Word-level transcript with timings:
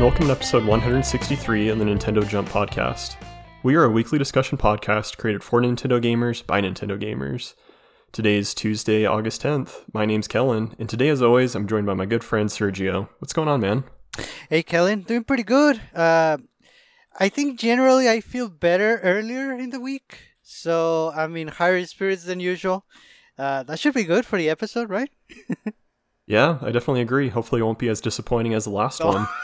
And 0.00 0.06
welcome 0.08 0.28
to 0.28 0.32
episode 0.32 0.64
163 0.64 1.68
of 1.68 1.78
the 1.78 1.84
Nintendo 1.84 2.26
Jump 2.26 2.48
Podcast. 2.48 3.16
We 3.62 3.74
are 3.74 3.84
a 3.84 3.90
weekly 3.90 4.18
discussion 4.18 4.56
podcast 4.56 5.18
created 5.18 5.42
for 5.44 5.60
Nintendo 5.60 6.02
gamers 6.02 6.46
by 6.46 6.62
Nintendo 6.62 6.98
gamers. 6.98 7.52
Today 8.10 8.38
is 8.38 8.54
Tuesday, 8.54 9.04
August 9.04 9.42
10th. 9.42 9.82
My 9.92 10.06
name's 10.06 10.26
Kellen, 10.26 10.74
and 10.78 10.88
today, 10.88 11.10
as 11.10 11.20
always, 11.20 11.54
I'm 11.54 11.68
joined 11.68 11.84
by 11.84 11.92
my 11.92 12.06
good 12.06 12.24
friend 12.24 12.48
Sergio. 12.48 13.10
What's 13.18 13.34
going 13.34 13.46
on, 13.48 13.60
man? 13.60 13.84
Hey, 14.48 14.62
Kellen, 14.62 15.02
doing 15.02 15.22
pretty 15.22 15.42
good. 15.42 15.78
Uh, 15.94 16.38
I 17.18 17.28
think 17.28 17.60
generally 17.60 18.08
I 18.08 18.22
feel 18.22 18.48
better 18.48 19.00
earlier 19.02 19.52
in 19.52 19.68
the 19.68 19.80
week, 19.80 20.28
so 20.40 21.12
I'm 21.14 21.36
in 21.36 21.48
higher 21.48 21.84
spirits 21.84 22.24
than 22.24 22.40
usual. 22.40 22.86
Uh, 23.38 23.64
that 23.64 23.78
should 23.78 23.92
be 23.92 24.04
good 24.04 24.24
for 24.24 24.38
the 24.38 24.48
episode, 24.48 24.88
right? 24.88 25.10
yeah, 26.26 26.56
I 26.62 26.70
definitely 26.70 27.02
agree. 27.02 27.28
Hopefully, 27.28 27.60
it 27.60 27.64
won't 27.64 27.78
be 27.78 27.88
as 27.90 28.00
disappointing 28.00 28.54
as 28.54 28.64
the 28.64 28.70
last 28.70 29.02
Oh. 29.02 29.08
one. 29.08 29.28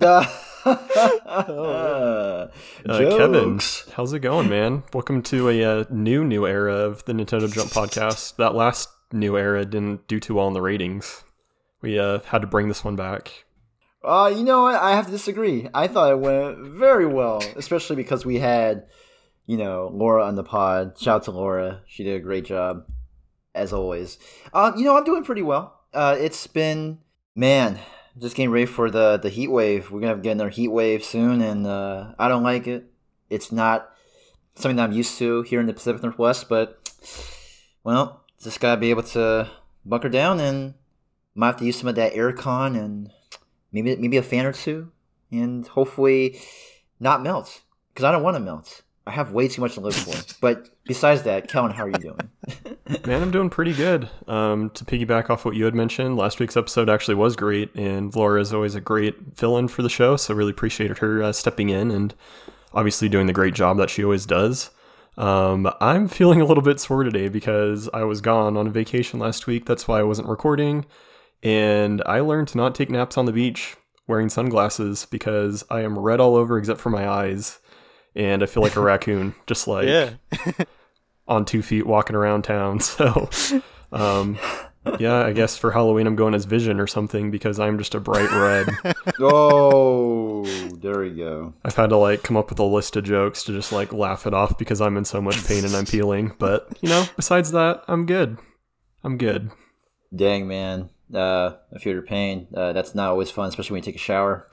uh, 0.00 0.26
Uh, 0.64 2.48
Kevin, 2.86 3.60
how's 3.92 4.12
it 4.14 4.20
going, 4.20 4.48
man? 4.48 4.82
Welcome 4.94 5.22
to 5.24 5.50
a 5.50 5.62
uh, 5.62 5.84
new, 5.90 6.24
new 6.24 6.46
era 6.46 6.74
of 6.74 7.04
the 7.04 7.12
Nintendo 7.12 7.52
Jump 7.52 7.70
Podcast. 7.70 8.36
That 8.36 8.54
last 8.54 8.88
new 9.12 9.36
era 9.36 9.64
didn't 9.64 10.06
do 10.08 10.18
too 10.20 10.34
well 10.34 10.48
in 10.48 10.54
the 10.54 10.62
ratings. 10.62 11.24
We 11.82 11.98
uh, 11.98 12.20
had 12.26 12.40
to 12.40 12.46
bring 12.46 12.68
this 12.68 12.82
one 12.82 12.96
back. 12.96 13.44
Uh, 14.02 14.32
you 14.34 14.42
know 14.42 14.62
what? 14.62 14.76
I 14.76 14.92
have 14.92 15.06
to 15.06 15.12
disagree. 15.12 15.68
I 15.74 15.86
thought 15.86 16.12
it 16.12 16.18
went 16.18 16.58
very 16.58 17.06
well, 17.06 17.42
especially 17.56 17.96
because 17.96 18.24
we 18.24 18.38
had, 18.38 18.86
you 19.46 19.56
know, 19.56 19.90
Laura 19.92 20.24
on 20.24 20.34
the 20.34 20.44
pod. 20.44 20.98
Shout 20.98 21.16
out 21.16 21.24
to 21.24 21.30
Laura. 21.30 21.80
She 21.86 22.04
did 22.04 22.16
a 22.16 22.20
great 22.20 22.44
job, 22.44 22.86
as 23.54 23.72
always. 23.72 24.18
Uh, 24.52 24.72
you 24.76 24.84
know, 24.84 24.96
I'm 24.96 25.04
doing 25.04 25.24
pretty 25.24 25.42
well. 25.42 25.80
Uh, 25.92 26.16
it's 26.18 26.46
been, 26.46 26.98
man, 27.34 27.78
just 28.18 28.36
getting 28.36 28.50
ready 28.50 28.66
for 28.66 28.90
the, 28.90 29.18
the 29.18 29.28
heat 29.28 29.48
wave. 29.48 29.90
We're 29.90 30.00
to 30.00 30.16
get 30.16 30.32
another 30.32 30.50
heat 30.50 30.68
wave 30.68 31.04
soon, 31.04 31.40
and 31.40 31.66
uh, 31.66 32.14
I 32.18 32.28
don't 32.28 32.42
like 32.42 32.66
it. 32.66 32.90
It's 33.30 33.50
not 33.50 33.90
something 34.54 34.76
that 34.76 34.84
I'm 34.84 34.92
used 34.92 35.18
to 35.18 35.42
here 35.42 35.60
in 35.60 35.66
the 35.66 35.72
Pacific 35.72 36.02
Northwest, 36.02 36.48
but, 36.48 36.78
well, 37.82 38.24
just 38.42 38.60
got 38.60 38.74
to 38.74 38.80
be 38.80 38.90
able 38.90 39.02
to 39.02 39.50
bunker 39.84 40.08
down 40.08 40.40
and 40.40 40.74
might 41.34 41.48
have 41.48 41.56
to 41.56 41.64
use 41.64 41.76
some 41.76 41.88
of 41.88 41.96
that 41.96 42.14
aircon 42.14 42.78
and 42.78 43.10
maybe 43.72 43.96
maybe 43.96 44.16
a 44.16 44.22
fan 44.22 44.46
or 44.46 44.52
two, 44.52 44.92
and 45.30 45.66
hopefully 45.66 46.38
not 47.00 47.22
melt 47.22 47.62
because 47.92 48.04
I 48.04 48.12
don't 48.12 48.22
want 48.22 48.36
to 48.36 48.40
melt. 48.40 48.82
I 49.06 49.10
have 49.10 49.32
way 49.32 49.48
too 49.48 49.60
much 49.60 49.74
to 49.74 49.80
live 49.80 49.94
for. 49.94 50.36
but 50.40 50.70
besides 50.86 51.22
that, 51.24 51.48
Kellen, 51.48 51.72
how 51.72 51.84
are 51.84 51.90
you 51.90 51.98
doing? 51.98 52.30
Man, 53.06 53.22
I'm 53.22 53.30
doing 53.30 53.50
pretty 53.50 53.74
good. 53.74 54.08
Um, 54.26 54.70
to 54.70 54.84
piggyback 54.84 55.28
off 55.28 55.44
what 55.44 55.56
you 55.56 55.66
had 55.66 55.74
mentioned, 55.74 56.16
last 56.16 56.40
week's 56.40 56.56
episode 56.56 56.88
actually 56.88 57.16
was 57.16 57.36
great, 57.36 57.74
and 57.74 58.14
Laura 58.14 58.40
is 58.40 58.54
always 58.54 58.74
a 58.74 58.80
great 58.80 59.14
fill-in 59.36 59.68
for 59.68 59.82
the 59.82 59.90
show. 59.90 60.16
So 60.16 60.34
really 60.34 60.52
appreciated 60.52 60.98
her 60.98 61.22
uh, 61.22 61.32
stepping 61.32 61.68
in 61.68 61.90
and 61.90 62.14
obviously 62.72 63.08
doing 63.08 63.26
the 63.26 63.32
great 63.32 63.54
job 63.54 63.76
that 63.76 63.90
she 63.90 64.02
always 64.02 64.24
does. 64.24 64.70
Um, 65.16 65.70
I'm 65.80 66.08
feeling 66.08 66.40
a 66.40 66.44
little 66.44 66.62
bit 66.62 66.80
sore 66.80 67.04
today 67.04 67.28
because 67.28 67.88
I 67.92 68.04
was 68.04 68.20
gone 68.20 68.56
on 68.56 68.66
a 68.66 68.70
vacation 68.70 69.20
last 69.20 69.46
week. 69.46 69.66
That's 69.66 69.86
why 69.86 70.00
I 70.00 70.04
wasn't 70.04 70.28
recording, 70.28 70.86
and 71.42 72.02
I 72.06 72.20
learned 72.20 72.48
to 72.48 72.56
not 72.56 72.74
take 72.74 72.90
naps 72.90 73.16
on 73.16 73.26
the 73.26 73.32
beach 73.32 73.76
wearing 74.06 74.28
sunglasses 74.28 75.06
because 75.10 75.64
I 75.70 75.80
am 75.82 75.98
red 75.98 76.20
all 76.20 76.36
over 76.36 76.58
except 76.58 76.80
for 76.80 76.90
my 76.90 77.08
eyes, 77.08 77.58
and 78.16 78.42
I 78.42 78.46
feel 78.46 78.62
like 78.62 78.76
a 78.76 78.80
raccoon, 78.80 79.34
just 79.46 79.68
like 79.68 80.14
on 81.28 81.44
two 81.44 81.62
feet 81.62 81.86
walking 81.86 82.16
around 82.16 82.42
town. 82.42 82.80
So, 82.94 83.28
um, 83.92 84.38
yeah, 84.98 85.24
I 85.24 85.32
guess 85.32 85.56
for 85.56 85.70
Halloween 85.70 86.06
I'm 86.06 86.16
going 86.16 86.34
as 86.34 86.44
Vision 86.44 86.78
or 86.78 86.86
something 86.86 87.30
because 87.30 87.58
I'm 87.58 87.78
just 87.78 87.94
a 87.94 88.00
bright 88.00 88.30
red. 88.30 88.68
oh, 89.20 90.44
there 90.80 91.00
we 91.00 91.10
go. 91.10 91.54
I've 91.64 91.76
had 91.76 91.90
to 91.90 91.96
like 91.96 92.22
come 92.22 92.36
up 92.36 92.50
with 92.50 92.58
a 92.58 92.64
list 92.64 92.96
of 92.96 93.04
jokes 93.04 93.44
to 93.44 93.52
just 93.52 93.72
like 93.72 93.92
laugh 93.92 94.26
it 94.26 94.34
off 94.34 94.58
because 94.58 94.80
I'm 94.80 94.96
in 94.96 95.04
so 95.04 95.20
much 95.20 95.46
pain 95.46 95.64
and 95.64 95.74
I'm 95.74 95.86
peeling. 95.86 96.32
But 96.38 96.76
you 96.80 96.88
know, 96.88 97.04
besides 97.16 97.52
that, 97.52 97.82
I'm 97.88 98.04
good. 98.06 98.38
I'm 99.02 99.16
good. 99.16 99.50
Dang 100.14 100.46
man, 100.46 100.90
uh, 101.12 101.52
I 101.74 101.78
feel 101.78 101.94
your 101.94 102.02
pain. 102.02 102.48
Uh, 102.54 102.72
that's 102.72 102.94
not 102.94 103.10
always 103.10 103.30
fun, 103.30 103.48
especially 103.48 103.74
when 103.74 103.82
you 103.82 103.86
take 103.86 103.96
a 103.96 103.98
shower. 103.98 104.48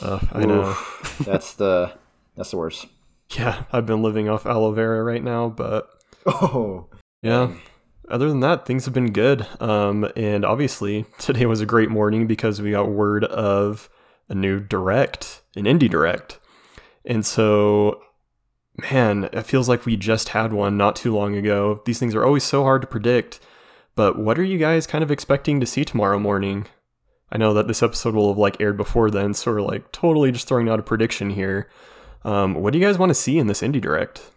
Uh, 0.00 0.18
I 0.32 0.44
know. 0.44 0.70
Oof, 0.70 1.22
that's 1.24 1.54
the 1.54 1.92
that's 2.36 2.50
the 2.50 2.56
worst. 2.56 2.86
Yeah, 3.36 3.64
I've 3.72 3.86
been 3.86 4.02
living 4.02 4.28
off 4.28 4.46
aloe 4.46 4.72
vera 4.72 5.02
right 5.02 5.22
now, 5.22 5.48
but 5.48 5.88
Oh, 6.26 6.88
Yeah. 7.22 7.54
Other 8.08 8.28
than 8.28 8.40
that, 8.40 8.66
things 8.66 8.84
have 8.84 8.92
been 8.92 9.12
good. 9.12 9.46
Um, 9.60 10.10
and 10.16 10.44
obviously, 10.44 11.06
today 11.18 11.46
was 11.46 11.60
a 11.60 11.66
great 11.66 11.88
morning 11.88 12.26
because 12.26 12.60
we 12.60 12.72
got 12.72 12.90
word 12.90 13.24
of 13.24 13.88
a 14.28 14.34
new 14.34 14.60
direct, 14.60 15.40
an 15.56 15.64
indie 15.64 15.88
direct. 15.88 16.38
And 17.04 17.24
so, 17.24 18.02
man, 18.90 19.30
it 19.32 19.46
feels 19.46 19.68
like 19.68 19.86
we 19.86 19.96
just 19.96 20.30
had 20.30 20.52
one 20.52 20.76
not 20.76 20.96
too 20.96 21.14
long 21.14 21.36
ago. 21.36 21.80
These 21.86 21.98
things 21.98 22.14
are 22.14 22.24
always 22.24 22.44
so 22.44 22.64
hard 22.64 22.82
to 22.82 22.86
predict. 22.86 23.40
But 23.94 24.18
what 24.18 24.38
are 24.38 24.44
you 24.44 24.58
guys 24.58 24.86
kind 24.86 25.04
of 25.04 25.10
expecting 25.10 25.60
to 25.60 25.66
see 25.66 25.84
tomorrow 25.84 26.18
morning? 26.18 26.66
I 27.30 27.38
know 27.38 27.54
that 27.54 27.66
this 27.66 27.82
episode 27.82 28.14
will 28.14 28.28
have 28.28 28.38
like 28.38 28.60
aired 28.60 28.76
before 28.76 29.10
then, 29.10 29.32
so 29.32 29.52
we're 29.52 29.62
like 29.62 29.90
totally 29.92 30.32
just 30.32 30.46
throwing 30.48 30.68
out 30.68 30.80
a 30.80 30.82
prediction 30.82 31.30
here. 31.30 31.68
Um, 32.24 32.54
what 32.54 32.72
do 32.72 32.78
you 32.78 32.84
guys 32.84 32.98
want 32.98 33.10
to 33.10 33.14
see 33.14 33.38
in 33.38 33.46
this 33.46 33.62
indie 33.62 33.80
direct? 33.80 34.30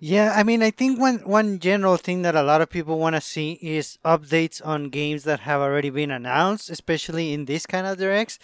Yeah, 0.00 0.32
I 0.34 0.42
mean, 0.42 0.62
I 0.62 0.70
think 0.70 0.98
one 0.98 1.18
one 1.18 1.58
general 1.58 1.96
thing 1.96 2.22
that 2.22 2.34
a 2.34 2.42
lot 2.42 2.62
of 2.62 2.70
people 2.70 2.98
want 2.98 3.14
to 3.14 3.20
see 3.20 3.58
is 3.60 3.98
updates 4.04 4.64
on 4.64 4.88
games 4.88 5.24
that 5.24 5.40
have 5.40 5.60
already 5.60 5.90
been 5.90 6.10
announced, 6.10 6.70
especially 6.70 7.32
in 7.32 7.44
this 7.44 7.66
kind 7.66 7.86
of 7.86 7.98
directs. 7.98 8.38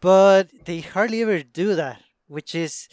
But 0.00 0.50
they 0.66 0.80
hardly 0.80 1.22
ever 1.22 1.42
do 1.42 1.74
that, 1.74 2.00
which 2.28 2.54
is 2.54 2.88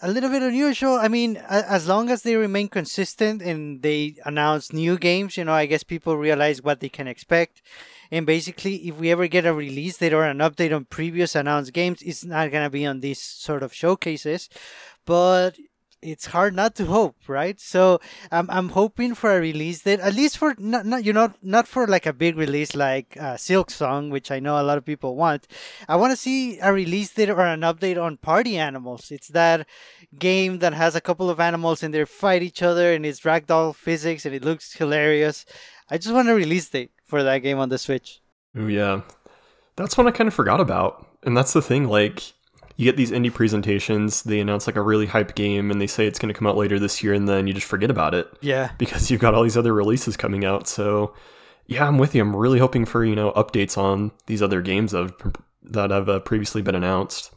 a 0.00 0.10
little 0.10 0.30
bit 0.30 0.42
unusual. 0.42 0.94
I 0.96 1.08
mean, 1.08 1.36
as 1.48 1.86
long 1.86 2.10
as 2.10 2.22
they 2.22 2.36
remain 2.36 2.68
consistent 2.68 3.40
and 3.40 3.82
they 3.82 4.16
announce 4.24 4.72
new 4.72 4.98
games, 4.98 5.36
you 5.36 5.44
know, 5.44 5.52
I 5.52 5.66
guess 5.66 5.82
people 5.82 6.16
realize 6.16 6.62
what 6.62 6.80
they 6.80 6.88
can 6.88 7.06
expect. 7.06 7.62
And 8.10 8.26
basically, 8.26 8.76
if 8.88 8.96
we 8.98 9.10
ever 9.10 9.28
get 9.28 9.46
a 9.46 9.54
release 9.54 9.98
date 9.98 10.12
or 10.12 10.24
an 10.24 10.38
update 10.38 10.74
on 10.74 10.84
previous 10.86 11.34
announced 11.34 11.72
games, 11.72 12.02
it's 12.02 12.24
not 12.24 12.50
gonna 12.50 12.70
be 12.70 12.84
on 12.84 13.00
these 13.00 13.20
sort 13.20 13.62
of 13.62 13.72
showcases. 13.72 14.48
But 15.04 15.58
it's 16.04 16.26
hard 16.26 16.54
not 16.54 16.74
to 16.76 16.84
hope, 16.84 17.16
right? 17.26 17.58
So 17.58 17.98
I'm 18.30 18.48
I'm 18.50 18.68
hoping 18.70 19.14
for 19.14 19.34
a 19.34 19.40
release 19.40 19.82
date, 19.82 20.00
at 20.00 20.14
least 20.14 20.38
for 20.38 20.54
not, 20.58 20.84
not 20.86 21.04
you 21.04 21.12
know 21.12 21.32
not 21.42 21.66
for 21.66 21.86
like 21.86 22.06
a 22.06 22.12
big 22.12 22.36
release 22.36 22.76
like 22.76 23.16
uh, 23.18 23.34
Silksong, 23.34 24.10
which 24.10 24.30
I 24.30 24.38
know 24.38 24.60
a 24.60 24.62
lot 24.62 24.78
of 24.78 24.84
people 24.84 25.16
want. 25.16 25.48
I 25.88 25.96
want 25.96 26.12
to 26.12 26.16
see 26.16 26.58
a 26.60 26.72
release 26.72 27.12
date 27.12 27.30
or 27.30 27.40
an 27.40 27.62
update 27.62 28.00
on 28.00 28.18
Party 28.18 28.58
Animals. 28.58 29.10
It's 29.10 29.28
that 29.28 29.66
game 30.18 30.58
that 30.58 30.74
has 30.74 30.94
a 30.94 31.00
couple 31.00 31.30
of 31.30 31.40
animals 31.40 31.82
and 31.82 31.92
they 31.92 32.04
fight 32.04 32.42
each 32.42 32.62
other 32.62 32.92
and 32.92 33.04
it's 33.04 33.20
ragdoll 33.20 33.74
physics 33.74 34.26
and 34.26 34.34
it 34.34 34.44
looks 34.44 34.74
hilarious. 34.74 35.46
I 35.90 35.98
just 35.98 36.14
want 36.14 36.28
a 36.28 36.34
release 36.34 36.68
date 36.68 36.92
for 37.04 37.22
that 37.22 37.38
game 37.38 37.58
on 37.58 37.70
the 37.70 37.78
Switch. 37.78 38.20
Oh 38.56 38.66
yeah, 38.66 39.00
that's 39.76 39.96
one 39.96 40.06
I 40.06 40.10
kind 40.10 40.28
of 40.28 40.34
forgot 40.34 40.60
about. 40.60 41.06
And 41.22 41.34
that's 41.34 41.54
the 41.54 41.62
thing, 41.62 41.88
like 41.88 42.34
you 42.76 42.84
get 42.84 42.96
these 42.96 43.10
indie 43.10 43.32
presentations, 43.32 44.22
they 44.22 44.40
announce 44.40 44.66
like 44.66 44.76
a 44.76 44.82
really 44.82 45.06
hype 45.06 45.34
game, 45.34 45.70
and 45.70 45.80
they 45.80 45.86
say 45.86 46.06
it's 46.06 46.18
going 46.18 46.32
to 46.32 46.38
come 46.38 46.46
out 46.46 46.56
later 46.56 46.78
this 46.78 47.02
year, 47.02 47.12
and 47.14 47.28
then 47.28 47.46
you 47.46 47.54
just 47.54 47.66
forget 47.66 47.90
about 47.90 48.14
it 48.14 48.28
Yeah. 48.40 48.70
because 48.78 49.10
you've 49.10 49.20
got 49.20 49.34
all 49.34 49.42
these 49.42 49.56
other 49.56 49.72
releases 49.72 50.16
coming 50.16 50.44
out. 50.44 50.66
So 50.68 51.14
yeah, 51.66 51.86
I'm 51.86 51.98
with 51.98 52.14
you. 52.14 52.20
I'm 52.22 52.34
really 52.36 52.58
hoping 52.58 52.84
for 52.84 53.04
you 53.04 53.14
know 53.14 53.32
updates 53.32 53.78
on 53.78 54.10
these 54.26 54.42
other 54.42 54.60
games 54.60 54.92
that 54.92 55.02
have, 55.02 55.36
that 55.62 55.90
have 55.90 56.08
uh, 56.08 56.20
previously 56.20 56.62
been 56.62 56.74
announced. 56.74 57.30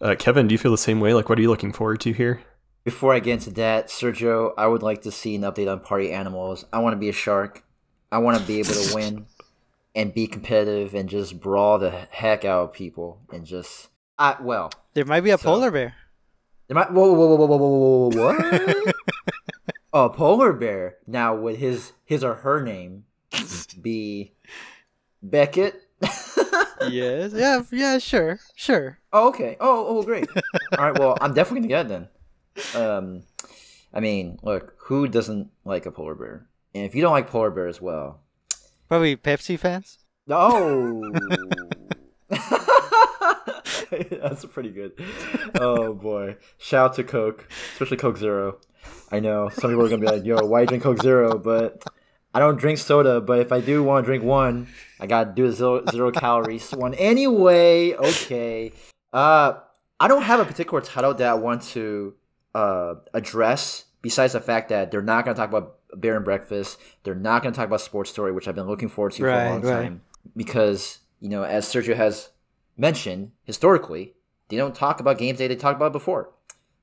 Uh, 0.00 0.14
Kevin, 0.18 0.46
do 0.48 0.54
you 0.54 0.58
feel 0.58 0.70
the 0.70 0.78
same 0.78 1.00
way? 1.00 1.12
Like, 1.14 1.28
what 1.28 1.38
are 1.38 1.42
you 1.42 1.50
looking 1.50 1.72
forward 1.72 2.00
to 2.00 2.12
here? 2.12 2.40
Before 2.84 3.12
I 3.12 3.18
get 3.18 3.34
into 3.34 3.50
that, 3.50 3.88
Sergio, 3.88 4.52
I 4.56 4.66
would 4.66 4.82
like 4.82 5.02
to 5.02 5.10
see 5.10 5.34
an 5.34 5.42
update 5.42 5.70
on 5.70 5.80
Party 5.80 6.10
Animals. 6.12 6.64
I 6.72 6.78
want 6.78 6.94
to 6.94 6.98
be 6.98 7.10
a 7.10 7.12
shark. 7.12 7.62
I 8.10 8.18
want 8.18 8.38
to 8.38 8.44
be 8.46 8.60
able 8.60 8.70
to 8.72 8.90
win 8.94 9.26
and 9.94 10.14
be 10.14 10.26
competitive 10.26 10.94
and 10.94 11.08
just 11.08 11.40
brawl 11.40 11.78
the 11.78 11.90
heck 12.10 12.44
out 12.44 12.62
of 12.64 12.72
people 12.72 13.20
and 13.32 13.44
just 13.44 13.88
at 14.20 14.44
will. 14.44 14.70
There 14.94 15.04
might 15.04 15.22
be 15.22 15.30
a 15.30 15.38
so, 15.38 15.44
polar 15.44 15.70
bear. 15.70 15.94
There 16.68 16.76
might. 16.76 16.92
Whoa, 16.92 17.12
whoa, 17.12 17.34
whoa, 17.34 17.46
whoa, 17.46 17.56
whoa, 17.56 18.10
whoa, 18.10 18.34
what? 18.34 18.94
a 19.92 20.10
polar 20.10 20.52
bear. 20.52 20.98
Now, 21.06 21.34
would 21.34 21.56
his 21.56 21.92
his 22.04 22.22
or 22.22 22.34
her 22.34 22.62
name 22.62 23.04
be 23.80 24.34
Beckett? 25.22 25.80
yes. 26.88 27.32
Yeah. 27.34 27.62
Yeah. 27.72 27.98
Sure. 27.98 28.38
Sure. 28.54 28.98
Oh, 29.12 29.28
okay. 29.28 29.56
Oh. 29.60 29.98
Oh. 29.98 30.02
Great. 30.02 30.28
All 30.78 30.90
right. 30.90 30.98
Well, 30.98 31.16
I'm 31.20 31.34
definitely 31.34 31.68
gonna 31.68 31.84
get 31.84 31.86
it 31.86 32.08
then. 32.74 32.82
Um, 32.82 33.22
I 33.92 34.00
mean, 34.00 34.38
look, 34.42 34.74
who 34.78 35.08
doesn't 35.08 35.50
like 35.64 35.86
a 35.86 35.90
polar 35.90 36.14
bear? 36.14 36.46
And 36.74 36.84
if 36.84 36.94
you 36.94 37.02
don't 37.02 37.12
like 37.12 37.28
polar 37.28 37.50
bear 37.50 37.66
as 37.66 37.80
well, 37.80 38.20
probably 38.88 39.16
Pepsi 39.16 39.58
fans. 39.58 39.98
No. 40.26 41.02
That's 44.10 44.44
pretty 44.44 44.70
good. 44.70 44.92
Oh 45.60 45.94
boy! 45.94 46.36
Shout 46.58 46.90
out 46.90 46.96
to 46.96 47.04
Coke, 47.04 47.48
especially 47.72 47.96
Coke 47.96 48.18
Zero. 48.18 48.58
I 49.10 49.20
know 49.20 49.48
some 49.48 49.70
people 49.70 49.84
are 49.84 49.88
gonna 49.88 50.00
be 50.00 50.06
like, 50.06 50.24
"Yo, 50.24 50.44
why 50.46 50.62
you 50.62 50.66
drink 50.66 50.82
Coke 50.82 51.02
Zero?" 51.02 51.38
But 51.38 51.82
I 52.32 52.38
don't 52.38 52.58
drink 52.58 52.78
soda, 52.78 53.20
but 53.20 53.40
if 53.40 53.50
I 53.50 53.60
do 53.60 53.82
want 53.82 54.04
to 54.04 54.06
drink 54.06 54.22
one, 54.22 54.68
I 55.00 55.06
gotta 55.06 55.32
do 55.32 55.46
a 55.46 55.52
zero, 55.52 55.82
zero 55.90 56.12
calories 56.12 56.70
one 56.70 56.94
anyway. 56.94 57.94
Okay. 57.94 58.72
Uh, 59.12 59.54
I 59.98 60.08
don't 60.08 60.22
have 60.22 60.38
a 60.38 60.44
particular 60.44 60.80
title 60.80 61.12
that 61.14 61.28
I 61.28 61.34
want 61.34 61.62
to 61.62 62.14
uh 62.54 62.94
address 63.14 63.84
besides 64.02 64.32
the 64.32 64.40
fact 64.40 64.68
that 64.68 64.90
they're 64.90 65.02
not 65.02 65.24
gonna 65.24 65.36
talk 65.36 65.48
about 65.48 65.78
Bear 66.00 66.14
and 66.14 66.24
Breakfast. 66.24 66.78
They're 67.02 67.14
not 67.16 67.42
gonna 67.42 67.54
talk 67.54 67.66
about 67.66 67.80
Sports 67.80 68.10
Story, 68.10 68.30
which 68.30 68.46
I've 68.46 68.54
been 68.54 68.68
looking 68.68 68.88
forward 68.88 69.12
to 69.14 69.22
for 69.22 69.28
a 69.28 69.50
long 69.50 69.62
right. 69.62 69.82
time 69.82 70.02
because 70.36 70.98
you 71.20 71.28
know, 71.28 71.42
as 71.42 71.66
Sergio 71.66 71.96
has 71.96 72.30
mentioned 72.80 73.32
historically, 73.44 74.14
they 74.48 74.56
don't 74.56 74.74
talk 74.74 75.00
about 75.00 75.18
games 75.18 75.38
that 75.38 75.48
they 75.48 75.56
talked 75.56 75.76
about 75.76 75.92
before. 75.92 76.30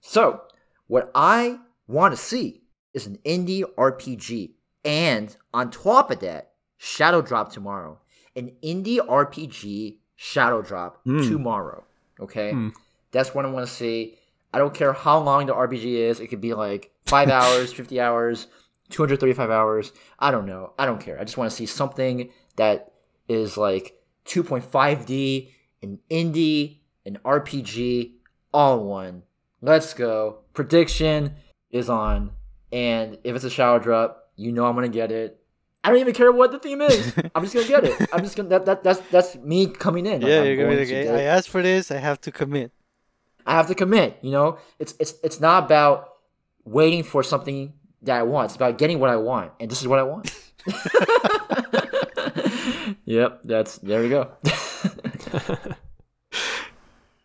So, 0.01 0.41
what 0.88 1.11
I 1.15 1.59
want 1.88 2.13
to 2.13 2.17
see 2.21 2.61
is 2.94 3.07
an 3.07 3.17
indie 3.25 3.63
RPG. 3.77 4.51
And 4.85 5.35
on 5.53 5.71
top 5.71 6.11
of 6.11 6.19
that, 6.21 6.51
Shadow 6.77 7.21
Drop 7.21 7.51
tomorrow. 7.51 7.99
An 8.35 8.51
indie 8.63 8.99
RPG 8.99 9.97
Shadow 10.15 10.61
Drop 10.61 11.01
Hmm. 11.03 11.23
tomorrow. 11.27 11.83
Okay? 12.19 12.51
Hmm. 12.51 12.69
That's 13.11 13.33
what 13.33 13.45
I 13.45 13.49
want 13.49 13.67
to 13.67 13.73
see. 13.73 14.17
I 14.53 14.59
don't 14.59 14.73
care 14.73 14.94
how 14.94 15.19
long 15.19 15.47
the 15.47 15.53
RPG 15.53 15.95
is. 16.09 16.19
It 16.19 16.27
could 16.27 16.41
be 16.41 16.53
like 16.53 16.91
5 17.05 17.29
hours, 17.39 17.73
50 17.73 17.99
hours, 17.99 18.47
235 18.89 19.49
hours. 19.49 19.91
I 20.19 20.31
don't 20.31 20.45
know. 20.45 20.73
I 20.79 20.85
don't 20.85 21.01
care. 21.01 21.19
I 21.19 21.23
just 21.23 21.38
want 21.38 21.49
to 21.49 21.55
see 21.55 21.65
something 21.65 22.29
that 22.55 22.94
is 23.27 23.57
like 23.57 23.99
2.5D, 24.25 25.49
an 25.81 26.00
indie, 26.09 26.79
an 27.06 27.19
RPG, 27.24 28.13
all 28.53 28.79
in 28.79 28.85
one. 28.85 29.24
Let's 29.62 29.94
go. 29.94 30.39
Prediction 30.53 31.35
is 31.71 31.89
on. 31.89 32.31
And 32.71 33.18
if 33.24 33.35
it's 33.35 33.45
a 33.45 33.50
shadow 33.50 33.79
drop, 33.79 34.31
you 34.35 34.51
know 34.51 34.65
I'm 34.65 34.75
gonna 34.75 34.89
get 34.89 35.12
it. 35.12 35.39
I 35.83 35.89
don't 35.89 36.00
even 36.00 36.13
care 36.13 36.31
what 36.31 36.51
the 36.51 36.59
theme 36.59 36.81
is. 36.81 37.13
I'm 37.35 37.44
just 37.44 37.53
gonna 37.53 37.68
get 37.68 37.83
it. 37.85 38.09
I'm 38.12 38.24
just 38.24 38.35
gonna 38.35 38.50
that, 38.50 38.65
that 38.65 38.83
that's 38.83 39.00
that's 39.09 39.35
me 39.38 39.68
coming 39.68 40.06
in. 40.06 40.21
Like, 40.21 40.29
yeah, 40.29 40.41
I'm 40.41 40.47
you're 40.47 40.56
gonna 40.57 40.75
going 40.75 40.88
"Hey, 40.88 41.03
get 41.06 41.15
I 41.15 41.21
asked 41.24 41.50
for 41.50 41.62
this. 41.62 41.91
I 41.91 41.97
have 41.97 42.19
to 42.21 42.31
commit. 42.31 42.71
I 43.45 43.53
have 43.53 43.68
to 43.68 43.75
commit. 43.75 44.18
You 44.21 44.31
know, 44.31 44.57
it's 44.80 44.95
it's 45.00 45.13
it's 45.23 45.39
not 45.39 45.65
about 45.65 46.09
waiting 46.65 47.03
for 47.03 47.23
something 47.23 47.73
that 48.01 48.18
I 48.18 48.23
want. 48.23 48.47
It's 48.47 48.56
about 48.56 48.77
getting 48.77 49.00
what 49.00 49.09
I 49.09 49.15
want, 49.15 49.53
and 49.59 49.71
this 49.71 49.81
is 49.81 49.88
what 49.88 50.00
I 50.00 50.03
want. 50.03 50.33
yep, 53.06 53.39
that's 53.45 53.77
there 53.77 54.01
we 54.01 54.09
go. 54.09 54.31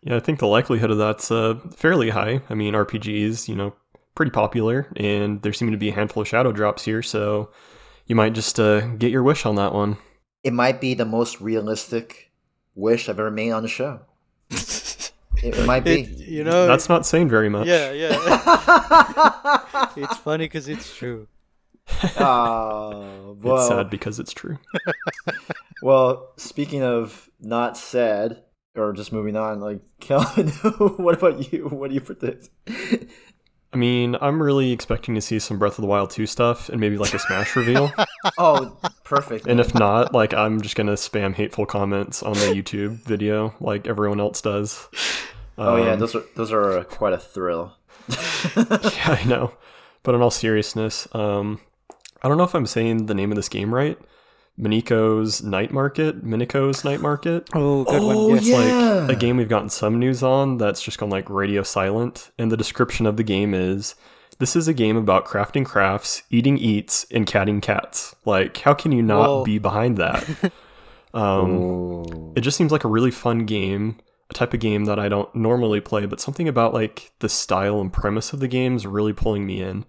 Yeah, 0.05 0.17
I 0.17 0.19
think 0.19 0.39
the 0.39 0.47
likelihood 0.47 0.91
of 0.91 0.97
that's 0.97 1.31
uh, 1.31 1.55
fairly 1.77 2.09
high. 2.09 2.41
I 2.49 2.55
mean, 2.55 2.73
RPGs, 2.73 3.47
you 3.47 3.55
know, 3.55 3.73
pretty 4.15 4.31
popular, 4.31 4.91
and 4.97 5.41
there 5.43 5.53
seem 5.53 5.71
to 5.71 5.77
be 5.77 5.87
a 5.89 5.93
handful 5.93 6.19
of 6.21 6.27
shadow 6.27 6.51
drops 6.51 6.83
here, 6.83 7.01
so 7.01 7.51
you 8.05 8.13
might 8.13 8.33
just 8.33 8.59
uh, 8.59 8.81
get 8.97 9.11
your 9.11 9.23
wish 9.23 9.45
on 9.45 9.55
that 9.55 9.73
one. 9.73 9.95
it 10.43 10.51
might 10.51 10.81
be 10.81 10.93
the 10.93 11.05
most 11.05 11.39
realistic 11.39 12.33
wish 12.75 13.07
I've 13.07 13.17
ever 13.17 13.31
made 13.31 13.51
on 13.51 13.63
the 13.63 13.69
show. 13.69 14.01
It, 14.49 15.13
it 15.43 15.65
might 15.65 15.85
be. 15.85 16.01
It, 16.01 16.09
you 16.19 16.43
know, 16.43 16.67
That's 16.67 16.89
not 16.89 17.05
saying 17.05 17.29
very 17.29 17.47
much. 17.47 17.65
yeah, 17.67 17.91
yeah. 17.93 18.17
it's 19.95 20.17
funny 20.17 20.45
because 20.45 20.67
it's 20.67 20.93
true. 20.93 21.29
oh, 22.19 23.37
It's 23.41 23.67
sad 23.69 23.89
because 23.89 24.19
it's 24.19 24.33
true. 24.33 24.57
Well, 25.83 26.31
speaking 26.37 26.81
of 26.81 27.29
not 27.41 27.77
sad, 27.77 28.41
or 28.73 28.93
just 28.93 29.11
moving 29.11 29.35
on, 29.35 29.59
like 29.59 29.81
Kellen, 29.99 30.47
what 30.49 31.15
about 31.15 31.51
you? 31.51 31.67
What 31.67 31.89
do 31.89 31.93
you 31.93 31.99
predict? 32.01 32.49
I 33.73 33.75
mean, 33.75 34.15
I'm 34.21 34.41
really 34.41 34.71
expecting 34.71 35.13
to 35.15 35.21
see 35.21 35.39
some 35.39 35.59
Breath 35.59 35.77
of 35.77 35.81
the 35.81 35.87
Wild 35.87 36.11
2 36.11 36.25
stuff 36.25 36.69
and 36.69 36.79
maybe 36.79 36.97
like 36.97 37.13
a 37.13 37.19
Smash 37.19 37.55
reveal. 37.55 37.91
Oh, 38.37 38.77
perfect. 39.03 39.47
And 39.47 39.59
if 39.59 39.75
not, 39.75 40.13
like 40.13 40.33
I'm 40.33 40.61
just 40.61 40.77
gonna 40.77 40.93
spam 40.93 41.33
hateful 41.35 41.65
comments 41.65 42.23
on 42.23 42.33
the 42.33 42.53
YouTube 42.55 43.03
video 43.03 43.53
like 43.59 43.85
everyone 43.85 44.21
else 44.21 44.41
does. 44.41 44.87
oh 45.57 45.75
yeah, 45.75 45.91
Um, 45.91 45.99
those 45.99 46.15
are 46.15 46.23
those 46.37 46.53
are 46.53 46.81
quite 46.85 47.11
a 47.11 47.17
thrill. 47.17 47.75
yeah, 48.55 49.17
I 49.19 49.25
know. 49.27 49.51
But 50.03 50.15
in 50.15 50.21
all 50.21 50.31
seriousness, 50.31 51.05
um, 51.13 51.59
I 52.21 52.29
don't 52.29 52.37
know 52.37 52.45
if 52.45 52.55
I'm 52.55 52.65
saying 52.65 53.07
the 53.07 53.13
name 53.13 53.29
of 53.29 53.35
this 53.35 53.49
game 53.49 53.73
right. 53.73 53.99
Mineko's 54.59 55.41
Night 55.43 55.71
Market. 55.71 56.23
Mineko's 56.23 56.83
Night 56.85 57.01
Market. 57.01 57.49
Oh, 57.53 57.83
good 57.85 58.01
Oh, 58.01 58.27
one. 58.27 58.35
Yes. 58.35 58.47
yeah. 58.47 59.05
Like 59.07 59.17
a 59.17 59.19
game 59.19 59.37
we've 59.37 59.49
gotten 59.49 59.69
some 59.69 59.97
news 59.99 60.21
on 60.23 60.57
that's 60.57 60.81
just 60.81 60.97
gone 60.99 61.09
like 61.09 61.29
radio 61.29 61.63
silent. 61.63 62.31
And 62.37 62.51
the 62.51 62.57
description 62.57 63.05
of 63.05 63.17
the 63.17 63.23
game 63.23 63.53
is 63.53 63.95
this 64.39 64.55
is 64.55 64.67
a 64.67 64.73
game 64.73 64.95
about 64.97 65.25
crafting 65.25 65.65
crafts, 65.65 66.23
eating 66.29 66.57
eats, 66.57 67.05
and 67.11 67.25
catting 67.25 67.61
cats. 67.61 68.15
Like, 68.25 68.57
how 68.57 68.73
can 68.73 68.91
you 68.91 69.01
not 69.01 69.27
Whoa. 69.27 69.43
be 69.43 69.57
behind 69.57 69.97
that? 69.97 70.51
um, 71.13 72.33
it 72.35 72.41
just 72.41 72.57
seems 72.57 72.71
like 72.71 72.83
a 72.83 72.87
really 72.89 73.11
fun 73.11 73.45
game, 73.45 73.97
a 74.29 74.33
type 74.33 74.53
of 74.53 74.59
game 74.59 74.85
that 74.85 74.99
I 74.99 75.09
don't 75.09 75.33
normally 75.35 75.81
play, 75.81 76.05
but 76.05 76.19
something 76.19 76.47
about 76.47 76.73
like 76.73 77.11
the 77.19 77.29
style 77.29 77.79
and 77.81 77.91
premise 77.91 78.33
of 78.33 78.39
the 78.39 78.47
game 78.47 78.75
is 78.75 78.85
really 78.85 79.13
pulling 79.13 79.45
me 79.45 79.61
in. 79.61 79.85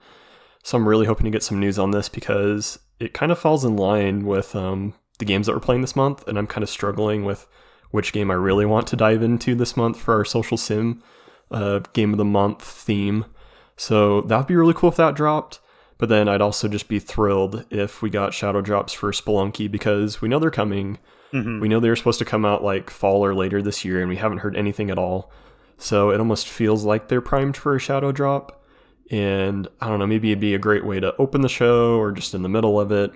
So 0.63 0.79
I'm 0.79 0.89
really 0.89 1.07
hoping 1.07 1.25
to 1.25 1.31
get 1.31 1.43
some 1.43 1.61
news 1.61 1.79
on 1.79 1.91
this 1.91 2.09
because 2.09 2.79
it 2.99 3.13
kind 3.13 3.33
of 3.33 3.39
falls 3.39 3.65
in 3.65 3.77
line 3.77 4.25
with 4.27 4.55
um, 4.55 4.95
the 5.19 5.25
games 5.25 5.47
that 5.47 5.53
we're 5.53 5.61
playing 5.61 5.81
this 5.81 5.97
month, 5.97 6.27
and 6.29 6.39
I'm 6.39 6.47
kind 6.47 6.63
of 6.63 6.71
struggling 6.71 7.25
with 7.25 7.47
which 7.91 8.13
game 8.13 8.31
I 8.31 8.35
really 8.35 8.67
want 8.67 8.87
to 8.89 8.97
dive 8.97 9.23
into 9.23 9.55
this 9.55 9.77
month 9.77 9.99
for 10.01 10.15
our 10.15 10.25
social 10.25 10.57
sim 10.57 11.03
uh, 11.51 11.81
game 11.93 12.13
of 12.13 12.19
the 12.19 12.25
month 12.25 12.63
theme. 12.63 13.27
So 13.77 14.21
that 14.23 14.37
would 14.37 14.47
be 14.47 14.57
really 14.57 14.75
cool 14.75 14.91
if 14.91 14.97
that 14.97 15.15
dropped. 15.15 15.61
But 15.97 16.09
then 16.09 16.29
I'd 16.29 16.41
also 16.41 16.67
just 16.67 16.89
be 16.89 16.99
thrilled 16.99 17.65
if 17.71 18.03
we 18.03 18.11
got 18.11 18.35
shadow 18.35 18.61
drops 18.61 18.93
for 18.93 19.13
Spelunky 19.13 19.71
because 19.71 20.21
we 20.21 20.29
know 20.29 20.41
they're 20.41 20.51
coming. 20.51 20.99
We 21.61 21.69
know 21.69 21.79
they 21.81 21.89
were 21.89 21.97
supposed 21.97 22.19
to 22.19 22.25
come 22.25 22.45
out 22.45 22.65
like 22.65 22.91
fall 22.91 23.25
or 23.25 23.35
later 23.35 23.63
this 23.63 23.85
year, 23.85 24.01
and 24.01 24.09
we 24.09 24.17
haven't 24.17 24.39
heard 24.39 24.57
anything 24.57 24.91
at 24.91 24.99
all. 24.99 25.31
So 25.79 26.11
it 26.11 26.19
almost 26.19 26.49
feels 26.49 26.85
like 26.85 27.09
they're 27.09 27.21
primed 27.21 27.57
for 27.57 27.75
a 27.77 27.81
shadow 27.81 28.11
drop. 28.13 28.64
And 29.11 29.69
I 29.81 29.89
don't 29.89 29.99
know, 29.99 30.07
maybe 30.07 30.31
it'd 30.31 30.41
be 30.41 30.55
a 30.55 30.59
great 30.59 30.85
way 30.85 31.01
to 31.01 31.15
open 31.17 31.43
the 31.43 31.49
show 31.49 31.99
or 31.99 32.13
just 32.13 32.35
in 32.35 32.43
the 32.43 32.49
middle 32.49 32.81
of 32.81 32.91
it. 32.91 33.13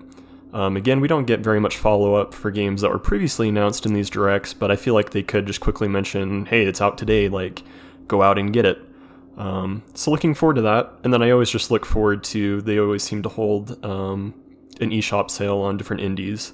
Um, 0.53 0.77
again, 0.77 1.01
we 1.01 1.09
don't 1.09 1.27
get 1.27 1.41
very 1.41 1.61
much 1.61 1.77
follow 1.77 2.15
up 2.15 2.33
for 2.35 2.51
games 2.51 2.81
that 2.83 2.91
were 2.91 2.99
previously 2.99 3.49
announced 3.49 3.85
in 3.85 3.93
these 3.93 4.09
directs, 4.09 4.55
but 4.55 4.71
I 4.71 4.77
feel 4.77 4.95
like 4.95 5.11
they 5.11 5.23
could 5.23 5.47
just 5.47 5.61
quickly 5.61 5.89
mention, 5.89 6.47
hey, 6.47 6.65
it's 6.65 6.81
out 6.81 6.97
today, 6.97 7.29
like, 7.29 7.63
go 8.07 8.23
out 8.23 8.39
and 8.39 8.53
get 8.53 8.65
it. 8.65 8.79
Um, 9.37 9.83
so 9.95 10.11
looking 10.11 10.35
forward 10.35 10.57
to 10.57 10.63
that. 10.63 10.93
And 11.05 11.13
then 11.13 11.23
I 11.23 11.31
always 11.31 11.51
just 11.51 11.71
look 11.71 11.85
forward 11.85 12.25
to, 12.25 12.63
they 12.63 12.79
always 12.79 13.03
seem 13.03 13.23
to 13.23 13.29
hold 13.29 13.85
um, 13.85 14.35
an 14.81 14.91
eShop 14.91 15.31
sale 15.31 15.59
on 15.59 15.77
different 15.77 16.03
indies. 16.03 16.53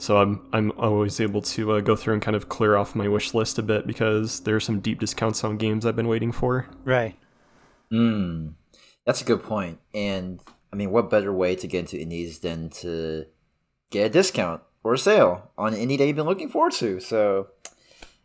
So 0.00 0.16
I'm 0.16 0.40
I'm 0.52 0.72
always 0.78 1.20
able 1.20 1.42
to 1.42 1.72
uh, 1.72 1.80
go 1.80 1.94
through 1.94 2.14
and 2.14 2.22
kind 2.22 2.34
of 2.34 2.48
clear 2.48 2.74
off 2.74 2.94
my 2.94 3.06
wish 3.06 3.34
list 3.34 3.58
a 3.58 3.62
bit 3.62 3.86
because 3.86 4.40
there 4.40 4.56
are 4.56 4.60
some 4.60 4.80
deep 4.80 4.98
discounts 4.98 5.44
on 5.44 5.58
games 5.58 5.84
I've 5.84 5.94
been 5.94 6.08
waiting 6.08 6.32
for. 6.32 6.68
Right. 6.84 7.16
Mm, 7.92 8.54
that's 9.04 9.20
a 9.20 9.24
good 9.24 9.42
point. 9.42 9.78
And 9.94 10.40
I 10.72 10.76
mean, 10.76 10.90
what 10.90 11.10
better 11.10 11.32
way 11.32 11.56
to 11.56 11.66
get 11.66 11.80
into 11.80 12.00
indies 12.00 12.38
than 12.40 12.70
to 12.70 13.26
get 13.90 14.06
a 14.06 14.10
discount 14.10 14.62
or 14.82 14.94
a 14.94 14.98
sale 14.98 15.50
on 15.58 15.74
an 15.74 15.80
indie 15.80 15.98
that 15.98 16.06
you've 16.06 16.16
been 16.16 16.26
looking 16.26 16.48
forward 16.48 16.72
to? 16.74 17.00
So, 17.00 17.48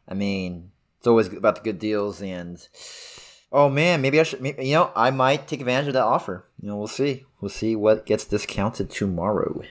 I 0.07 0.13
mean, 0.13 0.71
it's 0.97 1.07
always 1.07 1.27
about 1.31 1.55
the 1.55 1.61
good 1.61 1.79
deals. 1.79 2.21
And 2.21 2.65
oh 3.51 3.69
man, 3.69 4.01
maybe 4.01 4.19
I 4.19 4.23
should. 4.23 4.41
Maybe, 4.41 4.67
you 4.67 4.75
know, 4.75 4.91
I 4.95 5.11
might 5.11 5.47
take 5.47 5.59
advantage 5.59 5.87
of 5.87 5.93
that 5.93 6.03
offer. 6.03 6.45
You 6.61 6.69
know, 6.69 6.77
we'll 6.77 6.87
see. 6.87 7.25
We'll 7.41 7.49
see 7.49 7.75
what 7.75 8.05
gets 8.05 8.25
discounted 8.25 8.89
tomorrow. 8.89 9.63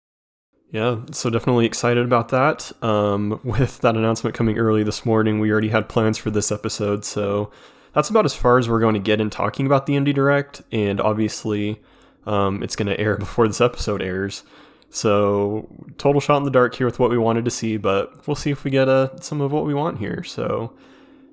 Yeah, 0.71 1.03
so 1.13 1.31
definitely 1.31 1.67
excited 1.67 2.05
about 2.05 2.31
that. 2.31 2.73
Um, 2.83 3.39
with 3.45 3.81
that 3.83 3.97
announcement 3.97 4.35
coming 4.35 4.59
early 4.59 4.83
this 4.83 5.07
morning, 5.07 5.39
we 5.39 5.53
already 5.53 5.69
had 5.69 5.89
plans 5.89 6.19
for 6.19 6.33
this 6.33 6.51
episode, 6.51 7.05
so 7.05 7.53
that's 7.95 8.11
about 8.11 8.25
as 8.25 8.35
far 8.35 8.59
as 8.59 8.69
we're 8.69 8.81
going 8.81 8.95
to 8.95 9.01
get 9.01 9.21
in 9.21 9.31
talking 9.31 9.67
about 9.67 9.87
the 9.87 9.95
Indie 9.95 10.15
Direct, 10.15 10.63
and 10.71 11.01
obviously, 11.01 11.81
um, 12.27 12.63
it's 12.63 12.77
going 12.77 12.89
to 12.89 12.99
air 13.01 13.17
before 13.19 13.49
this 13.49 13.61
episode 13.61 14.03
airs. 14.03 14.43
So, 14.91 15.69
total 15.99 16.21
shot 16.21 16.37
in 16.37 16.45
the 16.45 16.51
dark 16.51 16.75
here 16.77 16.87
with 16.87 16.99
what 16.99 17.11
we 17.11 17.19
wanted 17.19 17.45
to 17.47 17.51
see, 17.51 17.77
but 17.77 18.27
we'll 18.27 18.37
see 18.37 18.51
if 18.51 18.63
we 18.63 18.71
get 18.71 18.89
uh, 18.89 19.17
some 19.21 19.41
of 19.41 19.51
what 19.51 19.65
we 19.65 19.75
want 19.75 19.99
here. 19.99 20.23
So, 20.23 20.73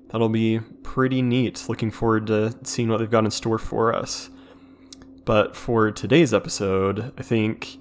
that'll 0.08 0.28
be 0.28 0.60
pretty 0.82 1.22
neat. 1.22 1.68
Looking 1.68 1.90
forward 1.90 2.26
to 2.28 2.56
seeing 2.64 2.88
what 2.88 2.98
they've 2.98 3.10
got 3.10 3.24
in 3.24 3.30
store 3.30 3.58
for 3.58 3.94
us. 3.94 4.30
But 5.24 5.54
for 5.54 5.92
today's 5.92 6.34
episode, 6.34 7.12
I 7.16 7.22
think 7.22 7.78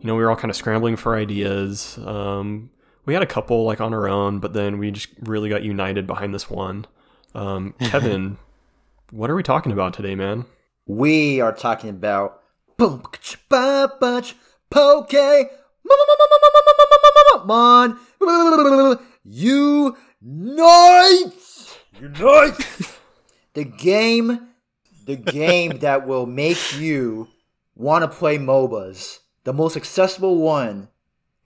you 0.00 0.06
know, 0.06 0.14
we 0.14 0.22
were 0.22 0.30
all 0.30 0.36
kind 0.36 0.50
of 0.50 0.56
scrambling 0.56 0.96
for 0.96 1.16
ideas. 1.16 1.98
Um, 2.04 2.70
we 3.04 3.14
had 3.14 3.22
a 3.22 3.26
couple 3.26 3.64
like 3.64 3.80
on 3.80 3.92
our 3.92 4.08
own, 4.08 4.38
but 4.38 4.52
then 4.52 4.78
we 4.78 4.90
just 4.90 5.08
really 5.20 5.48
got 5.48 5.62
united 5.62 6.06
behind 6.06 6.34
this 6.34 6.48
one. 6.48 6.86
Um, 7.34 7.74
Kevin, 7.80 8.38
what 9.10 9.30
are 9.30 9.34
we 9.34 9.42
talking 9.42 9.72
about 9.72 9.94
today, 9.94 10.14
man? 10.14 10.46
We 10.86 11.40
are 11.40 11.52
talking 11.52 11.90
about 11.90 12.40
boom 12.76 13.02
bunch 13.48 14.36
poke 14.70 15.12
mon 17.44 17.98
unite 19.24 19.72
unite 22.00 22.98
the 23.54 23.64
game 23.64 24.48
the 25.06 25.16
game 25.16 25.78
that 25.78 26.06
will 26.06 26.26
make 26.26 26.78
you 26.78 27.28
want 27.74 28.02
to 28.02 28.08
play 28.08 28.38
MOBAs 28.38 29.18
the 29.44 29.52
most 29.52 29.76
accessible 29.76 30.36
one 30.36 30.88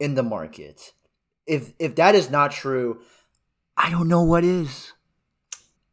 in 0.00 0.14
the 0.14 0.22
market. 0.22 0.92
If 1.46 1.72
if 1.78 1.94
that 1.96 2.14
is 2.14 2.30
not 2.30 2.50
true, 2.50 3.00
I 3.76 3.90
don't 3.90 4.08
know 4.08 4.22
what 4.22 4.44
is. 4.44 4.92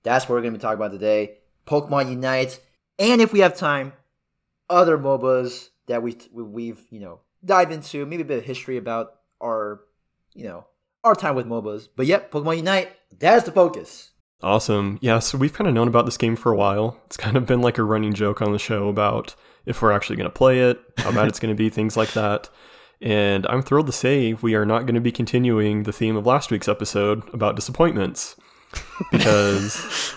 That's 0.09 0.27
what 0.27 0.33
we're 0.33 0.41
gonna 0.41 0.53
be 0.53 0.57
talking 0.57 0.79
about 0.79 0.91
today. 0.91 1.37
Pokemon 1.67 2.09
Unite, 2.09 2.59
and 2.97 3.21
if 3.21 3.31
we 3.31 3.41
have 3.41 3.55
time, 3.55 3.93
other 4.67 4.97
MOBAs 4.97 5.69
that 5.85 6.01
we 6.01 6.17
we've 6.33 6.81
you 6.89 6.99
know 6.99 7.19
dive 7.45 7.69
into, 7.69 8.07
maybe 8.07 8.23
a 8.23 8.25
bit 8.25 8.39
of 8.39 8.43
history 8.43 8.77
about 8.77 9.11
our 9.39 9.81
you 10.33 10.45
know 10.45 10.65
our 11.03 11.13
time 11.13 11.35
with 11.35 11.45
MOBAs. 11.45 11.89
But 11.95 12.07
yep, 12.07 12.31
Pokemon 12.31 12.57
Unite, 12.57 12.89
that's 13.19 13.45
the 13.45 13.51
focus. 13.51 14.09
Awesome. 14.41 14.97
Yeah, 14.99 15.19
so 15.19 15.37
we've 15.37 15.53
kind 15.53 15.67
of 15.67 15.75
known 15.75 15.87
about 15.87 16.05
this 16.05 16.17
game 16.17 16.35
for 16.35 16.51
a 16.51 16.57
while. 16.57 16.99
It's 17.05 17.17
kind 17.17 17.37
of 17.37 17.45
been 17.45 17.61
like 17.61 17.77
a 17.77 17.83
running 17.83 18.15
joke 18.15 18.41
on 18.41 18.51
the 18.51 18.57
show 18.57 18.87
about 18.87 19.35
if 19.67 19.79
we're 19.79 19.91
actually 19.91 20.15
going 20.15 20.29
to 20.29 20.33
play 20.33 20.61
it, 20.61 20.79
how 20.97 21.11
bad 21.11 21.27
it's 21.27 21.39
going 21.39 21.55
to 21.55 21.57
be, 21.57 21.69
things 21.69 21.95
like 21.95 22.13
that. 22.13 22.49
And 22.99 23.45
I'm 23.45 23.61
thrilled 23.61 23.85
to 23.85 23.91
say 23.91 24.33
we 24.33 24.55
are 24.55 24.65
not 24.65 24.87
going 24.87 24.95
to 24.95 25.01
be 25.01 25.11
continuing 25.11 25.83
the 25.83 25.93
theme 25.93 26.15
of 26.15 26.25
last 26.25 26.49
week's 26.49 26.67
episode 26.67 27.31
about 27.31 27.55
disappointments. 27.55 28.35
Because 29.11 30.13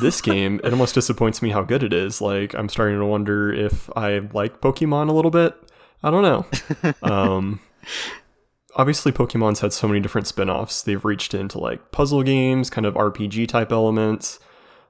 this 0.00 0.20
game, 0.20 0.60
it 0.64 0.72
almost 0.72 0.94
disappoints 0.94 1.42
me 1.42 1.50
how 1.50 1.62
good 1.62 1.82
it 1.82 1.92
is. 1.92 2.20
Like, 2.20 2.54
I'm 2.54 2.68
starting 2.68 2.98
to 2.98 3.06
wonder 3.06 3.52
if 3.52 3.90
I 3.96 4.18
like 4.32 4.60
Pokemon 4.60 5.08
a 5.08 5.12
little 5.12 5.30
bit. 5.30 5.54
I 6.02 6.10
don't 6.10 6.22
know. 6.22 6.92
Um, 7.02 7.60
obviously 8.74 9.12
Pokemon's 9.12 9.60
had 9.60 9.72
so 9.72 9.88
many 9.88 10.00
different 10.00 10.26
spin-offs. 10.26 10.82
They've 10.82 11.04
reached 11.04 11.34
into 11.34 11.58
like 11.58 11.92
puzzle 11.92 12.22
games, 12.22 12.70
kind 12.70 12.86
of 12.86 12.94
RPG 12.94 13.48
type 13.48 13.72
elements. 13.72 14.38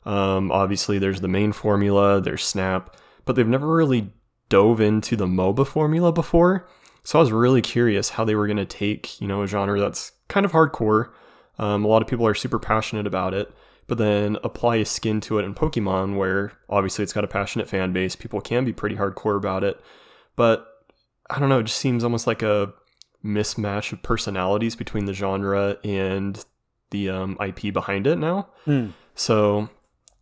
Um, 0.05 0.51
obviously 0.51 0.99
there's 0.99 1.21
the 1.21 1.29
main 1.29 1.53
formula, 1.53 2.21
there's 2.21 2.45
Snap, 2.45 2.97
but 3.25 3.37
they've 3.37 3.47
never 3.47 3.67
really 3.67 4.11
dove 4.49 4.81
into 4.81 5.17
the 5.17 5.27
MOBA 5.27 5.67
formula 5.67 6.13
before. 6.13 6.69
So 7.05 7.19
I 7.19 7.23
was 7.23 7.33
really 7.33 7.63
curious 7.63 8.11
how 8.11 8.25
they 8.25 8.35
were 8.35 8.47
going 8.47 8.57
to 8.59 8.65
take, 8.65 9.21
you 9.21 9.27
know, 9.27 9.43
a 9.43 9.47
genre 9.47 9.79
that's 9.81 10.13
kind 10.29 10.47
of 10.47 10.53
hardcore. 10.53 11.11
Um, 11.59 11.85
a 11.85 11.89
lot 11.89 12.03
of 12.03 12.09
people 12.09 12.27
are 12.27 12.35
super 12.35 12.59
passionate 12.59 13.07
about 13.07 13.35
it, 13.35 13.53
but 13.87 13.99
then 13.99 14.37
apply 14.43 14.77
a 14.77 14.85
skin 14.85 15.21
to 15.23 15.39
it 15.39 15.45
in 15.45 15.55
Pokemon, 15.55 16.17
where 16.17 16.53
obviously 16.69 17.03
it's 17.03 17.13
got 17.13 17.25
a 17.25 17.29
passionate 17.29 17.69
fan 17.69 17.93
base. 17.93 18.17
People 18.17 18.41
can 18.41 18.65
be 18.65 18.73
pretty 18.73 18.97
hardcore 18.97 19.37
about 19.37 19.65
it, 19.65 19.81
but 20.37 20.67
I 21.31 21.39
don't 21.39 21.49
know. 21.49 21.61
It 21.61 21.65
just 21.65 21.79
seems 21.79 22.05
almost 22.05 22.27
like 22.27 22.43
a 22.43 22.73
mismatch 23.25 23.93
of 23.93 24.03
personalities 24.03 24.77
between 24.77 25.05
the 25.05 25.15
genre 25.15 25.79
and 25.85 26.45
the 26.91 27.09
um, 27.09 27.37
IP 27.41 27.73
behind 27.73 28.07
it 28.07 28.19
now. 28.19 28.49
Mm. 28.67 28.93
So 29.15 29.69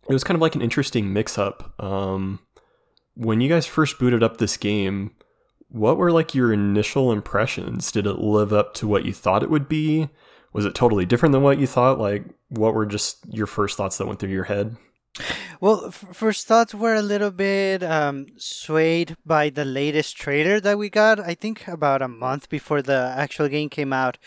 it 0.07 0.13
was 0.13 0.23
kind 0.23 0.35
of 0.35 0.41
like 0.41 0.55
an 0.55 0.61
interesting 0.61 1.13
mix 1.13 1.37
up. 1.37 1.73
Um, 1.81 2.39
when 3.15 3.41
you 3.41 3.49
guys 3.49 3.65
first 3.65 3.99
booted 3.99 4.23
up 4.23 4.37
this 4.37 4.57
game, 4.57 5.11
what 5.69 5.97
were 5.97 6.11
like 6.11 6.35
your 6.35 6.51
initial 6.51 7.11
impressions? 7.11 7.91
Did 7.91 8.05
it 8.07 8.19
live 8.19 8.51
up 8.51 8.73
to 8.75 8.87
what 8.87 9.05
you 9.05 9.13
thought 9.13 9.43
it 9.43 9.49
would 9.49 9.69
be? 9.69 10.09
Was 10.53 10.65
it 10.65 10.75
totally 10.75 11.05
different 11.05 11.33
than 11.33 11.43
what 11.43 11.59
you 11.59 11.67
thought? 11.67 11.99
Like, 11.99 12.25
what 12.49 12.73
were 12.73 12.85
just 12.85 13.19
your 13.29 13.47
first 13.47 13.77
thoughts 13.77 13.97
that 13.97 14.07
went 14.07 14.19
through 14.19 14.29
your 14.29 14.45
head? 14.45 14.75
Well, 15.59 15.87
f- 15.87 16.05
first 16.13 16.47
thoughts 16.47 16.73
were 16.73 16.95
a 16.95 17.01
little 17.01 17.31
bit 17.31 17.83
um, 17.83 18.27
swayed 18.37 19.15
by 19.25 19.49
the 19.49 19.65
latest 19.65 20.15
trailer 20.15 20.59
that 20.59 20.77
we 20.77 20.89
got. 20.89 21.19
I 21.19 21.35
think 21.35 21.67
about 21.67 22.01
a 22.01 22.07
month 22.07 22.49
before 22.49 22.81
the 22.81 23.13
actual 23.15 23.47
game 23.47 23.69
came 23.69 23.93
out, 23.93 24.17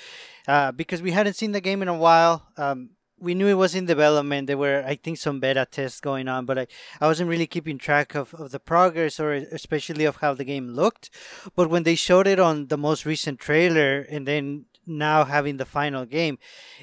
uh, 0.46 0.72
because 0.72 1.02
we 1.02 1.12
hadn't 1.12 1.34
seen 1.34 1.52
the 1.52 1.60
game 1.60 1.82
in 1.82 1.88
a 1.88 1.96
while. 1.96 2.46
Um, 2.56 2.90
we 3.18 3.34
knew 3.34 3.48
it 3.48 3.54
was 3.54 3.74
in 3.74 3.86
development. 3.86 4.46
There 4.46 4.58
were, 4.58 4.84
I 4.86 4.96
think, 4.96 5.16
some 5.16 5.40
beta 5.40 5.66
tests 5.70 6.00
going 6.00 6.28
on, 6.28 6.44
but 6.44 6.58
I, 6.58 6.66
I 7.00 7.06
wasn't 7.06 7.30
really 7.30 7.46
keeping 7.46 7.78
track 7.78 8.14
of, 8.14 8.34
of 8.34 8.50
the 8.50 8.60
progress 8.60 9.18
or 9.18 9.32
especially 9.32 10.04
of 10.04 10.16
how 10.16 10.34
the 10.34 10.44
game 10.44 10.68
looked. 10.68 11.08
But 11.56 11.70
when 11.70 11.84
they 11.84 11.94
showed 11.94 12.26
it 12.26 12.38
on 12.38 12.66
the 12.66 12.76
most 12.76 13.06
recent 13.06 13.38
trailer 13.40 14.00
and 14.00 14.28
then 14.28 14.66
now 14.86 15.24
having 15.24 15.56
the 15.56 15.64
final 15.64 16.04
game, 16.04 16.38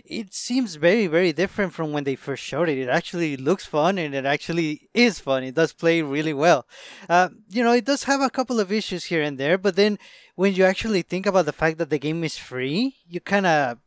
it 0.06 0.34
seems 0.34 0.76
very, 0.76 1.08
very 1.08 1.34
different 1.34 1.74
from 1.74 1.92
when 1.92 2.04
they 2.04 2.16
first 2.16 2.44
showed 2.44 2.70
it. 2.70 2.78
It 2.78 2.90
actually 2.90 3.38
looks 3.38 3.66
fun 3.66 3.98
and 3.98 4.14
it 4.14 4.26
actually 4.26 4.90
is 4.94 5.20
fun. 5.20 5.44
It 5.44 5.56
does 5.56 5.74
play 5.74 6.02
really 6.02 6.34
well. 6.34 6.68
Uh, 7.10 7.30
you 7.50 7.64
know, 7.64 7.74
it 7.74 7.86
does 7.86 8.04
have 8.06 8.22
a 8.22 8.30
couple 8.30 8.60
of 8.60 8.72
issues 8.72 9.06
here 9.06 9.22
and 9.22 9.38
there, 9.38 9.58
but 9.58 9.76
then 9.76 9.98
when 10.36 10.54
you 10.54 10.64
actually 10.64 11.02
think 11.02 11.26
about 11.26 11.46
the 11.46 11.54
fact 11.54 11.78
that 11.78 11.90
the 11.90 12.00
game 12.00 12.24
is 12.24 12.38
free, 12.38 12.96
you 13.08 13.20
kind 13.20 13.46
of, 13.46 13.78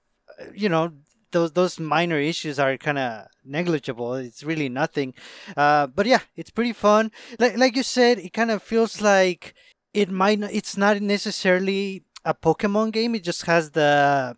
you 0.55 0.69
know, 0.69 0.93
those 1.35 1.53
those 1.53 1.79
minor 1.79 2.19
issues 2.19 2.59
are 2.59 2.79
kind 2.79 2.99
of 2.99 3.27
negligible. 3.45 4.15
It's 4.15 4.43
really 4.43 4.71
nothing. 4.71 5.13
Uh, 5.57 5.87
but 5.89 6.07
yeah, 6.07 6.21
it's 6.37 6.51
pretty 6.51 6.73
fun. 6.73 7.13
Like 7.39 7.59
like 7.59 7.77
you 7.77 7.83
said, 7.83 8.19
it 8.19 8.33
kind 8.33 8.51
of 8.51 8.63
feels 8.63 9.03
like 9.03 9.55
it 9.93 10.11
might. 10.11 10.39
Not, 10.39 10.53
it's 10.53 10.77
not 10.79 11.03
necessarily 11.03 12.05
a 12.25 12.35
Pokemon 12.35 12.93
game. 12.93 13.15
It 13.15 13.25
just 13.25 13.47
has 13.47 13.71
the 13.71 14.37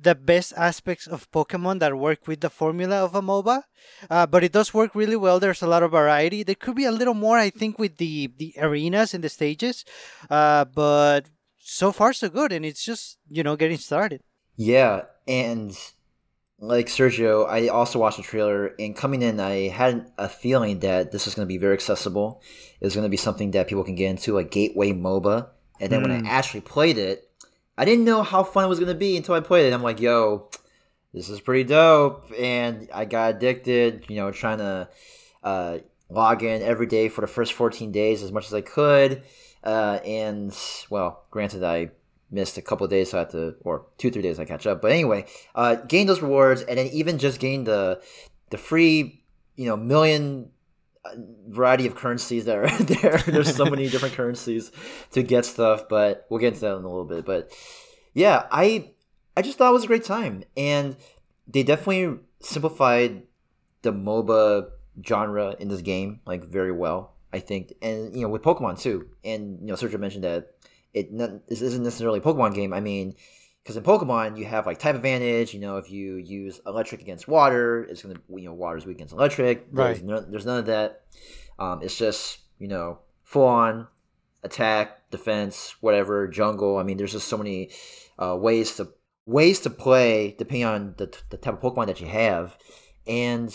the 0.00 0.14
best 0.14 0.52
aspects 0.56 1.06
of 1.06 1.30
Pokemon 1.32 1.80
that 1.80 1.98
work 1.98 2.28
with 2.28 2.40
the 2.40 2.50
formula 2.50 3.02
of 3.04 3.14
a 3.14 3.20
MOBA. 3.20 3.64
Uh, 4.08 4.26
but 4.26 4.44
it 4.44 4.52
does 4.52 4.72
work 4.72 4.94
really 4.94 5.16
well. 5.16 5.40
There's 5.40 5.62
a 5.62 5.66
lot 5.66 5.82
of 5.82 5.90
variety. 5.90 6.44
There 6.44 6.54
could 6.54 6.76
be 6.76 6.84
a 6.84 6.92
little 6.92 7.14
more, 7.14 7.36
I 7.36 7.50
think, 7.50 7.78
with 7.78 7.96
the 7.96 8.30
the 8.38 8.54
arenas 8.58 9.14
and 9.14 9.24
the 9.24 9.28
stages. 9.28 9.84
Uh, 10.30 10.64
but 10.64 11.30
so 11.58 11.92
far 11.92 12.12
so 12.12 12.28
good, 12.28 12.52
and 12.52 12.64
it's 12.64 12.84
just 12.84 13.18
you 13.28 13.42
know 13.42 13.56
getting 13.56 13.78
started. 13.78 14.22
Yeah, 14.56 15.02
and 15.26 15.76
like 16.60 16.86
Sergio, 16.86 17.48
I 17.48 17.68
also 17.68 17.98
watched 17.98 18.16
the 18.16 18.22
trailer, 18.24 18.74
and 18.78 18.96
coming 18.96 19.22
in, 19.22 19.38
I 19.38 19.68
had 19.68 20.10
a 20.18 20.28
feeling 20.28 20.80
that 20.80 21.12
this 21.12 21.26
is 21.26 21.34
going 21.34 21.46
to 21.46 21.48
be 21.48 21.58
very 21.58 21.74
accessible. 21.74 22.42
It's 22.80 22.94
going 22.94 23.04
to 23.04 23.10
be 23.10 23.16
something 23.16 23.52
that 23.52 23.68
people 23.68 23.84
can 23.84 23.94
get 23.94 24.10
into, 24.10 24.38
a 24.38 24.44
gateway 24.44 24.92
MOBA 24.92 25.48
and 25.80 25.90
then 25.90 26.00
mm. 26.00 26.02
when 26.02 26.12
I 26.12 26.18
hmm. 26.20 26.26
actually 26.26 26.62
played 26.62 26.98
it, 26.98 27.30
I 27.76 27.84
didn't 27.84 28.04
know 28.04 28.22
how 28.22 28.42
fun 28.42 28.64
it 28.64 28.68
was 28.68 28.80
gonna 28.80 28.94
be 28.94 29.16
until 29.16 29.34
I 29.34 29.40
played 29.40 29.66
it. 29.66 29.72
I'm 29.72 29.82
like, 29.82 30.00
yo, 30.00 30.50
this 31.14 31.28
is 31.28 31.40
pretty 31.40 31.64
dope, 31.64 32.30
and 32.38 32.88
I 32.92 33.04
got 33.04 33.36
addicted. 33.36 34.04
You 34.08 34.16
know, 34.16 34.30
trying 34.30 34.58
to 34.58 34.88
uh, 35.42 35.78
log 36.08 36.42
in 36.42 36.62
every 36.62 36.86
day 36.86 37.08
for 37.08 37.20
the 37.20 37.26
first 37.26 37.52
14 37.52 37.92
days 37.92 38.22
as 38.22 38.32
much 38.32 38.46
as 38.46 38.54
I 38.54 38.60
could. 38.60 39.22
Uh, 39.62 40.00
and 40.04 40.56
well, 40.90 41.24
granted, 41.30 41.64
I 41.64 41.90
missed 42.30 42.58
a 42.58 42.62
couple 42.62 42.86
days, 42.86 43.10
so 43.10 43.18
I 43.18 43.20
had 43.20 43.30
to, 43.30 43.54
or 43.62 43.86
two, 43.96 44.10
three 44.10 44.22
days, 44.22 44.38
I 44.38 44.44
catch 44.44 44.66
up. 44.66 44.82
But 44.82 44.92
anyway, 44.92 45.26
uh, 45.54 45.76
gain 45.76 46.06
those 46.06 46.22
rewards, 46.22 46.62
and 46.62 46.78
then 46.78 46.86
even 46.88 47.18
just 47.18 47.40
gain 47.40 47.64
the 47.64 48.00
the 48.50 48.58
free, 48.58 49.22
you 49.56 49.66
know, 49.66 49.76
million 49.76 50.50
variety 51.48 51.86
of 51.86 51.94
currencies 51.94 52.44
that 52.46 52.56
are 52.56 52.68
there. 52.82 53.18
There's 53.26 53.54
so 53.54 53.66
many 53.66 53.88
different 53.88 54.14
currencies 54.14 54.72
to 55.12 55.22
get 55.22 55.44
stuff, 55.44 55.88
but 55.88 56.26
we'll 56.28 56.40
get 56.40 56.54
into 56.54 56.60
that 56.60 56.76
in 56.76 56.84
a 56.84 56.88
little 56.88 57.04
bit. 57.04 57.24
But 57.24 57.52
yeah, 58.14 58.46
I 58.50 58.92
I 59.36 59.42
just 59.42 59.58
thought 59.58 59.70
it 59.70 59.74
was 59.74 59.84
a 59.84 59.88
great 59.88 60.04
time, 60.04 60.44
and 60.56 60.96
they 61.46 61.62
definitely 61.62 62.20
simplified 62.40 63.22
the 63.82 63.92
MOBA 63.92 64.70
genre 65.06 65.54
in 65.58 65.68
this 65.68 65.82
game 65.82 66.20
like 66.26 66.44
very 66.44 66.72
well. 66.72 67.14
I 67.32 67.40
think, 67.40 67.74
and 67.82 68.14
you 68.14 68.22
know, 68.22 68.28
with 68.28 68.42
Pokemon 68.42 68.80
too. 68.80 69.08
And 69.22 69.60
you 69.60 69.66
know, 69.66 69.74
Sergio 69.74 70.00
mentioned 70.00 70.24
that 70.24 70.54
it 70.94 71.12
not, 71.12 71.46
this 71.46 71.60
isn't 71.60 71.82
necessarily 71.82 72.20
a 72.20 72.22
Pokemon 72.22 72.54
game. 72.54 72.72
I 72.72 72.80
mean, 72.80 73.14
because 73.68 73.76
in 73.76 73.82
Pokemon 73.82 74.38
you 74.38 74.46
have 74.46 74.64
like 74.64 74.78
type 74.78 74.96
advantage. 74.96 75.52
You 75.52 75.60
know, 75.60 75.76
if 75.76 75.90
you 75.90 76.16
use 76.16 76.58
electric 76.66 77.02
against 77.02 77.28
water, 77.28 77.84
it's 77.84 78.02
gonna 78.02 78.14
you 78.30 78.44
know 78.44 78.54
water 78.54 78.78
is 78.78 78.86
weak 78.86 78.96
against 78.96 79.12
electric. 79.12 79.66
Right. 79.70 79.88
There's, 79.88 80.02
no, 80.02 80.20
there's 80.20 80.46
none 80.46 80.60
of 80.60 80.66
that. 80.66 81.02
Um, 81.58 81.82
it's 81.82 81.94
just 81.98 82.38
you 82.58 82.66
know 82.66 83.00
full 83.24 83.44
on 83.44 83.86
attack, 84.42 85.10
defense, 85.10 85.76
whatever, 85.82 86.26
jungle. 86.28 86.78
I 86.78 86.82
mean, 86.82 86.96
there's 86.96 87.12
just 87.12 87.28
so 87.28 87.36
many 87.36 87.70
uh, 88.18 88.38
ways 88.40 88.74
to 88.76 88.88
ways 89.26 89.60
to 89.60 89.70
play 89.70 90.34
depending 90.38 90.64
on 90.64 90.94
the, 90.96 91.14
the 91.28 91.36
type 91.36 91.52
of 91.52 91.60
Pokemon 91.60 91.88
that 91.88 92.00
you 92.00 92.06
have, 92.06 92.56
and 93.06 93.54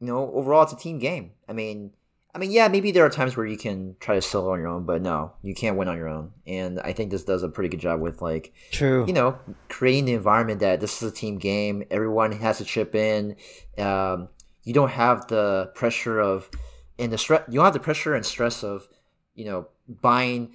you 0.00 0.06
know 0.08 0.30
overall 0.34 0.64
it's 0.64 0.74
a 0.74 0.76
team 0.76 0.98
game. 0.98 1.30
I 1.48 1.54
mean, 1.54 1.92
I 2.36 2.38
mean, 2.38 2.50
yeah, 2.50 2.68
maybe 2.68 2.90
there 2.90 3.02
are 3.02 3.08
times 3.08 3.34
where 3.34 3.46
you 3.46 3.56
can 3.56 3.96
try 3.98 4.14
to 4.14 4.20
solo 4.20 4.52
on 4.52 4.58
your 4.58 4.68
own, 4.68 4.84
but 4.84 5.00
no, 5.00 5.32
you 5.42 5.54
can't 5.54 5.78
win 5.78 5.88
on 5.88 5.96
your 5.96 6.08
own. 6.08 6.32
And 6.46 6.78
I 6.80 6.92
think 6.92 7.10
this 7.10 7.24
does 7.24 7.42
a 7.42 7.48
pretty 7.48 7.70
good 7.70 7.80
job 7.80 7.98
with 7.98 8.20
like, 8.20 8.52
true, 8.72 9.06
you 9.06 9.14
know, 9.14 9.38
creating 9.70 10.04
the 10.04 10.12
environment 10.12 10.60
that 10.60 10.80
this 10.80 11.02
is 11.02 11.10
a 11.10 11.14
team 11.14 11.38
game. 11.38 11.84
Everyone 11.90 12.32
has 12.32 12.58
to 12.58 12.64
chip 12.66 12.94
in. 12.94 13.36
Um, 13.78 14.28
you 14.64 14.74
don't 14.74 14.90
have 14.90 15.28
the 15.28 15.70
pressure 15.74 16.20
of, 16.20 16.50
and 16.98 17.10
the 17.10 17.16
stress. 17.16 17.42
You 17.48 17.54
don't 17.54 17.64
have 17.64 17.72
the 17.72 17.80
pressure 17.80 18.14
and 18.14 18.26
stress 18.26 18.62
of, 18.62 18.86
you 19.34 19.46
know, 19.46 19.68
buying, 19.88 20.54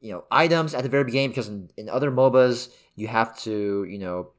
you 0.00 0.12
know, 0.12 0.24
items 0.30 0.72
at 0.72 0.84
the 0.84 0.88
very 0.88 1.04
beginning 1.04 1.28
because 1.28 1.48
in, 1.48 1.68
in 1.76 1.90
other 1.90 2.10
MOBAs 2.10 2.70
you 2.94 3.08
have 3.08 3.38
to, 3.40 3.84
you 3.84 3.98
know, 3.98 4.30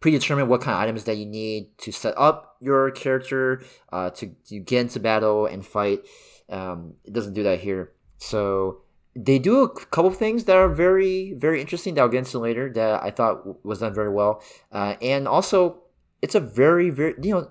predetermine 0.00 0.48
what 0.48 0.60
kind 0.60 0.74
of 0.76 0.80
items 0.82 1.04
that 1.04 1.16
you 1.16 1.26
need 1.26 1.76
to 1.78 1.90
set 1.92 2.14
up 2.16 2.56
your 2.60 2.90
character 2.92 3.62
uh, 3.92 4.10
to, 4.10 4.28
to 4.46 4.58
get 4.60 4.80
into 4.82 5.00
battle 5.00 5.46
and 5.46 5.64
fight. 5.66 6.00
Um, 6.48 6.94
it 7.04 7.12
doesn't 7.12 7.34
do 7.34 7.42
that 7.42 7.60
here. 7.60 7.92
So 8.18 8.82
they 9.16 9.38
do 9.38 9.62
a 9.62 9.68
couple 9.68 10.06
of 10.10 10.16
things 10.16 10.44
that 10.44 10.56
are 10.56 10.68
very, 10.68 11.32
very 11.36 11.60
interesting 11.60 11.94
that 11.94 12.02
I'll 12.02 12.08
get 12.08 12.18
into 12.18 12.38
later 12.38 12.72
that 12.74 13.02
I 13.02 13.10
thought 13.10 13.64
was 13.64 13.80
done 13.80 13.94
very 13.94 14.10
well. 14.10 14.42
Uh, 14.70 14.94
and 15.02 15.26
also, 15.26 15.82
it's 16.22 16.34
a 16.34 16.40
very, 16.40 16.90
very, 16.90 17.14
you 17.22 17.34
know, 17.34 17.50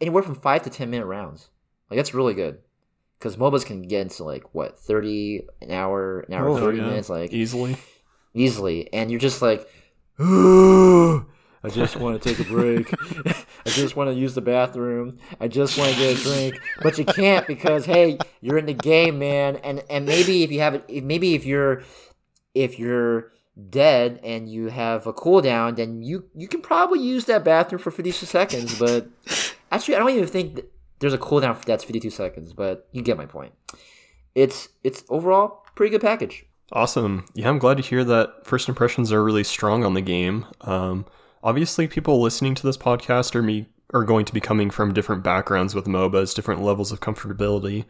anywhere 0.00 0.22
from 0.22 0.34
five 0.34 0.62
to 0.62 0.70
10 0.70 0.88
minute 0.90 1.06
rounds. 1.06 1.48
Like, 1.90 1.96
that's 1.98 2.14
really 2.14 2.34
good. 2.34 2.58
because 3.18 3.36
MOBAs 3.36 3.64
can 3.64 3.82
get 3.82 4.00
into 4.02 4.24
like 4.24 4.54
what 4.54 4.78
thirty 4.80 5.46
an 5.62 5.70
hour, 5.70 6.20
an 6.20 6.34
hour 6.34 6.48
Oh, 6.48 6.58
thirty 6.58 6.78
yeah. 6.78 6.84
minutes, 6.88 7.08
like 7.08 7.32
Easily. 7.32 7.76
easily, 8.34 8.92
and 8.92 9.10
you're 9.10 9.20
just 9.20 9.40
like, 9.40 9.66
I 11.66 11.68
just 11.68 11.96
want 11.96 12.22
to 12.22 12.28
take 12.28 12.38
a 12.38 12.48
break. 12.48 12.94
I 13.26 13.70
just 13.70 13.96
want 13.96 14.08
to 14.08 14.14
use 14.14 14.36
the 14.36 14.40
bathroom. 14.40 15.18
I 15.40 15.48
just 15.48 15.76
want 15.76 15.92
to 15.92 15.98
get 15.98 16.16
a 16.16 16.22
drink, 16.22 16.60
but 16.80 16.96
you 16.96 17.04
can't 17.04 17.44
because 17.44 17.84
hey, 17.84 18.18
you're 18.40 18.58
in 18.58 18.66
the 18.66 18.72
game, 18.72 19.18
man. 19.18 19.56
And 19.56 19.82
and 19.90 20.06
maybe 20.06 20.44
if 20.44 20.52
you 20.52 20.60
have 20.60 20.76
it, 20.76 21.02
maybe 21.02 21.34
if 21.34 21.44
you're 21.44 21.82
if 22.54 22.78
you're 22.78 23.32
dead 23.68 24.20
and 24.22 24.48
you 24.48 24.68
have 24.68 25.08
a 25.08 25.12
cooldown, 25.12 25.74
then 25.74 26.02
you 26.02 26.26
you 26.36 26.46
can 26.46 26.60
probably 26.60 27.00
use 27.00 27.24
that 27.24 27.42
bathroom 27.42 27.82
for 27.82 27.90
52 27.90 28.26
seconds. 28.26 28.78
But 28.78 29.08
actually, 29.72 29.96
I 29.96 29.98
don't 29.98 30.10
even 30.10 30.28
think 30.28 30.60
there's 31.00 31.14
a 31.14 31.18
cooldown 31.18 31.60
that's 31.64 31.82
52 31.82 32.10
seconds. 32.10 32.52
But 32.52 32.86
you 32.92 33.02
get 33.02 33.16
my 33.16 33.26
point. 33.26 33.52
It's 34.36 34.68
it's 34.84 35.02
overall 35.08 35.64
pretty 35.74 35.90
good 35.90 36.00
package. 36.00 36.46
Awesome. 36.70 37.26
Yeah, 37.34 37.48
I'm 37.48 37.58
glad 37.58 37.78
to 37.78 37.82
hear 37.82 38.04
that 38.04 38.46
first 38.46 38.68
impressions 38.68 39.12
are 39.12 39.24
really 39.24 39.44
strong 39.44 39.84
on 39.84 39.94
the 39.94 40.00
game. 40.00 40.46
Um, 40.60 41.06
obviously, 41.42 41.86
people 41.86 42.20
listening 42.20 42.54
to 42.56 42.66
this 42.66 42.76
podcast 42.76 43.34
are 43.34 43.42
me 43.42 43.66
are 43.92 44.04
going 44.04 44.24
to 44.24 44.34
be 44.34 44.40
coming 44.40 44.68
from 44.68 44.92
different 44.92 45.22
backgrounds 45.22 45.74
with 45.74 45.86
MOBAs, 45.86 46.34
different 46.34 46.62
levels 46.62 46.90
of 46.90 47.00
comfortability, 47.00 47.84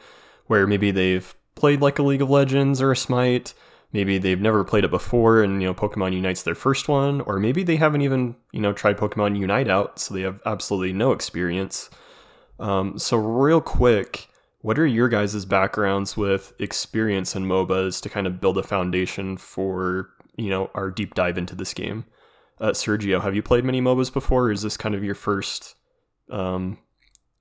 where 0.46 0.66
maybe 0.66 0.90
they've 0.90 1.34
played 1.54 1.80
like 1.80 1.98
a 1.98 2.02
League 2.02 2.20
of 2.22 2.28
Legends 2.30 2.82
or 2.82 2.92
a 2.92 2.96
Smite, 2.96 3.54
maybe 3.92 4.18
they've 4.18 4.40
never 4.40 4.62
played 4.62 4.84
it 4.84 4.90
before, 4.90 5.42
and 5.42 5.62
you 5.62 5.68
know 5.68 5.74
Pokemon 5.74 6.12
Unite's 6.12 6.42
their 6.42 6.54
first 6.54 6.88
one, 6.88 7.20
or 7.22 7.38
maybe 7.38 7.62
they 7.62 7.76
haven't 7.76 8.02
even 8.02 8.36
you 8.52 8.60
know 8.60 8.72
tried 8.72 8.98
Pokemon 8.98 9.38
Unite 9.38 9.68
out, 9.68 9.98
so 9.98 10.14
they 10.14 10.22
have 10.22 10.40
absolutely 10.46 10.92
no 10.92 11.12
experience. 11.12 11.90
Um, 12.58 12.98
so 12.98 13.16
real 13.16 13.60
quick, 13.60 14.28
what 14.60 14.78
are 14.78 14.86
your 14.86 15.08
guys' 15.08 15.44
backgrounds 15.44 16.16
with 16.16 16.52
experience 16.58 17.36
in 17.36 17.46
MOBAs 17.46 18.00
to 18.02 18.08
kind 18.08 18.26
of 18.26 18.40
build 18.40 18.58
a 18.58 18.62
foundation 18.62 19.36
for, 19.36 20.10
you 20.36 20.50
know, 20.50 20.70
our 20.74 20.90
deep 20.90 21.14
dive 21.14 21.38
into 21.38 21.54
this 21.54 21.74
game? 21.74 22.04
Uh, 22.58 22.70
Sergio, 22.70 23.22
have 23.22 23.34
you 23.34 23.42
played 23.42 23.64
many 23.64 23.80
MOBAs 23.80 24.12
before, 24.12 24.44
or 24.44 24.52
is 24.52 24.62
this 24.62 24.76
kind 24.76 24.94
of 24.94 25.04
your 25.04 25.14
first 25.14 25.74
um, 26.30 26.78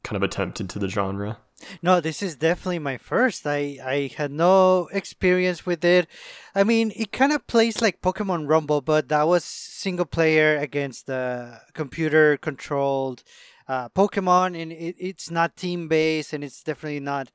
kind 0.03 0.17
of 0.17 0.23
attempt 0.23 0.59
into 0.59 0.77
the 0.77 0.89
genre? 0.89 1.37
No, 1.81 2.01
this 2.01 2.21
is 2.21 2.35
definitely 2.35 2.79
my 2.79 2.97
first. 2.97 3.47
I, 3.47 3.79
I 3.83 4.11
had 4.17 4.31
no 4.31 4.89
experience 4.91 5.65
with 5.65 5.85
it. 5.85 6.07
I 6.53 6.65
mean, 6.65 6.91
it 6.95 7.13
kind 7.13 7.31
of 7.31 7.47
plays 7.47 7.81
like 7.81 8.01
Pokemon 8.01 8.49
Rumble, 8.49 8.81
but 8.81 9.07
that 9.07 9.25
was 9.27 9.45
single 9.45 10.05
player 10.05 10.57
against 10.57 11.07
the 11.07 11.61
computer 11.73 12.35
controlled 12.35 13.23
uh, 13.69 13.87
Pokemon, 13.89 14.61
and 14.61 14.71
it, 14.71 14.95
it's 14.99 15.31
not 15.31 15.55
team 15.55 15.87
based, 15.87 16.33
and 16.33 16.43
it's 16.43 16.61
definitely 16.61 16.99
not 16.99 17.31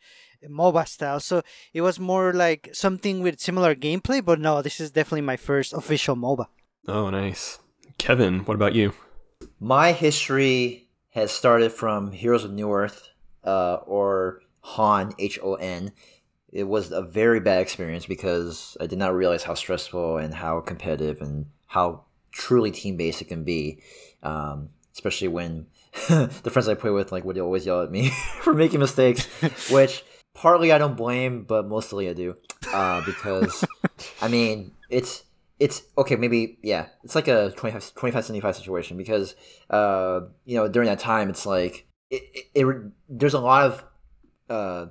MOBA 0.47 0.87
style. 0.87 1.19
So 1.21 1.43
it 1.73 1.81
was 1.81 1.99
more 1.99 2.35
like 2.35 2.69
something 2.73 3.23
with 3.23 3.41
similar 3.41 3.75
gameplay, 3.75 4.23
but 4.23 4.39
no, 4.39 4.61
this 4.61 4.81
is 4.81 4.91
definitely 4.91 5.23
my 5.23 5.39
first 5.39 5.73
official 5.73 6.15
MOBA. 6.15 6.47
Oh, 6.87 7.09
nice. 7.11 7.59
Kevin, 8.01 8.39
what 8.47 8.55
about 8.55 8.75
you? 8.75 8.95
My 9.61 9.93
history 9.93 10.89
has 11.11 11.31
started 11.31 11.71
from 11.71 12.13
Heroes 12.13 12.45
of 12.45 12.51
Newerth, 12.51 13.09
uh, 13.45 13.75
or 13.85 14.41
HoN, 14.63 15.13
H 15.19 15.39
O 15.43 15.57
N. 15.57 15.93
It 16.51 16.65
was 16.65 16.93
a 16.93 17.03
very 17.03 17.41
bad 17.41 17.61
experience 17.61 18.07
because 18.07 18.75
I 18.81 18.87
did 18.87 18.99
not 18.99 19.15
realize 19.15 19.43
how 19.43 19.53
stressful 19.53 20.17
and 20.17 20.33
how 20.33 20.61
competitive 20.61 21.21
and 21.21 21.45
how 21.67 22.05
truly 22.33 22.71
team 22.71 22.97
based 22.97 23.21
it 23.21 23.29
can 23.29 23.45
be. 23.45 23.83
Um, 24.23 24.71
especially 24.95 25.29
when 25.29 25.67
the 26.09 26.51
friends 26.51 26.69
I 26.69 26.75
play 26.75 26.91
with 26.91 27.13
like 27.13 27.25
would 27.27 27.37
always 27.37 27.67
yell 27.67 27.83
at 27.83 27.91
me 27.91 28.09
for 28.41 28.55
making 28.55 28.81
mistakes, 28.81 29.27
which 29.71 30.05
partly 30.33 30.73
I 30.73 30.79
don't 30.79 30.97
blame, 30.97 31.45
but 31.45 31.69
mostly 31.69 32.09
I 32.09 32.15
do. 32.15 32.39
Uh, 32.73 33.03
because 33.05 33.63
I 34.23 34.29
mean, 34.29 34.73
it's 34.89 35.25
it's 35.61 35.83
okay 35.97 36.17
maybe 36.17 36.59
yeah 36.63 36.87
it's 37.05 37.15
like 37.15 37.29
a 37.29 37.53
25 37.57 37.95
25 37.95 38.25
75 38.25 38.57
situation 38.57 38.97
because 38.97 39.37
uh 39.69 40.21
you 40.45 40.57
know 40.57 40.69
during 40.69 40.89
that 40.89 40.99
time 40.99 41.29
it's 41.29 41.47
like 41.47 41.87
it, 42.11 42.23
it, 42.35 42.67
it 42.67 42.77
there's 43.09 43.35
a 43.35 43.41
lot 43.41 43.67
of 43.67 43.85
uh 44.49 44.87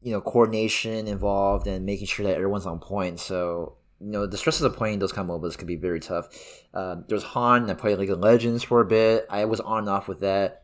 you 0.00 0.10
know 0.10 0.20
coordination 0.20 1.06
involved 1.06 1.66
and 1.66 1.84
making 1.84 2.06
sure 2.06 2.26
that 2.26 2.34
everyone's 2.34 2.66
on 2.66 2.78
point 2.78 3.20
so 3.20 3.76
you 4.00 4.10
know 4.10 4.26
the 4.26 4.38
stresses 4.38 4.62
of 4.62 4.76
playing 4.76 4.98
those 4.98 5.12
kind 5.12 5.28
of 5.28 5.40
MOBAs 5.40 5.58
can 5.58 5.66
be 5.66 5.76
very 5.76 6.00
tough. 6.00 6.28
Uh, 6.72 6.96
there's 7.08 7.22
HoN. 7.22 7.68
I 7.68 7.74
played 7.74 7.98
League 7.98 8.10
of 8.10 8.20
Legends 8.20 8.62
for 8.62 8.80
a 8.80 8.86
bit. 8.86 9.26
I 9.28 9.44
was 9.44 9.60
on 9.60 9.80
and 9.80 9.88
off 9.88 10.08
with 10.08 10.20
that. 10.20 10.62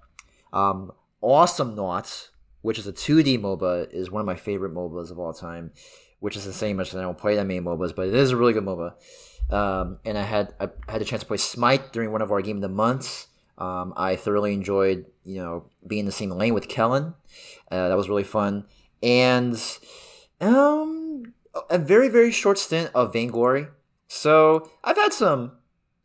Um, 0.52 0.92
Awesomenauts, 1.22 2.28
which 2.62 2.78
is 2.78 2.86
a 2.86 2.92
2D 2.92 3.40
MOBA, 3.40 3.92
is 3.92 4.10
one 4.10 4.20
of 4.20 4.26
my 4.26 4.36
favorite 4.36 4.74
MOBAs 4.74 5.10
of 5.10 5.18
all 5.18 5.32
time. 5.32 5.72
Which 6.20 6.36
is 6.36 6.44
the 6.44 6.52
same 6.54 6.80
as 6.80 6.94
I 6.94 7.02
don't 7.02 7.18
play 7.18 7.36
that 7.36 7.46
many 7.46 7.60
MOBAs, 7.60 7.94
but 7.94 8.08
it 8.08 8.14
is 8.14 8.30
a 8.30 8.36
really 8.36 8.54
good 8.54 8.64
MOBA. 8.64 8.94
Um, 9.50 9.98
and 10.04 10.16
I 10.16 10.22
had 10.22 10.54
I 10.60 10.68
had 10.88 11.02
a 11.02 11.04
chance 11.04 11.22
to 11.22 11.26
play 11.26 11.36
Smite 11.36 11.92
during 11.92 12.12
one 12.12 12.22
of 12.22 12.32
our 12.32 12.42
game 12.42 12.56
of 12.56 12.62
the 12.62 12.68
months. 12.68 13.28
Um, 13.56 13.94
I 13.96 14.16
thoroughly 14.16 14.52
enjoyed 14.52 15.06
you 15.24 15.36
know 15.36 15.64
being 15.86 16.00
in 16.00 16.06
the 16.06 16.12
same 16.12 16.30
lane 16.30 16.54
with 16.54 16.68
Kellen. 16.68 17.14
Uh, 17.70 17.88
that 17.88 17.96
was 17.96 18.08
really 18.08 18.24
fun. 18.24 18.66
And 19.02 19.60
um, 20.40 21.34
a 21.70 21.78
very 21.78 22.08
very 22.08 22.30
short 22.30 22.58
stint 22.58 22.90
of 22.94 23.12
Vainglory. 23.12 23.68
So 24.08 24.70
I've 24.82 24.96
had 24.96 25.12
some, 25.12 25.52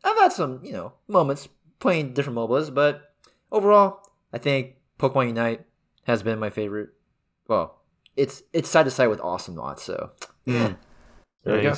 I've 0.04 0.18
had 0.18 0.32
some 0.32 0.60
you 0.64 0.72
know 0.72 0.92
moments 1.08 1.48
playing 1.78 2.14
different 2.14 2.38
MOBAs, 2.38 2.72
but 2.72 3.14
overall, 3.50 4.00
I 4.32 4.38
think 4.38 4.76
Pokemon 4.98 5.28
Unite 5.28 5.64
has 6.04 6.22
been 6.22 6.38
my 6.38 6.50
favorite. 6.50 6.90
Well, 7.48 7.80
it's 8.16 8.42
it's 8.52 8.68
side 8.68 8.84
to 8.84 8.90
side 8.90 9.08
with 9.08 9.20
Awesomenauts. 9.20 9.80
So 9.80 10.10
yeah, 10.44 10.74
there 11.44 11.56
you 11.56 11.70
go. 11.70 11.74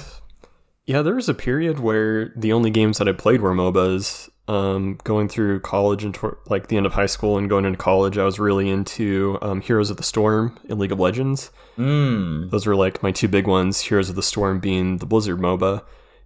Yeah, 0.85 1.03
there 1.03 1.15
was 1.15 1.29
a 1.29 1.35
period 1.35 1.79
where 1.79 2.33
the 2.37 2.53
only 2.53 2.71
games 2.71 2.99
that 2.99 3.09
I 3.09 3.13
played 3.13 3.41
were 3.41 3.55
MOBAs. 3.55 4.29
Um, 4.49 4.99
going 5.05 5.29
through 5.29 5.61
college 5.61 6.03
and 6.03 6.13
tor- 6.13 6.39
like 6.47 6.67
the 6.67 6.77
end 6.77 6.85
of 6.85 6.95
high 6.95 7.07
school 7.07 7.39
and 7.39 7.49
going 7.49 7.65
into 7.65 7.79
college, 7.79 8.19
I 8.19 8.25
was 8.25 8.41
really 8.41 8.69
into 8.69 9.39
um, 9.41 9.61
Heroes 9.61 9.89
of 9.89 9.97
the 9.97 10.03
Storm 10.03 10.59
and 10.69 10.81
League 10.81 10.91
of 10.91 10.99
Legends. 10.99 11.53
Mm. 11.79 12.51
Those 12.51 12.67
were 12.67 12.75
like 12.75 13.05
my 13.05 13.13
two 13.13 13.29
big 13.29 13.47
ones. 13.47 13.81
Heroes 13.83 14.11
of 14.11 14.17
the 14.17 14.23
Storm 14.23 14.59
being 14.59 14.99
the 14.99 15.07
Blizzard 15.07 15.39
MOBA, 15.39 15.85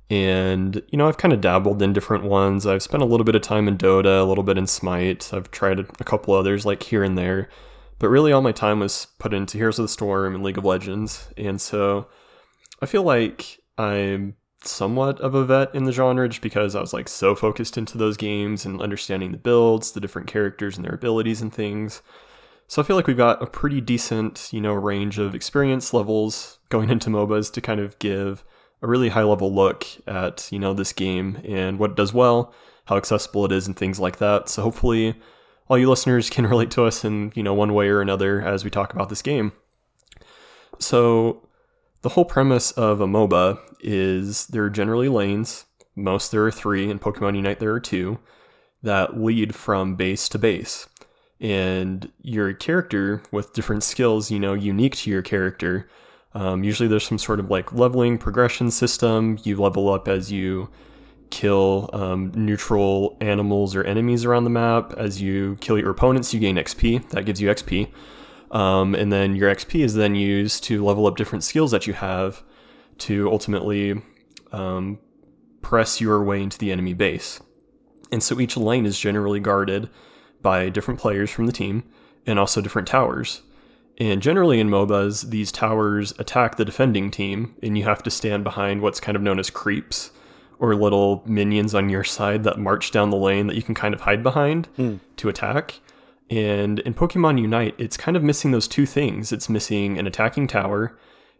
and 0.09 0.83
you 0.89 0.97
know 0.97 1.07
I've 1.07 1.19
kind 1.19 1.35
of 1.35 1.43
dabbled 1.43 1.83
in 1.83 1.93
different 1.93 2.25
ones. 2.25 2.67
I've 2.67 2.83
spent 2.83 3.03
a 3.03 3.07
little 3.07 3.25
bit 3.25 3.35
of 3.35 3.43
time 3.43 3.69
in 3.69 3.77
Dota, 3.77 4.23
a 4.23 4.25
little 4.25 4.43
bit 4.43 4.57
in 4.57 4.67
Smite. 4.67 5.31
I've 5.35 5.51
tried 5.51 5.79
a 5.79 6.05
couple 6.05 6.33
others 6.33 6.65
like 6.65 6.85
here 6.85 7.05
and 7.05 7.19
there, 7.19 7.51
but 7.99 8.09
really 8.09 8.33
all 8.33 8.43
my 8.43 8.53
time 8.53 8.81
was 8.81 9.09
put 9.19 9.35
into 9.35 9.59
Heroes 9.59 9.79
of 9.79 9.85
the 9.85 9.89
Storm 9.89 10.35
and 10.35 10.43
League 10.43 10.59
of 10.59 10.65
Legends, 10.65 11.29
and 11.37 11.61
so 11.61 12.09
I 12.81 12.87
feel 12.87 13.03
like 13.03 13.61
I'm 13.77 14.37
somewhat 14.63 15.21
of 15.21 15.35
a 15.35 15.45
vet 15.45 15.75
in 15.75 15.85
the 15.85 15.93
genre 15.93 16.29
just 16.29 16.43
because 16.43 16.75
I 16.75 16.81
was 16.81 16.93
like 16.93 17.09
so 17.09 17.35
focused 17.35 17.77
into 17.77 17.99
those 17.99 18.17
games 18.17 18.65
and 18.65 18.81
understanding 18.81 19.33
the 19.33 19.39
builds, 19.39 19.93
the 19.93 20.01
different 20.01 20.29
characters 20.29 20.77
and 20.77 20.85
their 20.85 20.95
abilities 20.95 21.43
and 21.43 21.53
things. 21.53 22.03
So 22.69 22.83
I 22.83 22.85
feel 22.85 22.97
like 22.97 23.07
we've 23.07 23.17
got 23.17 23.43
a 23.43 23.47
pretty 23.47 23.81
decent, 23.81 24.49
you 24.53 24.61
know, 24.61 24.73
range 24.73 25.19
of 25.19 25.35
experience 25.35 25.93
levels 25.93 26.59
going 26.69 26.91
into 26.91 27.11
MOBAs 27.11 27.53
to 27.53 27.61
kind 27.61 27.81
of 27.81 27.99
give 27.99 28.45
a 28.83 28.87
really 28.87 29.11
high 29.11 29.23
level 29.23 29.55
look 29.55 29.87
at, 30.07 30.51
you 30.51 30.59
know, 30.59 30.75
this 30.75 30.93
game 30.93 31.41
and 31.45 31.79
what 31.79 31.93
it 31.93 31.97
does 31.97 32.13
well, 32.13 32.53
how 32.87 32.97
accessible 32.97 33.45
it 33.45 33.53
is 33.53 33.67
and 33.67 33.77
things 33.77 34.01
like 34.01 34.19
that. 34.19 34.49
So 34.49 34.63
hopefully 34.63 35.15
all 35.69 35.79
you 35.79 35.89
listeners 35.89 36.31
can 36.31 36.47
relate 36.47 36.71
to 36.73 36.85
us 36.85 37.05
in, 37.05 37.33
you 37.35 37.43
know, 37.43 37.55
one 37.55 37.75
way 37.75 37.89
or 37.89 38.01
another 38.01 38.43
as 38.43 38.65
we 38.65 38.71
talk 38.71 38.93
about 38.93 39.09
this 39.09 39.23
game. 39.23 39.53
So 40.79 41.46
the 42.07 42.11
whole 42.11 42.25
premise 42.25 42.71
of 42.71 43.01
a 43.01 43.07
MOBA 43.07 43.59
is 43.81 44.47
there 44.47 44.63
are 44.63 44.71
generally 44.71 45.09
lanes, 45.09 45.65
most 45.97 46.31
there 46.31 46.45
are 46.45 46.53
three, 46.53 46.89
in 46.89 47.01
Pokemon 47.01 47.35
Unite 47.35 47.59
there 47.59 47.73
are 47.73 47.81
two, 47.81 48.21
that 48.81 49.21
lead 49.21 49.57
from 49.57 49.97
base 49.97 50.29
to 50.29 50.39
base. 50.39 50.87
And 51.41 52.13
your 52.23 52.53
character 52.53 53.25
with 53.33 53.55
different 53.55 53.83
skills, 53.83 54.31
you 54.31 54.39
know, 54.39 54.55
unique 54.55 54.95
to 54.99 55.11
your 55.11 55.21
character. 55.21 55.91
Um, 56.33 56.63
usually 56.63 56.89
there's 56.89 57.09
some 57.09 57.19
sort 57.19 57.41
of 57.41 57.51
like 57.51 57.73
leveling 57.73 58.19
progression 58.19 58.71
system. 58.71 59.41
You 59.43 59.61
level 59.61 59.93
up 59.93 60.07
as 60.07 60.31
you 60.31 60.71
kill 61.31 61.91
um, 61.93 62.31
neutral 62.37 63.17
animals 63.21 63.75
or 63.75 63.83
enemies 63.83 64.25
around 64.25 64.45
the 64.45 64.51
map. 64.51 64.93
As 64.97 65.21
you 65.21 65.59
kill 65.61 65.77
your 65.77 65.91
opponents, 65.91 66.33
you 66.33 66.39
gain 66.39 66.55
XP. 66.55 67.11
That 67.11 67.27
gives 67.27 67.41
you 67.41 67.49
XP. 67.49 67.91
Um, 68.51 68.95
and 68.95 69.13
then 69.13 69.35
your 69.35 69.53
XP 69.53 69.81
is 69.85 69.95
then 69.95 70.15
used 70.15 70.65
to 70.65 70.85
level 70.85 71.07
up 71.07 71.17
different 71.17 71.45
skills 71.45 71.71
that 71.73 71.87
you 71.87 71.93
have 71.95 72.43
to 72.99 73.31
ultimately 73.31 74.01
um, 74.53 74.99
press 75.63 76.01
your 76.01 76.23
way 76.23 76.43
into 76.43 76.59
the 76.59 76.71
enemy 76.73 76.95
base. 76.95 77.41
And 78.13 78.23
so 78.23 78.41
each 78.41 78.57
lane 78.57 78.87
is 78.87 79.01
generally 79.01 79.41
guarded 79.41 79.91
by 80.41 80.69
different 80.69 81.01
players 81.01 81.31
from 81.31 81.47
the 81.47 81.53
team 81.53 81.83
and 82.25 82.39
also 82.39 82.61
different 82.61 82.89
towers. 82.89 83.43
And 83.99 84.21
generally 84.23 84.61
in 84.61 84.69
MOBAs, 84.69 85.31
these 85.31 85.51
towers 85.51 86.13
attack 86.19 86.57
the 86.57 86.65
defending 86.65 87.11
team, 87.11 87.57
and 87.63 87.79
you 87.79 87.85
have 87.85 88.03
to 88.03 88.11
stand 88.11 88.45
behind 88.45 88.83
what's 88.83 89.01
kind 89.01 89.17
of 89.17 89.23
known 89.23 89.39
as 89.39 89.49
creeps, 89.49 90.11
or 90.59 90.75
little 90.75 91.23
minions 91.27 91.75
on 91.75 91.89
your 91.89 92.05
side 92.05 92.45
that 92.45 92.59
march 92.59 92.91
down 92.91 93.11
the 93.11 93.17
lane 93.17 93.47
that 93.47 93.57
you 93.57 93.63
can 93.63 93.75
kind 93.75 93.95
of 93.95 94.03
hide 94.03 94.23
behind 94.23 94.69
to 95.17 95.29
attack. 95.29 95.81
And 96.29 96.81
in 96.81 96.95
Pokemon 96.95 97.41
Unite, 97.41 97.75
it's 97.79 97.97
kind 97.97 98.17
of 98.17 98.23
missing 98.23 98.51
those 98.51 98.67
two 98.67 98.87
things. 98.87 99.33
It's 99.33 99.49
missing 99.49 99.99
an 99.99 100.07
attacking 100.07 100.49
tower, 100.49 100.99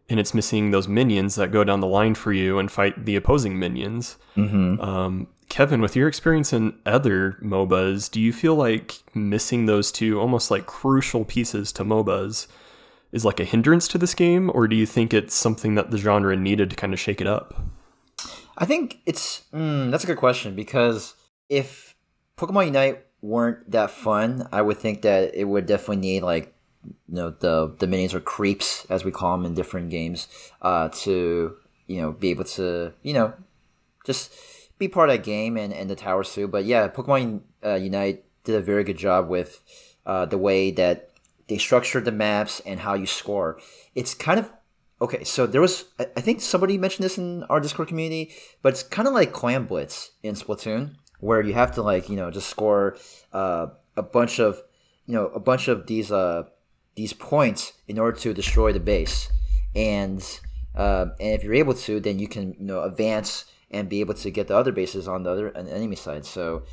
and 0.09 0.21
it's 0.21 0.35
missing 0.35 0.71
those 0.71 0.87
minions 0.87 1.35
that 1.35 1.51
go 1.51 1.65
down 1.65 1.81
the 1.81 1.87
line 1.87 2.15
for 2.15 2.33
you 2.33 2.59
and 2.59 2.71
fight 2.71 3.05
the 3.05 3.17
opposing 3.17 3.59
minions. 3.59 4.17
Mm-hmm. 4.37 4.81
Um, 4.81 5.27
Kevin, 5.49 5.81
with 5.81 5.97
your 5.97 6.09
experience 6.09 6.53
in 6.53 6.79
other 6.85 7.39
MOBAs, 7.43 8.11
do 8.11 8.21
you 8.21 8.33
feel 8.33 8.55
like 8.55 9.03
missing 9.15 9.67
those 9.67 9.91
two 9.91 10.21
almost 10.21 10.51
like 10.51 10.67
crucial 10.67 11.25
pieces 11.25 11.73
to 11.73 11.85
MOBAs 11.85 12.47
is 13.13 13.25
like 13.25 13.41
a 13.41 13.45
hindrance 13.45 13.89
to 13.89 13.99
this 13.99 14.15
game, 14.15 14.51
or 14.55 14.69
do 14.69 14.77
you 14.77 14.87
think 14.87 15.15
it's 15.15 15.35
something 15.35 15.75
that 15.77 15.91
the 15.91 15.99
genre 15.99 16.37
needed 16.37 16.71
to 16.71 16.77
kind 16.77 16.93
of 16.93 17.01
shake 17.01 17.21
it 17.21 17.27
up? 17.27 17.55
I 18.59 18.65
think 18.65 19.01
it's 19.07 19.43
mm, 19.53 19.91
that's 19.91 20.05
a 20.05 20.07
good 20.07 20.17
question 20.17 20.55
because 20.55 21.15
if 21.49 21.95
Pokemon 22.37 22.67
Unite 22.67 23.06
weren't 23.27 23.71
that 23.73 23.91
fun, 23.91 24.49
I 24.53 24.63
would 24.63 24.79
think 24.79 25.03
that 25.03 25.35
it 25.35 25.45
would 25.45 25.67
definitely 25.67 25.97
need 25.97 26.23
like 26.23 26.55
you 27.09 27.17
know 27.17 27.31
the 27.31 27.75
the 27.79 27.87
minions 27.87 28.15
or 28.15 28.21
creeps 28.21 28.87
as 28.89 29.05
we 29.05 29.11
call 29.11 29.37
them 29.37 29.45
in 29.45 29.55
different 29.55 29.91
games 29.91 30.29
uh, 30.63 30.89
to 31.05 31.57
you 31.87 32.01
know 32.01 32.13
be 32.13 32.31
able 32.31 32.45
to 32.45 32.93
you 33.03 33.13
know 33.13 33.35
just 34.05 34.33
be 34.79 34.89
part 34.89 35.09
of 35.09 35.17
that 35.17 35.25
game 35.25 35.57
and, 35.57 35.73
and 35.73 35.91
the 35.91 35.97
towers 35.97 36.33
too. 36.33 36.47
But 36.47 36.65
yeah, 36.65 36.89
Pokemon 36.89 37.41
uh, 37.65 37.75
Unite 37.75 38.25
did 38.45 38.55
a 38.55 38.61
very 38.61 38.85
good 38.85 38.99
job 38.99 39.29
with 39.29 39.61
uh, 40.05 40.27
the 40.27 40.39
way 40.39 40.71
that 40.73 41.11
they 41.49 41.59
structured 41.59 42.05
the 42.05 42.13
maps 42.13 42.61
and 42.65 42.81
how 42.81 42.95
you 42.95 43.07
score. 43.07 43.59
It's 43.95 44.15
kind 44.15 44.39
of 44.39 44.53
okay. 45.01 45.25
So 45.25 45.47
there 45.47 45.61
was 45.61 45.87
I 45.99 46.21
think 46.21 46.41
somebody 46.41 46.79
mentioned 46.79 47.05
this 47.05 47.19
in 47.19 47.43
our 47.45 47.59
Discord 47.59 47.89
community, 47.89 48.33
but 48.63 48.73
it's 48.73 48.85
kind 48.85 49.09
of 49.09 49.15
like 49.15 49.33
Clam 49.33 49.67
Blitz 49.67 50.13
in 50.23 50.37
Splatoon 50.37 50.95
where 51.21 51.41
you 51.41 51.55
have 51.55 51.73
to 51.73 51.83
like 51.83 52.09
you 52.09 52.17
know 52.17 52.31
just 52.31 52.49
score 52.49 52.97
uh, 53.33 53.69
a 53.97 54.03
bunch 54.03 54.39
of 54.39 54.63
you 55.07 55.15
know 55.15 55.27
a 55.29 55.41
bunch 55.41 55.69
of 55.69 55.87
these 55.87 56.11
uh 56.13 56.45
these 56.97 57.13
points 57.13 57.75
in 57.87 57.99
order 57.99 58.19
to 58.19 58.35
destroy 58.35 58.73
the 58.73 58.81
base. 58.81 59.31
And 59.75 60.23
uh, 60.75 61.07
and 61.21 61.35
if 61.35 61.45
you're 61.45 61.55
able 61.55 61.75
to 61.75 62.01
then 62.01 62.19
you 62.19 62.29
can 62.29 62.55
you 62.59 62.67
know 62.67 62.83
advance 62.83 63.45
and 63.71 63.89
be 63.89 64.01
able 64.01 64.15
to 64.15 64.31
get 64.31 64.49
the 64.49 64.57
other 64.57 64.73
bases 64.73 65.07
on 65.07 65.23
the 65.23 65.31
other 65.31 65.57
on 65.57 65.67
the 65.67 65.75
enemy 65.75 65.97
side. 65.97 66.25
So 66.25 66.65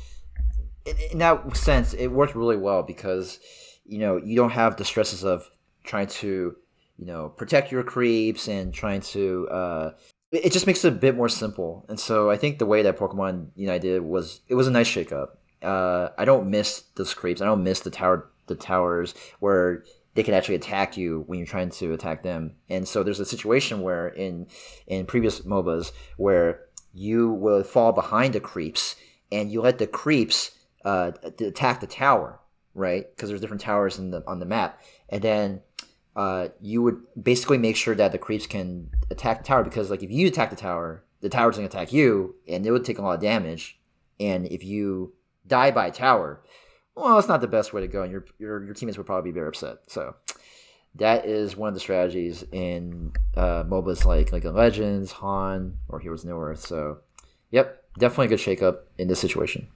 in, 0.84 1.18
that 1.18 1.56
sense 1.56 1.94
it 1.94 2.08
worked 2.08 2.34
really 2.34 2.56
well 2.56 2.82
because 2.82 3.38
you 3.84 3.98
know 3.98 4.16
you 4.16 4.36
don't 4.36 4.50
have 4.50 4.76
the 4.76 4.84
stresses 4.84 5.24
of 5.24 5.50
trying 5.84 6.06
to 6.06 6.56
you 6.96 7.06
know 7.06 7.28
protect 7.28 7.70
your 7.70 7.82
creeps 7.82 8.48
and 8.48 8.72
trying 8.72 9.00
to 9.00 9.48
uh, 9.50 9.90
it 10.34 10.52
just 10.52 10.66
makes 10.66 10.84
it 10.84 10.88
a 10.88 10.96
bit 10.96 11.16
more 11.16 11.28
simple. 11.28 11.84
And 11.88 11.98
so 11.98 12.30
I 12.30 12.36
think 12.36 12.58
the 12.58 12.66
way 12.66 12.82
that 12.82 12.98
Pokemon 12.98 13.48
Unite 13.54 13.82
did 13.82 14.02
was 14.02 14.40
it 14.48 14.54
was 14.54 14.66
a 14.66 14.70
nice 14.70 14.88
shakeup. 14.88 15.28
Uh, 15.62 16.08
I 16.18 16.24
don't 16.24 16.50
miss 16.50 16.80
the 16.96 17.04
creeps. 17.04 17.40
I 17.40 17.46
don't 17.46 17.62
miss 17.62 17.80
the 17.80 17.90
tower 17.90 18.30
the 18.46 18.54
towers 18.54 19.14
where 19.40 19.84
they 20.14 20.22
can 20.22 20.34
actually 20.34 20.56
attack 20.56 20.96
you 20.96 21.24
when 21.26 21.38
you're 21.38 21.46
trying 21.46 21.70
to 21.70 21.92
attack 21.92 22.22
them. 22.22 22.56
And 22.68 22.86
so 22.86 23.02
there's 23.02 23.20
a 23.20 23.24
situation 23.24 23.82
where 23.82 24.08
in 24.08 24.46
in 24.86 25.06
previous 25.06 25.40
MOBAs 25.40 25.92
where 26.16 26.60
you 26.92 27.30
will 27.30 27.62
fall 27.62 27.92
behind 27.92 28.34
the 28.34 28.40
creeps 28.40 28.96
and 29.32 29.50
you 29.50 29.60
let 29.60 29.78
the 29.78 29.86
creeps 29.86 30.52
uh, 30.84 31.12
attack 31.24 31.80
the 31.80 31.86
tower, 31.86 32.38
right? 32.74 33.06
Because 33.14 33.28
there's 33.28 33.40
different 33.40 33.62
towers 33.62 33.98
in 33.98 34.10
the 34.10 34.22
on 34.26 34.38
the 34.40 34.46
map, 34.46 34.80
and 35.08 35.22
then 35.22 35.62
uh, 36.16 36.48
you 36.60 36.82
would 36.82 37.00
basically 37.20 37.58
make 37.58 37.76
sure 37.76 37.94
that 37.94 38.12
the 38.12 38.18
creeps 38.18 38.46
can 38.46 38.90
attack 39.10 39.38
the 39.38 39.44
tower 39.44 39.64
because 39.64 39.90
like 39.90 40.02
if 40.02 40.10
you 40.10 40.28
attack 40.28 40.50
the 40.50 40.56
tower, 40.56 41.04
the 41.20 41.28
tower's 41.28 41.56
gonna 41.56 41.66
attack 41.66 41.92
you, 41.92 42.36
and 42.46 42.66
it 42.66 42.70
would 42.70 42.84
take 42.84 42.98
a 42.98 43.02
lot 43.02 43.14
of 43.14 43.20
damage. 43.20 43.78
And 44.20 44.46
if 44.46 44.62
you 44.62 45.14
die 45.46 45.70
by 45.70 45.90
tower, 45.90 46.42
well, 46.94 47.18
it's 47.18 47.28
not 47.28 47.40
the 47.40 47.48
best 47.48 47.72
way 47.72 47.80
to 47.80 47.88
go, 47.88 48.02
and 48.02 48.12
your 48.12 48.24
your 48.38 48.64
your 48.64 48.74
teammates 48.74 48.98
would 48.98 49.06
probably 49.06 49.30
be 49.30 49.34
very 49.34 49.48
upset. 49.48 49.78
So 49.88 50.14
that 50.96 51.26
is 51.26 51.56
one 51.56 51.68
of 51.68 51.74
the 51.74 51.80
strategies 51.80 52.44
in 52.52 53.12
uh, 53.36 53.64
MOBAs 53.64 54.04
like 54.04 54.32
like 54.32 54.44
Legends, 54.44 55.10
HoN, 55.12 55.76
or 55.88 55.98
Heroes 55.98 56.24
of 56.24 56.30
Newerth. 56.30 56.58
So, 56.58 56.98
yep, 57.50 57.82
definitely 57.98 58.26
a 58.26 58.28
good 58.28 58.38
shakeup 58.38 58.78
in 58.98 59.08
this 59.08 59.18
situation. 59.18 59.66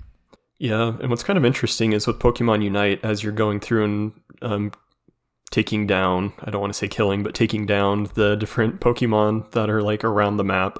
Yeah, 0.58 0.96
and 1.00 1.10
what's 1.10 1.22
kind 1.22 1.36
of 1.36 1.44
interesting 1.44 1.92
is 1.92 2.06
with 2.06 2.18
Pokemon 2.18 2.64
Unite, 2.64 3.00
as 3.04 3.22
you're 3.22 3.32
going 3.32 3.60
through 3.60 3.84
and 3.84 4.12
um, 4.42 4.72
taking 5.50 5.86
down, 5.86 6.32
I 6.40 6.50
don't 6.50 6.60
want 6.60 6.72
to 6.72 6.78
say 6.78 6.88
killing, 6.88 7.22
but 7.22 7.34
taking 7.34 7.66
down 7.66 8.08
the 8.14 8.36
different 8.36 8.80
Pokemon 8.80 9.50
that 9.52 9.70
are 9.70 9.82
like 9.82 10.04
around 10.04 10.36
the 10.36 10.44
map, 10.44 10.78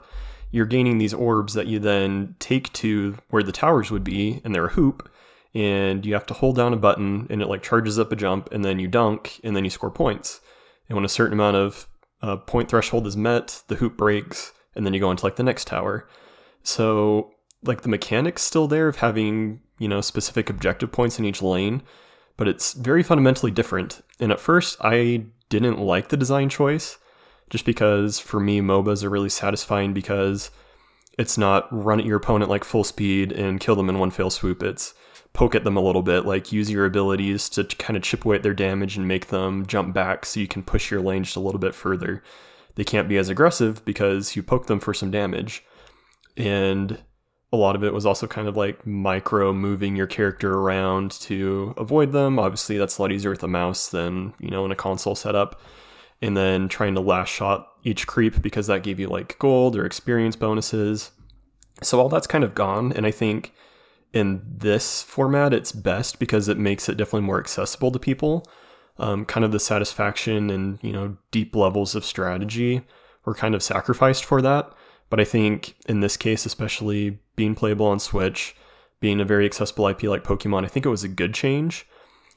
you're 0.51 0.67
gaining 0.67 0.99
these 0.99 1.15
orbs 1.15 1.55
that 1.55 1.67
you 1.67 1.79
then 1.79 2.37
take 2.39 2.73
to 2.75 3.17
where 3.31 3.43
the 3.43 3.53
towers 3.53 3.91
would 3.91 4.05
be, 4.05 4.41
and 4.45 4.55
they're 4.55 4.67
a 4.67 4.73
hoop, 4.73 5.11
and 5.55 6.05
you 6.05 6.15
have 6.15 6.27
to 6.27 6.35
hold 6.35 6.57
down 6.57 6.73
a 6.73 6.77
button, 6.77 7.27
and 7.31 7.43
it 7.43 7.49
like 7.49 7.63
charges 7.63 7.99
up 7.99 8.13
a 8.13 8.17
jump, 8.17 8.51
and 8.53 8.65
then 8.65 8.79
you 8.79 8.89
dunk, 8.89 9.41
and 9.43 9.55
then 9.57 9.65
you 9.65 9.71
score 9.71 9.91
points. 9.91 10.41
And 10.89 10.97
when 10.97 11.05
a 11.05 11.09
certain 11.09 11.35
amount 11.35 11.57
of 11.57 11.89
uh, 12.23 12.37
point 12.37 12.69
threshold 12.69 13.07
is 13.07 13.17
met, 13.17 13.63
the 13.69 13.77
hoop 13.77 13.97
breaks, 13.97 14.53
and 14.75 14.85
then 14.85 14.95
you 14.95 15.01
go 15.01 15.11
into 15.11 15.25
like 15.25 15.37
the 15.37 15.43
next 15.43 15.67
tower. 15.67 16.09
So 16.63 17.33
like 17.63 17.83
the 17.83 17.89
mechanics 17.89 18.43
still 18.43 18.69
there 18.69 18.89
of 18.89 18.97
having 18.97 19.61
you 19.79 19.89
know 19.89 20.01
specific 20.01 20.51
objective 20.51 20.93
points 20.93 21.19
in 21.19 21.25
each 21.25 21.43
lane, 21.43 21.83
but 22.38 22.48
it's 22.48 22.72
very 22.72 23.03
fundamentally 23.03 23.51
different. 23.51 24.01
And 24.18 24.33
at 24.33 24.40
first, 24.40 24.79
I 24.81 25.27
didn't 25.51 25.79
like 25.79 26.09
the 26.09 26.16
design 26.16 26.48
choice, 26.48 26.96
just 27.51 27.66
because 27.66 28.18
for 28.18 28.40
me 28.40 28.62
MOBAs 28.62 29.05
are 29.05 29.11
really 29.11 29.29
satisfying 29.29 29.92
because 29.92 30.51
it's 31.18 31.37
not 31.37 31.66
run 31.70 31.98
at 31.98 32.07
your 32.07 32.16
opponent 32.16 32.51
like 32.51 32.64
full 32.64 32.85
speed 32.85 33.33
and 33.33 33.61
kill 33.61 33.74
them 33.74 33.90
in 33.90 33.98
one 33.98 34.12
fell 34.12 34.31
swoop. 34.31 34.62
It's 34.62 34.94
poke 35.33 35.55
at 35.55 35.64
them 35.64 35.77
a 35.77 35.83
little 35.83 36.03
bit, 36.03 36.24
like 36.24 36.53
use 36.53 36.70
your 36.70 36.87
abilities 36.87 37.48
to 37.51 37.64
kind 37.64 37.96
of 37.96 38.03
chip 38.03 38.24
away 38.24 38.37
at 38.37 38.42
their 38.42 38.55
damage 38.55 38.96
and 38.96 39.07
make 39.07 39.27
them 39.27 39.66
jump 39.66 39.92
back 39.92 40.24
so 40.24 40.40
you 40.40 40.48
can 40.48 40.62
push 40.62 40.90
your 40.90 41.01
lane 41.01 41.24
just 41.24 41.37
a 41.37 41.40
little 41.40 41.59
bit 41.59 41.74
further. 41.74 42.22
They 42.77 42.85
can't 42.85 43.09
be 43.09 43.18
as 43.18 43.29
aggressive 43.29 43.85
because 43.85 44.37
you 44.37 44.42
poke 44.44 44.66
them 44.66 44.79
for 44.79 44.94
some 44.94 45.11
damage. 45.11 45.64
And 46.37 47.01
a 47.53 47.57
lot 47.57 47.77
of 47.77 47.83
it 47.83 47.95
was 47.95 48.05
also 48.05 48.27
kind 48.27 48.47
of 48.47 48.57
like 48.57 48.87
micro 48.87 49.53
moving 49.53 49.97
your 49.97 50.07
character 50.07 50.55
around 50.55 51.11
to 51.13 51.73
avoid 51.77 52.13
them. 52.13 52.39
Obviously, 52.39 52.77
that's 52.77 52.99
a 52.99 53.03
lot 53.03 53.13
easier 53.13 53.31
with 53.31 53.43
a 53.43 53.49
mouse 53.49 53.89
than, 53.89 54.35
you 54.39 54.51
know, 54.51 54.65
in 54.65 54.73
a 54.73 54.77
console 54.77 55.15
setup. 55.15 55.61
And 56.21 56.37
then 56.37 56.69
trying 56.69 56.95
to 56.95 57.01
last 57.01 57.29
shot 57.29 57.69
each 57.85 58.07
creep 58.07 58.43
because 58.43 58.67
that 58.67 58.83
gave 58.83 58.99
you 58.99 59.07
like 59.07 59.39
gold 59.39 59.77
or 59.77 59.87
experience 59.87 60.37
bonuses. 60.37 61.13
So 61.81 62.01
all 62.01 62.09
that's 62.09 62.27
kind 62.27 62.43
of 62.43 62.55
gone. 62.55 62.93
And 62.93 63.07
I 63.07 63.13
think 63.13 63.55
in 64.13 64.43
this 64.45 65.03
format, 65.03 65.55
it's 65.55 65.73
best 65.73 66.19
because 66.19 66.49
it 66.49 66.59
makes 66.59 66.89
it 66.89 66.97
definitely 66.97 67.23
more 67.23 67.39
accessible 67.39 67.93
to 67.93 67.99
people. 67.99 68.45
Um, 68.99 69.25
kind 69.25 69.45
of 69.45 69.53
the 69.53 69.61
satisfaction 69.61 70.51
and, 70.51 70.81
you 70.83 70.93
know, 70.93 71.17
deep 71.31 71.55
levels 71.55 71.95
of 71.95 72.05
strategy 72.05 72.85
were 73.25 73.35
kind 73.35 73.55
of 73.55 73.63
sacrificed 73.63 74.25
for 74.25 74.43
that. 74.43 74.73
But 75.09 75.21
I 75.21 75.25
think 75.25 75.77
in 75.87 76.01
this 76.01 76.17
case, 76.17 76.45
especially 76.45 77.21
being 77.38 77.55
playable 77.55 77.87
on 77.87 77.98
Switch, 78.01 78.55
being 79.01 79.20
a 79.20 79.24
very 79.24 79.46
accessible 79.46 79.87
IP 79.88 80.03
like 80.03 80.24
Pokemon, 80.24 80.64
I 80.64 80.68
think 80.68 80.85
it 80.85 80.90
was 80.90 81.05
a 81.05 81.09
good 81.09 81.33
change. 81.33 81.87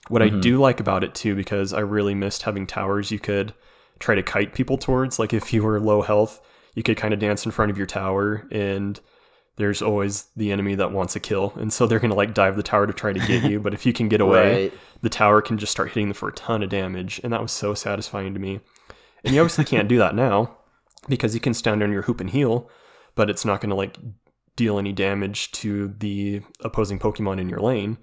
What 0.08 0.22
Mhm. 0.22 0.38
I 0.38 0.40
do 0.40 0.58
like 0.60 0.80
about 0.80 1.04
it 1.04 1.14
too, 1.14 1.36
because 1.36 1.74
I 1.74 1.80
really 1.82 2.16
missed 2.16 2.44
having 2.44 2.66
towers 2.68 3.12
you 3.12 3.20
could 3.20 3.54
try 4.00 4.16
to 4.16 4.24
kite 4.24 4.54
people 4.54 4.78
towards. 4.78 5.20
Like 5.20 5.34
if 5.34 5.52
you 5.54 5.64
were 5.64 5.80
low 5.80 6.02
health, 6.02 6.40
you 6.76 6.84
could 6.84 6.98
kind 6.98 7.14
of 7.14 7.20
dance 7.20 7.46
in 7.46 7.52
front 7.52 7.70
of 7.72 7.78
your 7.78 7.88
tower 7.88 8.48
and 8.52 9.00
there's 9.58 9.82
always 9.82 10.28
the 10.36 10.52
enemy 10.52 10.76
that 10.76 10.92
wants 10.92 11.16
a 11.16 11.20
kill. 11.20 11.54
And 11.58 11.72
so 11.74 11.86
they're 11.86 12.00
going 12.00 12.10
to 12.10 12.16
like 12.16 12.34
dive 12.34 12.56
the 12.56 12.64
tower 12.64 12.88
to 12.88 12.94
try 12.94 13.12
to 13.14 13.20
get 13.28 13.44
you. 13.44 13.60
But 13.60 13.74
if 13.74 13.86
you 13.86 13.94
can 13.94 14.08
get 14.08 14.22
away, 14.28 14.64
Right. 14.70 14.74
the 15.02 15.10
tower 15.10 15.42
can 15.42 15.58
just 15.58 15.72
start 15.72 15.90
hitting 15.90 16.08
them 16.08 16.14
for 16.14 16.30
a 16.30 16.34
ton 16.34 16.64
of 16.64 16.70
damage. 16.70 17.20
And 17.24 17.34
that 17.34 17.42
was 17.42 17.52
so 17.52 17.74
satisfying 17.74 18.34
to 18.34 18.40
me. 18.40 18.62
And 19.24 19.36
you 19.36 19.42
obviously 19.42 19.66
can't 19.66 19.88
do 19.90 19.98
that 20.00 20.16
now 20.16 20.58
because 21.10 21.34
you 21.36 21.40
can 21.42 21.54
stand 21.54 21.84
on 21.84 21.92
your 21.92 22.04
hoop 22.04 22.22
and 22.22 22.30
heal, 22.30 22.70
but 23.14 23.30
it's 23.30 23.46
not 23.46 23.62
going 23.62 23.70
to 23.72 23.76
like 23.76 23.98
deal 24.62 24.78
any 24.78 24.94
damage 24.94 25.52
to 25.52 25.94
the 25.98 26.42
opposing 26.60 27.00
Pokemon 27.00 27.40
in 27.40 27.50
your 27.50 27.60
lane. 27.60 27.98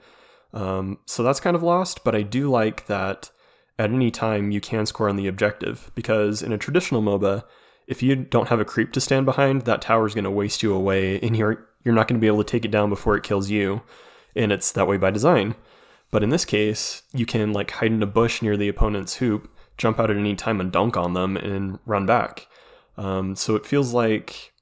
Um, 0.52 0.98
so 1.06 1.22
that's 1.22 1.40
kind 1.40 1.54
of 1.54 1.62
lost, 1.62 2.02
but 2.02 2.16
I 2.16 2.22
do 2.22 2.50
like 2.50 2.86
that 2.86 3.30
at 3.78 3.90
any 3.90 4.10
time 4.10 4.50
you 4.50 4.60
can 4.60 4.86
score 4.86 5.08
on 5.08 5.14
the 5.14 5.28
objective 5.28 5.92
because 5.94 6.42
in 6.42 6.52
a 6.52 6.58
traditional 6.58 7.00
MOBA, 7.00 7.44
if 7.86 8.02
you 8.02 8.16
don't 8.16 8.48
have 8.48 8.60
a 8.60 8.64
creep 8.64 8.92
to 8.92 9.00
stand 9.00 9.24
behind, 9.24 9.62
that 9.62 9.82
tower 9.82 10.06
is 10.06 10.14
going 10.14 10.24
to 10.24 10.30
waste 10.30 10.62
you 10.62 10.74
away 10.74 11.20
and 11.20 11.36
you're 11.36 11.64
you're 11.84 11.94
not 11.94 12.08
going 12.08 12.18
to 12.18 12.20
be 12.20 12.26
able 12.26 12.42
to 12.42 12.50
take 12.50 12.64
it 12.64 12.72
down 12.72 12.90
before 12.90 13.16
it 13.16 13.22
kills 13.22 13.50
you. 13.50 13.82
And 14.34 14.50
it's 14.50 14.72
that 14.72 14.88
way 14.88 14.96
by 14.96 15.12
design. 15.12 15.54
But 16.10 16.22
in 16.24 16.30
this 16.30 16.44
case, 16.44 17.02
you 17.14 17.24
can 17.24 17.52
like 17.52 17.70
hide 17.70 17.92
in 17.92 18.02
a 18.02 18.06
bush 18.06 18.42
near 18.42 18.56
the 18.56 18.68
opponent's 18.68 19.16
hoop, 19.16 19.48
jump 19.76 20.00
out 20.00 20.10
at 20.10 20.16
any 20.16 20.34
time 20.34 20.60
and 20.60 20.72
dunk 20.72 20.96
on 20.96 21.14
them 21.14 21.36
and 21.36 21.78
run 21.86 22.04
back. 22.04 22.48
Um, 22.96 23.36
so 23.36 23.54
it 23.54 23.64
feels 23.64 23.94
like 23.94 24.52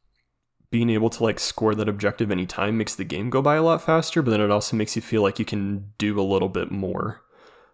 being 0.77 0.91
able 0.91 1.09
to 1.09 1.23
like 1.23 1.41
score 1.41 1.75
that 1.75 1.89
objective 1.89 2.31
anytime 2.31 2.77
makes 2.77 2.95
the 2.95 3.03
game 3.03 3.31
go 3.31 3.41
by 3.41 3.57
a 3.57 3.62
lot 3.62 3.81
faster, 3.81 4.21
but 4.21 4.31
then 4.31 4.43
it 4.43 4.51
also 4.51 4.77
makes 4.77 4.95
you 4.95 5.01
feel 5.01 5.23
like 5.23 5.39
you 5.39 5.45
can 5.47 5.91
do 5.97 6.21
a 6.21 6.23
little 6.23 6.51
bit 6.51 6.71
more 6.71 7.23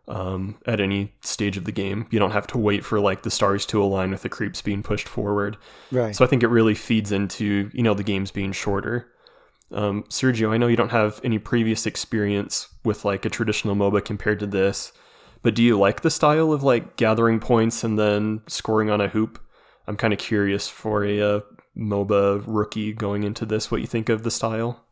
um, 0.07 0.57
at 0.67 0.79
any 0.79 1.13
stage 1.21 1.57
of 1.57 1.65
the 1.65 1.73
game. 1.73 2.07
You 2.13 2.21
don't 2.21 2.31
have 2.31 2.47
to 2.47 2.59
wait 2.59 2.85
for 2.85 3.01
like 3.01 3.25
the 3.25 3.31
stars 3.31 3.67
to 3.67 3.83
align 3.83 4.13
with 4.13 4.23
the 4.23 4.29
creeps 4.29 4.63
being 4.63 4.85
pushed 4.85 5.09
forward. 5.09 5.57
Right. 5.91 6.15
So 6.15 6.25
I 6.25 6.29
think 6.29 6.45
it 6.45 6.47
really 6.47 6.77
feeds 6.77 7.11
into 7.11 7.71
you 7.73 7.83
know 7.83 7.93
the 7.93 8.05
games 8.05 8.31
being 8.31 8.53
shorter. 8.53 9.11
Um, 9.73 10.05
Sergio, 10.05 10.53
I 10.53 10.57
know 10.57 10.69
you 10.69 10.77
don't 10.77 10.93
have 10.93 11.21
any 11.25 11.41
previous 11.41 11.85
experience 11.85 12.69
with 12.85 13.05
like 13.05 13.25
a 13.25 13.31
traditional 13.31 13.75
MOBA 13.75 14.05
compared 14.05 14.39
to 14.39 14.47
this, 14.47 14.93
but 15.43 15.57
do 15.57 15.63
you 15.65 15.77
like 15.77 16.03
the 16.03 16.11
style 16.11 16.53
of 16.53 16.63
like 16.63 16.95
gathering 16.97 17.41
points 17.41 17.83
and 17.83 17.99
then 17.99 18.43
scoring 18.47 18.91
on 18.91 19.01
a 19.01 19.09
hoop? 19.09 19.41
I'm 19.89 19.97
kind 19.97 20.13
of 20.13 20.21
curious 20.21 20.69
for 20.69 21.05
a 21.05 21.21
uh, 21.21 21.41
MOBA 21.77 22.45
rookie 22.47 22.93
going 22.93 23.25
into 23.25 23.47
this, 23.47 23.71
what 23.71 23.81
you 23.81 23.87
think 23.87 24.09
of 24.09 24.23
the 24.23 24.31
style. 24.31 24.85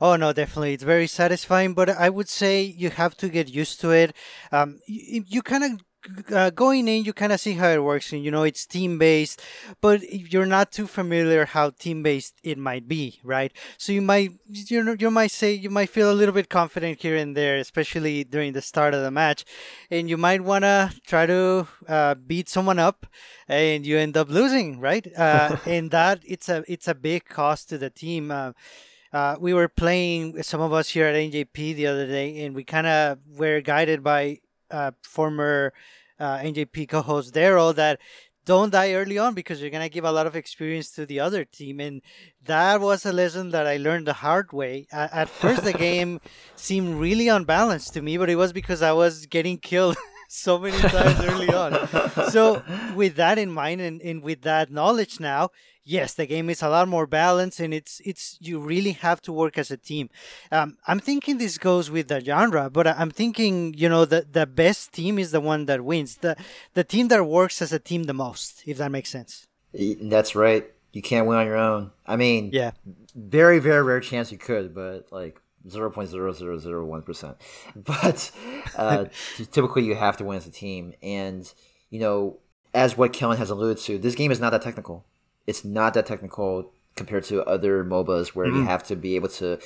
Oh 0.00 0.16
no, 0.16 0.32
definitely, 0.32 0.74
it's 0.74 0.82
very 0.82 1.06
satisfying. 1.06 1.74
But 1.74 1.88
I 1.88 2.10
would 2.10 2.28
say 2.28 2.62
you 2.62 2.90
have 2.90 3.16
to 3.18 3.28
get 3.28 3.48
used 3.48 3.80
to 3.80 3.90
it. 3.90 4.14
Um, 4.50 4.80
you, 4.86 5.24
you 5.26 5.42
kind 5.42 5.64
of 5.64 5.80
uh, 6.32 6.50
going 6.50 6.88
in, 6.88 7.04
you 7.04 7.12
kind 7.12 7.32
of 7.32 7.40
see 7.40 7.52
how 7.52 7.68
it 7.68 7.82
works, 7.82 8.12
and 8.12 8.24
you 8.24 8.30
know 8.30 8.42
it's 8.42 8.66
team 8.66 8.98
based, 8.98 9.40
but 9.80 10.02
you're 10.12 10.46
not 10.46 10.72
too 10.72 10.86
familiar 10.86 11.44
how 11.44 11.70
team 11.70 12.02
based 12.02 12.34
it 12.42 12.58
might 12.58 12.88
be, 12.88 13.20
right? 13.22 13.52
So 13.78 13.92
you 13.92 14.02
might 14.02 14.32
you 14.48 14.82
know 14.82 14.96
you 14.98 15.10
might 15.10 15.30
say 15.30 15.52
you 15.52 15.70
might 15.70 15.90
feel 15.90 16.10
a 16.10 16.14
little 16.14 16.34
bit 16.34 16.48
confident 16.48 17.00
here 17.00 17.16
and 17.16 17.36
there, 17.36 17.56
especially 17.56 18.24
during 18.24 18.52
the 18.52 18.62
start 18.62 18.94
of 18.94 19.02
the 19.02 19.10
match, 19.10 19.44
and 19.90 20.08
you 20.08 20.16
might 20.16 20.42
wanna 20.42 20.92
try 21.06 21.26
to 21.26 21.68
uh, 21.88 22.14
beat 22.14 22.48
someone 22.48 22.78
up, 22.78 23.06
and 23.48 23.86
you 23.86 23.98
end 23.98 24.16
up 24.16 24.28
losing, 24.28 24.80
right? 24.80 25.06
Uh, 25.16 25.56
and 25.66 25.90
that 25.90 26.20
it's 26.26 26.48
a 26.48 26.64
it's 26.66 26.88
a 26.88 26.94
big 26.94 27.26
cost 27.26 27.68
to 27.68 27.78
the 27.78 27.90
team. 27.90 28.30
Uh, 28.30 28.52
uh, 29.12 29.36
we 29.38 29.52
were 29.52 29.68
playing 29.68 30.42
some 30.42 30.62
of 30.62 30.72
us 30.72 30.88
here 30.88 31.06
at 31.06 31.14
NJP 31.14 31.76
the 31.76 31.86
other 31.86 32.06
day, 32.06 32.44
and 32.44 32.54
we 32.54 32.64
kind 32.64 32.86
of 32.86 33.18
were 33.36 33.60
guided 33.60 34.02
by 34.02 34.38
uh, 34.72 34.92
former 35.02 35.72
uh, 36.18 36.38
NJP 36.38 36.88
co-host 36.88 37.34
Daryl 37.34 37.74
that 37.74 38.00
don't 38.44 38.70
die 38.70 38.94
early 38.94 39.18
on 39.18 39.34
because 39.34 39.60
you're 39.60 39.70
gonna 39.70 39.88
give 39.88 40.04
a 40.04 40.12
lot 40.12 40.26
of 40.26 40.34
experience 40.34 40.90
to 40.92 41.06
the 41.06 41.20
other 41.20 41.44
team, 41.44 41.78
and 41.78 42.02
that 42.44 42.80
was 42.80 43.06
a 43.06 43.12
lesson 43.12 43.50
that 43.50 43.66
I 43.66 43.76
learned 43.76 44.06
the 44.06 44.14
hard 44.14 44.52
way. 44.52 44.86
At, 44.90 45.12
at 45.12 45.28
first, 45.28 45.62
the 45.62 45.72
game 45.88 46.20
seemed 46.56 46.96
really 46.96 47.28
unbalanced 47.28 47.94
to 47.94 48.02
me, 48.02 48.18
but 48.18 48.30
it 48.30 48.36
was 48.36 48.52
because 48.52 48.82
I 48.82 48.92
was 48.92 49.26
getting 49.26 49.58
killed. 49.58 49.96
so 50.32 50.58
many 50.58 50.78
times 50.78 51.20
early 51.20 51.52
on. 51.52 51.88
So, 52.30 52.62
with 52.94 53.16
that 53.16 53.38
in 53.38 53.50
mind 53.50 53.80
and, 53.80 54.00
and 54.00 54.22
with 54.22 54.42
that 54.42 54.70
knowledge 54.70 55.20
now, 55.20 55.50
yes, 55.84 56.14
the 56.14 56.26
game 56.26 56.48
is 56.48 56.62
a 56.62 56.68
lot 56.68 56.88
more 56.88 57.06
balanced, 57.06 57.60
and 57.60 57.74
it's 57.74 58.00
it's 58.04 58.38
you 58.40 58.58
really 58.58 58.92
have 58.92 59.20
to 59.22 59.32
work 59.32 59.58
as 59.58 59.70
a 59.70 59.76
team. 59.76 60.08
Um, 60.50 60.78
I'm 60.86 61.00
thinking 61.00 61.36
this 61.36 61.58
goes 61.58 61.90
with 61.90 62.08
the 62.08 62.20
genre, 62.20 62.70
but 62.70 62.86
I'm 62.86 63.10
thinking 63.10 63.74
you 63.74 63.88
know 63.88 64.04
the 64.06 64.26
the 64.30 64.46
best 64.46 64.92
team 64.92 65.18
is 65.18 65.32
the 65.32 65.40
one 65.40 65.66
that 65.66 65.84
wins. 65.84 66.16
The 66.16 66.36
the 66.72 66.84
team 66.84 67.08
that 67.08 67.24
works 67.26 67.60
as 67.60 67.72
a 67.72 67.78
team 67.78 68.04
the 68.04 68.14
most, 68.14 68.62
if 68.66 68.78
that 68.78 68.90
makes 68.90 69.10
sense. 69.10 69.46
That's 70.00 70.34
right. 70.34 70.64
You 70.92 71.02
can't 71.02 71.26
win 71.26 71.38
on 71.38 71.46
your 71.46 71.56
own. 71.56 71.90
I 72.06 72.16
mean, 72.16 72.50
yeah, 72.52 72.72
very 73.14 73.58
very 73.58 73.82
rare 73.82 74.00
chance 74.00 74.32
you 74.32 74.38
could, 74.38 74.74
but 74.74 75.12
like 75.12 75.41
0.0001%. 75.68 77.36
But 77.76 78.30
uh, 78.76 79.04
typically 79.50 79.84
you 79.84 79.94
have 79.94 80.16
to 80.18 80.24
win 80.24 80.36
as 80.36 80.46
a 80.46 80.50
team. 80.50 80.94
And, 81.02 81.52
you 81.90 82.00
know, 82.00 82.38
as 82.74 82.96
what 82.96 83.12
Kellen 83.12 83.38
has 83.38 83.50
alluded 83.50 83.78
to, 83.84 83.98
this 83.98 84.14
game 84.14 84.30
is 84.30 84.40
not 84.40 84.50
that 84.50 84.62
technical 84.62 85.04
it's 85.46 85.64
not 85.64 85.94
that 85.94 86.06
technical 86.06 86.72
compared 86.94 87.24
to 87.24 87.42
other 87.44 87.84
MOBAs 87.84 88.28
where 88.28 88.46
mm-hmm. 88.46 88.58
you 88.58 88.64
have 88.64 88.82
to 88.84 88.96
be 88.96 89.16
able 89.16 89.28
to 89.28 89.58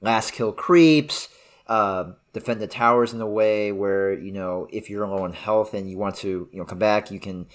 last 0.00 0.32
kill 0.32 0.52
creeps, 0.52 1.28
uh, 1.66 2.12
defend 2.32 2.60
the 2.60 2.66
towers 2.66 3.12
in 3.12 3.20
a 3.20 3.26
way 3.26 3.70
where 3.72 4.12
you 4.12 4.32
know 4.32 4.66
if 4.72 4.90
you're 4.90 5.06
low 5.06 5.24
on 5.24 5.32
health 5.32 5.74
and 5.74 5.90
you 5.90 5.98
want 5.98 6.16
to 6.16 6.48
you 6.52 6.58
know 6.58 6.64
come 6.64 6.78
back, 6.78 7.10
you 7.10 7.20
can 7.20 7.46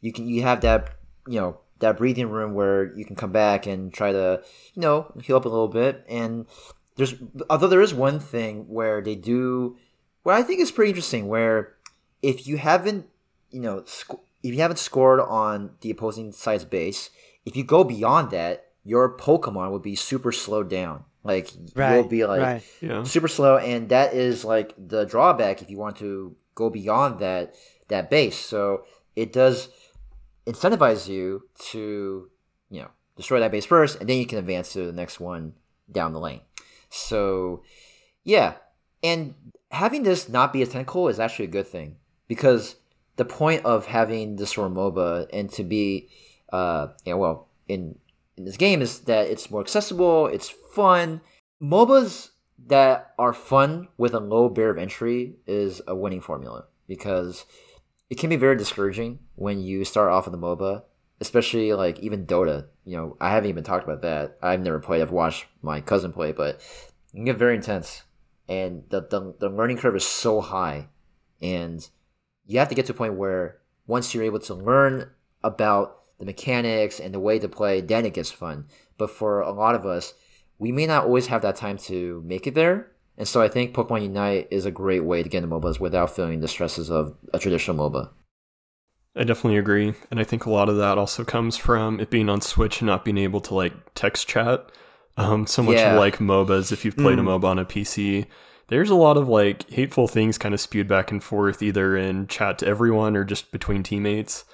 you 0.00 0.12
can 0.12 0.28
you 0.28 0.42
have 0.42 0.60
that 0.62 0.96
you 1.26 1.40
know 1.40 1.58
that 1.78 1.96
breathing 1.96 2.28
room 2.28 2.54
where 2.54 2.96
you 2.96 3.04
can 3.04 3.16
come 3.16 3.32
back 3.32 3.66
and 3.66 3.92
try 3.92 4.12
to 4.12 4.42
you 4.74 4.82
know 4.82 5.12
heal 5.22 5.36
up 5.36 5.44
a 5.44 5.48
little 5.48 5.68
bit. 5.68 6.04
And 6.08 6.46
there's 6.96 7.14
although 7.48 7.68
there 7.68 7.80
is 7.80 7.94
one 7.94 8.20
thing 8.20 8.68
where 8.68 9.00
they 9.00 9.14
do 9.14 9.76
what 10.22 10.34
I 10.34 10.42
think 10.42 10.60
is 10.60 10.70
pretty 10.70 10.90
interesting 10.90 11.28
where 11.28 11.74
if 12.22 12.46
you 12.46 12.58
haven't 12.58 13.06
you 13.50 13.60
know 13.60 13.84
sc- 13.86 14.20
if 14.42 14.52
you 14.54 14.60
haven't 14.60 14.78
scored 14.78 15.20
on 15.20 15.70
the 15.80 15.90
opposing 15.90 16.32
side's 16.32 16.64
base 16.64 17.10
if 17.44 17.56
you 17.56 17.64
go 17.64 17.84
beyond 17.84 18.30
that, 18.30 18.66
your 18.84 19.16
Pokemon 19.16 19.72
would 19.72 19.82
be 19.82 19.94
super 19.94 20.32
slowed 20.32 20.68
down. 20.68 21.04
Like 21.24 21.52
right, 21.74 21.96
you'll 21.96 22.08
be 22.08 22.26
like 22.26 22.40
right. 22.40 22.62
yeah. 22.80 23.04
super 23.04 23.28
slow, 23.28 23.56
and 23.56 23.88
that 23.90 24.12
is 24.12 24.44
like 24.44 24.74
the 24.76 25.04
drawback 25.04 25.62
if 25.62 25.70
you 25.70 25.78
want 25.78 25.96
to 25.98 26.34
go 26.56 26.68
beyond 26.68 27.20
that 27.20 27.54
that 27.88 28.10
base. 28.10 28.36
So 28.36 28.84
it 29.14 29.32
does 29.32 29.68
incentivize 30.46 31.08
you 31.08 31.44
to 31.70 32.28
you 32.70 32.80
know 32.80 32.88
destroy 33.16 33.38
that 33.38 33.52
base 33.52 33.66
first, 33.66 34.00
and 34.00 34.08
then 34.08 34.18
you 34.18 34.26
can 34.26 34.38
advance 34.38 34.72
to 34.72 34.84
the 34.84 34.92
next 34.92 35.20
one 35.20 35.52
down 35.90 36.12
the 36.12 36.18
lane. 36.18 36.40
So 36.92 37.62
yeah, 38.22 38.54
and 39.02 39.34
having 39.70 40.02
this 40.02 40.28
not 40.28 40.52
be 40.52 40.62
a 40.62 40.66
technical 40.66 41.08
is 41.08 41.18
actually 41.18 41.46
a 41.46 41.48
good 41.48 41.66
thing 41.66 41.96
because 42.28 42.76
the 43.16 43.24
point 43.24 43.64
of 43.64 43.86
having 43.86 44.36
this 44.36 44.52
sort 44.52 44.70
of 44.70 44.76
MOBA 44.76 45.26
and 45.32 45.50
to 45.52 45.64
be 45.64 46.08
uh, 46.52 46.88
yeah, 47.04 47.14
well, 47.14 47.48
in 47.66 47.98
in 48.36 48.44
this 48.44 48.56
game 48.56 48.82
is 48.82 49.00
that 49.00 49.26
it's 49.28 49.50
more 49.50 49.60
accessible, 49.60 50.26
it's 50.26 50.48
fun. 50.48 51.20
MOBAs 51.62 52.30
that 52.66 53.14
are 53.18 53.32
fun 53.32 53.88
with 53.96 54.14
a 54.14 54.20
low 54.20 54.48
barrier 54.48 54.70
of 54.70 54.78
entry 54.78 55.34
is 55.46 55.80
a 55.86 55.94
winning 55.94 56.20
formula 56.20 56.66
because 56.86 57.44
it 58.10 58.18
can 58.18 58.30
be 58.30 58.36
very 58.36 58.56
discouraging 58.56 59.18
when 59.36 59.60
you 59.60 59.84
start 59.84 60.10
off 60.10 60.26
with 60.26 60.34
a 60.34 60.38
MOBA, 60.38 60.82
especially 61.22 61.72
like 61.72 62.00
even 62.00 62.26
Dota. 62.26 62.66
You 62.84 62.96
know, 62.96 63.16
I 63.20 63.30
haven't 63.30 63.48
even 63.48 63.64
talked 63.64 63.84
about 63.84 64.02
that. 64.02 64.36
I've 64.42 64.60
never 64.60 64.80
played. 64.80 65.00
I've 65.00 65.12
watched 65.12 65.46
my 65.62 65.80
cousin 65.80 66.12
play, 66.12 66.32
but 66.32 66.56
it 66.56 67.14
can 67.14 67.24
get 67.24 67.38
very 67.38 67.54
intense, 67.54 68.02
and 68.48 68.82
the 68.90 69.00
the, 69.00 69.34
the 69.38 69.48
learning 69.48 69.78
curve 69.78 69.96
is 69.96 70.06
so 70.06 70.40
high, 70.40 70.88
and 71.40 71.88
you 72.44 72.58
have 72.58 72.68
to 72.68 72.74
get 72.74 72.86
to 72.86 72.92
a 72.92 72.96
point 72.96 73.14
where 73.14 73.58
once 73.86 74.12
you're 74.12 74.24
able 74.24 74.40
to 74.40 74.54
learn 74.54 75.10
about 75.44 76.00
the 76.18 76.26
mechanics 76.26 77.00
and 77.00 77.14
the 77.14 77.20
way 77.20 77.38
to 77.38 77.48
play, 77.48 77.80
then 77.80 78.04
it 78.04 78.14
gets 78.14 78.30
fun. 78.30 78.66
But 78.98 79.10
for 79.10 79.40
a 79.40 79.52
lot 79.52 79.74
of 79.74 79.86
us, 79.86 80.14
we 80.58 80.72
may 80.72 80.86
not 80.86 81.04
always 81.04 81.28
have 81.28 81.42
that 81.42 81.56
time 81.56 81.78
to 81.78 82.22
make 82.26 82.46
it 82.46 82.54
there. 82.54 82.92
And 83.16 83.28
so 83.28 83.42
I 83.42 83.48
think 83.48 83.74
Pokemon 83.74 84.02
Unite 84.02 84.48
is 84.50 84.64
a 84.64 84.70
great 84.70 85.04
way 85.04 85.22
to 85.22 85.28
get 85.28 85.42
into 85.42 85.54
MOBAs 85.54 85.78
without 85.78 86.14
feeling 86.14 86.40
the 86.40 86.48
stresses 86.48 86.90
of 86.90 87.16
a 87.32 87.38
traditional 87.38 87.76
MOBA. 87.76 88.10
I 89.14 89.24
definitely 89.24 89.58
agree. 89.58 89.94
And 90.10 90.18
I 90.18 90.24
think 90.24 90.46
a 90.46 90.50
lot 90.50 90.68
of 90.68 90.76
that 90.78 90.98
also 90.98 91.24
comes 91.24 91.56
from 91.56 92.00
it 92.00 92.10
being 92.10 92.28
on 92.28 92.40
Switch 92.40 92.80
and 92.80 92.86
not 92.86 93.04
being 93.04 93.18
able 93.18 93.40
to 93.42 93.54
like 93.54 93.72
text 93.94 94.26
chat. 94.26 94.70
Um, 95.18 95.46
so 95.46 95.62
much 95.62 95.76
yeah. 95.76 95.98
like 95.98 96.18
MOBAs, 96.18 96.72
if 96.72 96.84
you've 96.84 96.96
played 96.96 97.18
mm. 97.18 97.20
a 97.20 97.38
MOBA 97.38 97.44
on 97.44 97.58
a 97.58 97.66
PC, 97.66 98.26
there's 98.68 98.88
a 98.88 98.94
lot 98.94 99.18
of 99.18 99.28
like 99.28 99.68
hateful 99.68 100.08
things 100.08 100.38
kind 100.38 100.54
of 100.54 100.60
spewed 100.60 100.88
back 100.88 101.10
and 101.10 101.22
forth 101.22 101.62
either 101.62 101.96
in 101.96 102.26
chat 102.26 102.58
to 102.58 102.66
everyone 102.66 103.16
or 103.16 103.24
just 103.24 103.52
between 103.52 103.82
teammates 103.82 104.46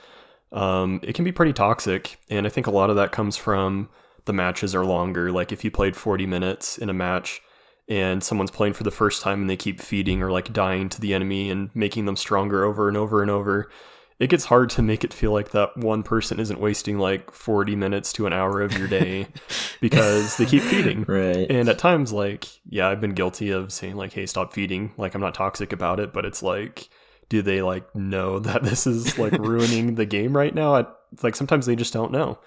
um, 0.52 1.00
it 1.02 1.14
can 1.14 1.24
be 1.24 1.32
pretty 1.32 1.52
toxic. 1.52 2.18
And 2.30 2.46
I 2.46 2.50
think 2.50 2.66
a 2.66 2.70
lot 2.72 2.90
of 2.90 2.96
that 2.96 3.12
comes 3.12 3.36
from 3.36 3.88
the 4.24 4.32
matches 4.32 4.74
are 4.74 4.84
longer. 4.84 5.30
Like 5.30 5.52
if 5.52 5.64
you 5.64 5.70
played 5.70 5.96
40 5.96 6.26
minutes 6.26 6.78
in 6.78 6.88
a 6.88 6.94
match 6.94 7.40
and 7.88 8.22
someone's 8.22 8.50
playing 8.50 8.74
for 8.74 8.84
the 8.84 8.90
first 8.90 9.22
time 9.22 9.42
and 9.42 9.50
they 9.50 9.56
keep 9.56 9.80
feeding 9.80 10.22
or 10.22 10.30
like 10.30 10.52
dying 10.52 10.88
to 10.90 11.00
the 11.00 11.14
enemy 11.14 11.50
and 11.50 11.70
making 11.74 12.04
them 12.04 12.16
stronger 12.16 12.64
over 12.64 12.88
and 12.88 12.96
over 12.96 13.22
and 13.22 13.30
over, 13.30 13.70
it 14.18 14.30
gets 14.30 14.46
hard 14.46 14.68
to 14.70 14.82
make 14.82 15.04
it 15.04 15.14
feel 15.14 15.32
like 15.32 15.52
that 15.52 15.76
one 15.76 16.02
person 16.02 16.40
isn't 16.40 16.60
wasting 16.60 16.98
like 16.98 17.30
40 17.30 17.76
minutes 17.76 18.12
to 18.14 18.26
an 18.26 18.32
hour 18.32 18.60
of 18.60 18.76
your 18.76 18.88
day 18.88 19.28
because 19.80 20.36
they 20.36 20.44
keep 20.44 20.62
feeding. 20.62 21.04
Right. 21.06 21.48
And 21.48 21.68
at 21.68 21.78
times, 21.78 22.12
like, 22.12 22.48
yeah, 22.68 22.88
I've 22.88 23.00
been 23.00 23.14
guilty 23.14 23.50
of 23.50 23.72
saying, 23.72 23.94
like, 23.94 24.12
hey, 24.12 24.26
stop 24.26 24.52
feeding. 24.52 24.92
Like, 24.96 25.14
I'm 25.14 25.20
not 25.20 25.34
toxic 25.34 25.72
about 25.72 26.00
it, 26.00 26.12
but 26.12 26.24
it's 26.24 26.42
like, 26.42 26.88
do 27.28 27.42
they 27.42 27.62
like 27.62 27.94
know 27.94 28.38
that 28.40 28.64
this 28.64 28.86
is 28.86 29.18
like 29.18 29.32
ruining 29.34 29.94
the 29.94 30.06
game 30.06 30.36
right 30.36 30.54
now? 30.54 30.74
I, 30.74 30.86
like 31.22 31.36
sometimes 31.36 31.66
they 31.66 31.76
just 31.76 31.92
don't 31.92 32.12
know. 32.12 32.38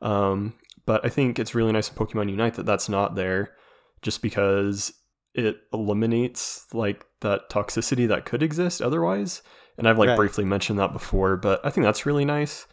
Um, 0.00 0.54
but 0.86 1.04
I 1.04 1.08
think 1.08 1.38
it's 1.38 1.54
really 1.54 1.72
nice 1.72 1.88
in 1.88 1.96
Pokemon 1.96 2.30
Unite 2.30 2.54
that 2.54 2.66
that's 2.66 2.88
not 2.88 3.16
there, 3.16 3.54
just 4.02 4.22
because 4.22 4.92
it 5.34 5.58
eliminates 5.72 6.66
like 6.72 7.04
that 7.20 7.50
toxicity 7.50 8.06
that 8.08 8.24
could 8.24 8.42
exist 8.42 8.80
otherwise. 8.80 9.42
And 9.78 9.88
I've 9.88 9.98
like 9.98 10.08
right. 10.08 10.16
briefly 10.16 10.44
mentioned 10.44 10.78
that 10.80 10.92
before, 10.92 11.36
but 11.36 11.64
I 11.64 11.70
think 11.70 11.84
that's 11.84 12.04
really 12.04 12.24
nice. 12.24 12.66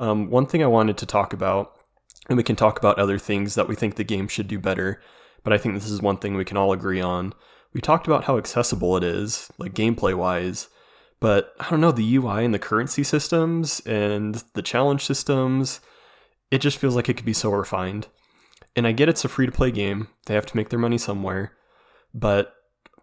Um, 0.00 0.30
one 0.30 0.46
thing 0.46 0.62
I 0.62 0.68
wanted 0.68 0.96
to 0.98 1.06
talk 1.06 1.32
about, 1.32 1.72
and 2.28 2.36
we 2.36 2.42
can 2.42 2.56
talk 2.56 2.78
about 2.78 2.98
other 2.98 3.18
things 3.18 3.54
that 3.54 3.68
we 3.68 3.74
think 3.74 3.94
the 3.94 4.04
game 4.04 4.26
should 4.26 4.48
do 4.48 4.58
better, 4.58 5.00
but 5.44 5.52
I 5.52 5.58
think 5.58 5.74
this 5.74 5.88
is 5.88 6.02
one 6.02 6.16
thing 6.16 6.34
we 6.34 6.44
can 6.44 6.56
all 6.56 6.72
agree 6.72 7.00
on. 7.00 7.34
We 7.72 7.80
talked 7.80 8.06
about 8.06 8.24
how 8.24 8.38
accessible 8.38 8.96
it 8.96 9.04
is, 9.04 9.50
like 9.58 9.74
gameplay 9.74 10.14
wise, 10.14 10.68
but 11.20 11.54
I 11.60 11.68
don't 11.68 11.80
know, 11.80 11.92
the 11.92 12.16
UI 12.16 12.44
and 12.44 12.54
the 12.54 12.58
currency 12.58 13.04
systems 13.04 13.80
and 13.80 14.42
the 14.54 14.62
challenge 14.62 15.04
systems, 15.04 15.80
it 16.50 16.58
just 16.58 16.78
feels 16.78 16.96
like 16.96 17.08
it 17.08 17.14
could 17.14 17.26
be 17.26 17.32
so 17.32 17.50
refined. 17.50 18.08
And 18.74 18.86
I 18.86 18.92
get 18.92 19.08
it's 19.08 19.24
a 19.24 19.28
free 19.28 19.46
to 19.46 19.52
play 19.52 19.70
game, 19.70 20.08
they 20.26 20.34
have 20.34 20.46
to 20.46 20.56
make 20.56 20.70
their 20.70 20.78
money 20.78 20.98
somewhere, 20.98 21.52
but 22.14 22.55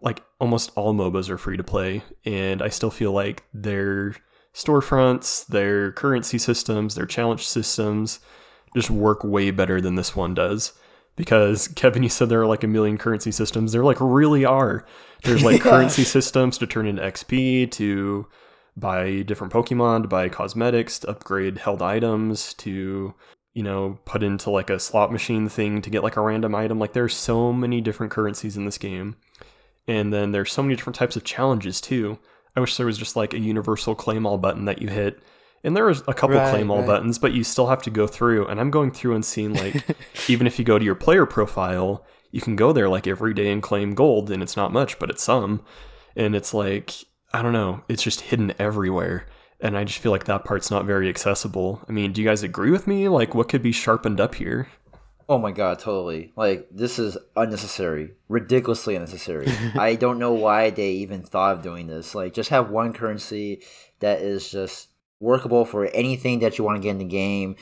like 0.04 0.22
almost 0.38 0.70
all 0.76 0.94
MOBAs 0.94 1.30
are 1.30 1.38
free 1.38 1.56
to 1.56 1.64
play, 1.64 2.02
and 2.24 2.62
I 2.62 2.68
still 2.68 2.90
feel 2.90 3.10
like 3.10 3.42
their 3.52 4.14
storefronts, 4.54 5.46
their 5.46 5.92
currency 5.92 6.38
systems, 6.38 6.94
their 6.94 7.06
challenge 7.06 7.46
systems 7.46 8.20
just 8.76 8.90
work 8.90 9.24
way 9.24 9.50
better 9.50 9.80
than 9.80 9.94
this 9.94 10.14
one 10.14 10.34
does. 10.34 10.72
because 11.16 11.68
Kevin, 11.76 12.02
you 12.02 12.08
said 12.08 12.28
there 12.28 12.42
are 12.42 12.46
like 12.46 12.64
a 12.64 12.68
million 12.68 12.98
currency 12.98 13.30
systems. 13.32 13.72
There 13.72 13.84
like 13.84 14.00
really 14.00 14.44
are. 14.44 14.84
There's 15.22 15.42
like 15.42 15.58
yeah. 15.64 15.70
currency 15.70 16.04
systems 16.04 16.58
to 16.58 16.66
turn 16.66 16.86
into 16.86 17.02
XP, 17.02 17.70
to 17.72 18.26
buy 18.76 19.22
different 19.22 19.52
Pokemon, 19.52 20.02
to 20.02 20.08
buy 20.08 20.28
cosmetics, 20.28 20.98
to 21.00 21.10
upgrade 21.10 21.58
held 21.58 21.82
items, 21.82 22.52
to 22.54 23.14
you 23.54 23.62
know 23.62 23.98
put 24.04 24.22
into 24.22 24.50
like 24.50 24.70
a 24.70 24.80
slot 24.80 25.12
machine 25.12 25.48
thing 25.48 25.80
to 25.82 25.90
get 25.90 26.02
like 26.02 26.16
a 26.16 26.20
random 26.20 26.54
item. 26.54 26.78
Like 26.78 26.92
there's 26.92 27.14
so 27.14 27.52
many 27.52 27.80
different 27.80 28.12
currencies 28.12 28.56
in 28.56 28.64
this 28.64 28.78
game, 28.78 29.16
and 29.86 30.12
then 30.12 30.32
there's 30.32 30.52
so 30.52 30.62
many 30.62 30.76
different 30.76 30.96
types 30.96 31.16
of 31.16 31.24
challenges 31.24 31.80
too. 31.80 32.18
I 32.56 32.60
wish 32.60 32.76
there 32.76 32.86
was 32.86 32.98
just 32.98 33.16
like 33.16 33.34
a 33.34 33.38
universal 33.38 33.94
claim 33.94 34.26
all 34.26 34.38
button 34.38 34.64
that 34.66 34.80
you 34.80 34.88
hit 34.88 35.20
and 35.64 35.74
there 35.74 35.86
was 35.86 36.02
a 36.06 36.14
couple 36.14 36.36
right, 36.36 36.50
claim 36.50 36.70
all 36.70 36.80
right. 36.80 36.86
buttons, 36.86 37.18
but 37.18 37.32
you 37.32 37.42
still 37.42 37.68
have 37.68 37.82
to 37.82 37.90
go 37.90 38.06
through. 38.06 38.46
And 38.46 38.60
I'm 38.60 38.70
going 38.70 38.90
through 38.90 39.14
and 39.14 39.24
seeing 39.24 39.54
like, 39.54 39.82
even 40.28 40.46
if 40.46 40.58
you 40.58 40.64
go 40.64 40.78
to 40.78 40.84
your 40.84 40.94
player 40.94 41.24
profile, 41.24 42.04
you 42.30 42.42
can 42.42 42.54
go 42.54 42.72
there 42.72 42.88
like 42.88 43.06
every 43.06 43.32
day 43.32 43.50
and 43.50 43.62
claim 43.62 43.94
gold, 43.94 44.30
and 44.30 44.42
it's 44.42 44.58
not 44.58 44.72
much, 44.72 44.98
but 44.98 45.08
it's 45.08 45.24
some. 45.24 45.64
And 46.14 46.36
it's 46.36 46.52
like, 46.52 46.92
I 47.32 47.40
don't 47.40 47.54
know, 47.54 47.82
it's 47.88 48.02
just 48.02 48.20
hidden 48.20 48.52
everywhere. 48.58 49.26
And 49.58 49.78
I 49.78 49.84
just 49.84 50.00
feel 50.00 50.12
like 50.12 50.24
that 50.24 50.44
part's 50.44 50.70
not 50.70 50.84
very 50.84 51.08
accessible. 51.08 51.82
I 51.88 51.92
mean, 51.92 52.12
do 52.12 52.20
you 52.20 52.28
guys 52.28 52.42
agree 52.42 52.70
with 52.70 52.86
me? 52.86 53.08
Like, 53.08 53.34
what 53.34 53.48
could 53.48 53.62
be 53.62 53.72
sharpened 53.72 54.20
up 54.20 54.34
here? 54.34 54.68
Oh 55.28 55.38
my 55.38 55.52
god, 55.52 55.78
totally. 55.78 56.32
Like 56.36 56.68
this 56.70 56.98
is 56.98 57.16
unnecessary, 57.36 58.12
ridiculously 58.28 58.94
unnecessary. 58.94 59.46
I 59.74 59.94
don't 60.00 60.18
know 60.18 60.32
why 60.32 60.70
they 60.70 60.90
even 60.92 61.22
thought 61.22 61.56
of 61.56 61.62
doing 61.62 61.86
this. 61.86 62.14
Like 62.14 62.34
just 62.34 62.50
have 62.50 62.70
one 62.70 62.92
currency 62.92 63.62
that 64.00 64.20
is 64.20 64.50
just 64.50 64.88
workable 65.20 65.64
for 65.64 65.86
anything 65.86 66.40
that 66.40 66.58
you 66.58 66.64
want 66.64 66.76
to 66.76 66.82
get 66.82 66.90
in 66.90 66.98
the 66.98 67.04
game 67.04 67.56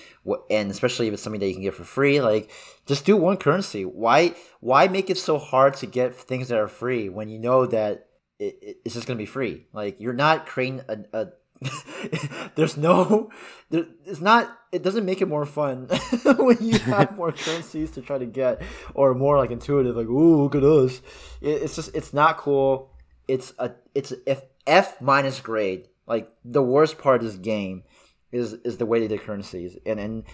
and 0.50 0.70
especially 0.70 1.06
if 1.06 1.14
it's 1.14 1.22
something 1.22 1.38
that 1.38 1.46
you 1.46 1.52
can 1.54 1.62
get 1.62 1.74
for 1.74 1.84
free 1.84 2.20
like 2.20 2.50
just 2.86 3.04
do 3.04 3.16
one 3.16 3.36
currency 3.36 3.84
why 3.84 4.34
why 4.60 4.88
make 4.88 5.10
it 5.10 5.18
so 5.18 5.38
hard 5.38 5.74
to 5.74 5.86
get 5.86 6.14
things 6.14 6.48
that 6.48 6.58
are 6.58 6.66
free 6.66 7.08
when 7.08 7.28
you 7.28 7.38
know 7.38 7.66
that 7.66 8.08
it, 8.40 8.78
it's 8.84 8.94
just 8.94 9.06
going 9.06 9.16
to 9.16 9.22
be 9.22 9.26
free 9.26 9.66
like 9.72 10.00
you're 10.00 10.12
not 10.12 10.46
creating 10.46 10.80
a, 10.88 10.98
a 11.12 11.26
there's 12.54 12.76
no 12.76 13.30
there, 13.70 13.86
it's 14.04 14.20
not 14.20 14.58
it 14.72 14.82
doesn't 14.82 15.04
make 15.04 15.20
it 15.20 15.28
more 15.28 15.46
fun 15.46 15.86
when 16.38 16.56
you 16.60 16.78
have 16.78 17.16
more 17.16 17.32
currencies 17.32 17.90
to 17.90 18.00
try 18.00 18.18
to 18.18 18.26
get 18.26 18.62
or 18.94 19.14
more 19.14 19.38
like 19.38 19.50
intuitive 19.50 19.96
like 19.96 20.08
oh 20.08 20.42
look 20.42 20.54
at 20.54 20.62
us 20.62 21.00
it, 21.40 21.62
it's 21.62 21.76
just 21.76 21.94
it's 21.94 22.12
not 22.12 22.36
cool 22.36 22.90
it's 23.28 23.52
a 23.58 23.72
it's 23.94 24.12
f 24.26 24.42
f 24.66 25.00
minus 25.00 25.40
grade 25.40 25.88
like 26.06 26.32
the 26.44 26.62
worst 26.62 26.98
part 26.98 27.20
of 27.20 27.26
this 27.26 27.36
game 27.36 27.84
is 28.32 28.54
is 28.64 28.78
the 28.78 28.86
way 28.86 29.00
they 29.00 29.08
did 29.08 29.20
currencies, 29.20 29.76
and 29.86 30.00
and 30.00 30.24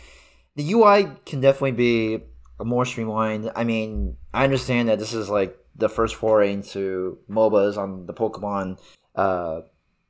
the 0.57 0.73
UI 0.73 1.09
can 1.27 1.41
definitely 1.41 1.73
be 1.73 2.25
more 2.65 2.85
streamlined. 2.85 3.51
I 3.55 3.65
mean, 3.65 4.17
I 4.33 4.45
understand 4.45 4.89
that 4.89 4.99
this 4.99 5.13
is 5.13 5.29
like 5.29 5.57
the 5.77 5.89
first 5.89 6.15
foray 6.15 6.53
into 6.53 7.19
MOBAs 7.29 7.77
on 7.77 8.07
the 8.07 8.15
Pokemon, 8.15 8.81
uh, 9.15 9.61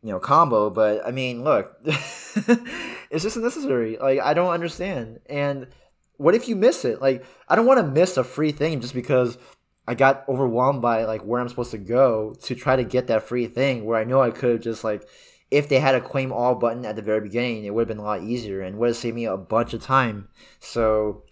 you 0.03 0.11
know, 0.11 0.19
combo. 0.19 0.71
But 0.71 1.07
I 1.07 1.11
mean, 1.11 1.45
look, 1.45 1.77
it's 1.85 3.23
just 3.23 3.37
unnecessary. 3.37 3.97
Like 3.99 4.21
I 4.21 4.35
don't 4.35 4.53
understand. 4.53 5.21
And 5.27 5.69
what 6.17 6.35
if 6.35 6.49
you 6.49 6.57
miss 6.57 6.85
it? 6.85 7.01
Like 7.01 7.25
I 7.49 7.57
don't 7.57 7.67
want 7.67 7.81
to 7.81 7.87
miss 7.87 8.17
a 8.17 8.25
free 8.25 8.53
thing 8.53 8.81
just 8.81 8.95
because 8.95 9.39
I 9.87 9.95
got 9.95 10.29
overwhelmed 10.29 10.83
by 10.83 11.05
like 11.05 11.23
where 11.23 11.41
I'm 11.41 11.49
supposed 11.49 11.71
to 11.71 11.79
go 11.79 12.35
to 12.43 12.55
try 12.55 12.77
to 12.77 12.85
get 12.85 13.07
that 13.07 13.23
free 13.25 13.47
thing. 13.47 13.85
Where 13.85 13.99
I 13.99 14.05
know 14.05 14.21
I 14.21 14.31
could 14.31 14.51
have 14.51 14.61
just 14.61 14.85
like 14.85 15.09
if 15.51 15.69
they 15.69 15.81
had 15.81 15.95
a 15.95 16.01
claim 16.01 16.33
all 16.33 16.55
button 16.55 16.85
at 16.85 16.97
the 16.97 17.03
very 17.03 17.21
beginning, 17.21 17.65
it 17.65 17.75
would 17.75 17.83
have 17.83 17.89
been 17.89 18.05
a 18.05 18.07
lot 18.07 18.23
easier 18.23 18.61
and 18.61 18.77
would 18.79 18.89
have 18.89 18.97
saved 18.97 19.17
me 19.17 19.25
a 19.25 19.37
bunch 19.37 19.73
of 19.73 19.83
time. 19.83 20.29
So, 20.61 21.23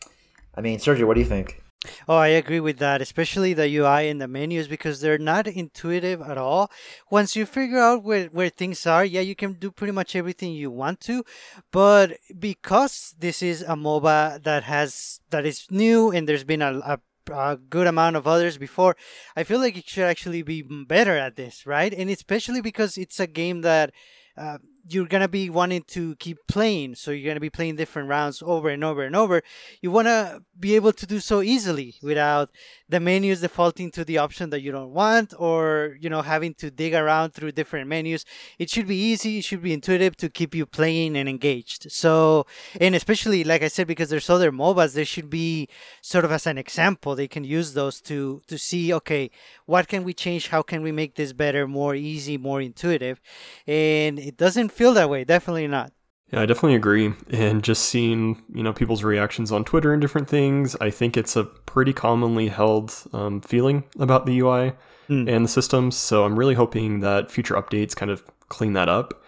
I 0.55 0.63
mean, 0.63 0.79
Sergio, 0.79 1.07
what 1.07 1.15
do 1.15 1.21
you 1.21 1.27
think? 1.27 1.63
Oh, 2.09 2.17
I 2.17 2.29
agree 2.29 2.61
with 2.61 2.79
that, 2.79 3.01
especially 3.01 3.53
the 3.53 3.75
UI 3.77 4.09
and 4.09 4.21
the 4.21 4.29
menus 4.29 4.69
because 4.69 5.01
they're 5.01 5.19
not 5.19 5.47
intuitive 5.47 6.21
at 6.23 6.39
all. 6.39 6.71
Once 7.11 7.37
you 7.37 7.47
figure 7.47 7.79
out 7.79 8.03
where, 8.03 8.27
where 8.27 8.49
things 8.49 8.87
are, 8.87 9.05
yeah, 9.05 9.21
you 9.21 9.35
can 9.35 9.55
do 9.55 9.71
pretty 9.71 9.93
much 9.93 10.15
everything 10.17 10.53
you 10.53 10.71
want 10.71 11.01
to, 11.01 11.25
but 11.73 12.19
because 12.39 13.15
this 13.19 13.43
is 13.43 13.63
a 13.63 13.75
MOBA 13.75 14.43
that 14.43 14.65
has 14.65 15.21
that 15.31 15.47
is 15.47 15.67
new 15.71 16.11
and 16.11 16.29
there's 16.29 16.45
been 16.45 16.63
a, 16.63 16.79
a 16.79 17.01
a 17.33 17.57
good 17.57 17.87
amount 17.89 18.15
of 18.15 18.27
others 18.27 18.57
before. 18.59 18.97
I 19.35 19.43
feel 19.43 19.59
like 19.59 19.77
it 19.77 19.89
should 19.89 20.05
actually 20.05 20.43
be 20.43 20.63
better 20.63 21.17
at 21.17 21.35
this, 21.35 21.67
right? 21.67 21.93
And 21.93 22.09
especially 22.11 22.61
because 22.61 22.97
it's 22.97 23.19
a 23.19 23.27
game 23.27 23.63
that 23.63 23.93
uh, 24.37 24.59
you're 24.89 25.07
gonna 25.07 25.29
be 25.29 25.51
wanting 25.51 25.83
to 25.83 26.15
keep 26.17 26.39
playing 26.47 26.95
so 26.95 27.11
you're 27.11 27.29
gonna 27.29 27.41
be 27.41 27.51
playing 27.51 27.77
different 27.77 28.09
rounds 28.09 28.43
over 28.45 28.69
and 28.69 28.85
over 28.85 29.03
and 29.03 29.17
over. 29.17 29.43
You 29.81 29.91
want 29.91 30.07
to 30.07 30.43
be 30.59 30.75
able 30.77 30.93
to 30.93 31.07
do 31.07 31.21
so 31.21 31.43
easily 31.43 31.95
without 32.03 32.51
the 32.89 33.01
menus 33.01 33.41
defaulting 33.41 33.91
to 33.93 34.05
the 34.05 34.19
option 34.19 34.51
that 34.51 34.63
you 34.63 34.73
don't 34.73 34.93
want 34.93 35.35
or 35.39 35.97
you 36.01 36.09
know 36.09 36.23
having 36.23 36.55
to 36.55 36.71
dig 36.71 36.95
around 36.95 37.33
through 37.33 37.53
different 37.53 37.89
menus. 37.89 38.25
It 38.59 38.71
should 38.71 38.87
be 38.87 38.97
easy 38.97 39.39
it 39.39 39.45
should 39.45 39.63
be 39.63 39.73
intuitive 39.73 40.17
to 40.19 40.29
keep 40.29 40.55
you 40.55 40.67
playing 40.67 41.17
and 41.17 41.29
engaged. 41.29 41.91
So 41.91 42.47
and 42.81 42.95
especially 42.95 43.45
like 43.45 43.63
i 43.63 43.69
said 43.69 43.87
because 43.87 44.11
there's 44.11 44.31
other 44.31 44.53
mobas 44.53 44.95
there 44.95 45.05
should 45.05 45.31
be 45.31 45.69
sort 46.01 46.25
of 46.25 46.33
as 46.33 46.47
an 46.47 46.59
example. 46.59 47.15
They 47.15 47.29
can 47.29 47.45
use 47.45 47.75
those 47.75 48.01
to 48.03 48.43
to 48.47 48.59
see 48.59 48.93
okay 48.95 49.31
what 49.67 49.89
can 49.89 50.05
we 50.05 50.15
change? 50.15 50.49
How 50.49 50.63
can 50.63 50.83
we 50.83 50.93
make 50.93 51.17
this 51.17 51.33
better 51.33 51.67
more 51.67 51.95
easy 51.95 52.39
more 52.39 52.61
intuitive? 52.61 53.21
And 53.67 54.19
it 54.19 54.37
doesn't 54.37 54.71
feel 54.77 54.93
that 54.95 55.11
way. 55.11 55.25
Definitely 55.25 55.67
not. 55.67 55.93
Yeah, 56.33 56.41
I 56.43 56.47
definitely 56.47 56.75
agree. 56.75 57.13
And 57.31 57.63
just 57.63 57.85
seeing, 57.85 58.43
you 58.53 58.63
know, 58.63 58.73
people's 58.73 59.05
reactions 59.05 59.53
on 59.53 59.65
Twitter 59.65 59.93
and 59.93 60.01
different 60.01 60.29
things, 60.29 60.77
I 60.81 60.91
think 60.91 61.17
it's 61.17 61.37
a 61.37 61.45
pretty 61.45 61.93
commonly 61.93 62.49
held 62.49 62.95
um, 63.13 63.41
feeling 63.41 63.85
about 63.99 64.27
the 64.27 64.39
UI 64.41 64.73
mm. 65.09 65.29
and 65.29 65.45
the 65.45 65.49
systems. 65.49 65.97
So 65.97 66.25
I'm 66.25 66.39
really 66.39 66.55
hoping 66.55 67.01
that 67.01 67.31
future 67.31 67.55
updates 67.55 67.95
kind 67.95 68.11
of 68.11 68.25
clean 68.49 68.73
that 68.73 68.89
up. 68.89 69.23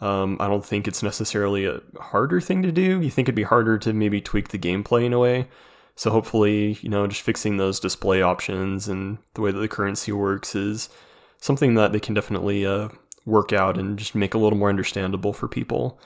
Um, 0.00 0.36
I 0.40 0.48
don't 0.48 0.64
think 0.64 0.88
it's 0.88 1.02
necessarily 1.02 1.66
a 1.66 1.80
harder 2.00 2.40
thing 2.40 2.62
to 2.62 2.72
do. 2.72 3.00
You 3.00 3.10
think 3.10 3.26
it'd 3.26 3.34
be 3.34 3.42
harder 3.42 3.78
to 3.78 3.92
maybe 3.92 4.20
tweak 4.20 4.48
the 4.48 4.58
gameplay 4.58 5.04
in 5.04 5.12
a 5.12 5.18
way. 5.18 5.48
So 5.96 6.10
hopefully, 6.10 6.78
you 6.80 6.88
know, 6.88 7.06
just 7.08 7.22
fixing 7.22 7.56
those 7.56 7.80
display 7.80 8.22
options 8.22 8.88
and 8.88 9.18
the 9.34 9.40
way 9.40 9.50
that 9.50 9.58
the 9.58 9.68
currency 9.68 10.12
works 10.12 10.54
is 10.54 10.88
something 11.40 11.74
that 11.74 11.92
they 11.92 12.00
can 12.00 12.14
definitely 12.14 12.64
uh, 12.64 12.88
work 13.28 13.52
out 13.52 13.78
and 13.78 13.98
just 13.98 14.14
make 14.14 14.34
a 14.34 14.38
little 14.38 14.58
more 14.58 14.70
understandable 14.70 15.32
for 15.32 15.46
people. 15.46 16.00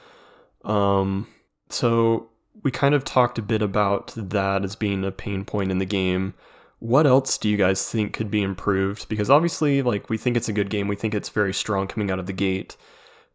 Um, 0.64 1.28
so 1.70 2.28
we 2.62 2.70
kind 2.70 2.94
of 2.94 3.04
talked 3.04 3.38
a 3.38 3.42
bit 3.42 3.62
about 3.62 4.12
that 4.16 4.64
as 4.64 4.76
being 4.76 5.04
a 5.04 5.12
pain 5.12 5.44
point 5.44 5.70
in 5.70 5.78
the 5.78 5.86
game. 5.86 6.34
What 6.80 7.06
else 7.06 7.38
do 7.38 7.48
you 7.48 7.56
guys 7.56 7.88
think 7.88 8.12
could 8.12 8.30
be 8.30 8.42
improved? 8.42 9.08
Because 9.08 9.30
obviously, 9.30 9.82
like 9.82 10.10
we 10.10 10.18
think 10.18 10.36
it's 10.36 10.48
a 10.48 10.52
good 10.52 10.68
game, 10.68 10.88
we 10.88 10.96
think 10.96 11.14
it's 11.14 11.28
very 11.28 11.54
strong 11.54 11.86
coming 11.86 12.10
out 12.10 12.18
of 12.18 12.26
the 12.26 12.32
gate. 12.32 12.76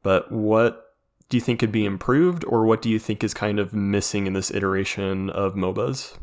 But 0.04 0.32
what 0.32 0.96
do 1.30 1.38
you 1.38 1.42
think 1.42 1.60
could 1.60 1.72
be 1.72 1.86
improved, 1.86 2.46
or 2.46 2.66
what 2.66 2.82
do 2.82 2.90
you 2.90 3.00
think 3.00 3.24
is 3.24 3.34
kind 3.34 3.60
of 3.60 3.74
missing 3.74 4.28
in 4.28 4.34
this 4.34 4.52
iteration 4.52 5.30
of 5.30 5.56
MOBAs? 5.56 6.18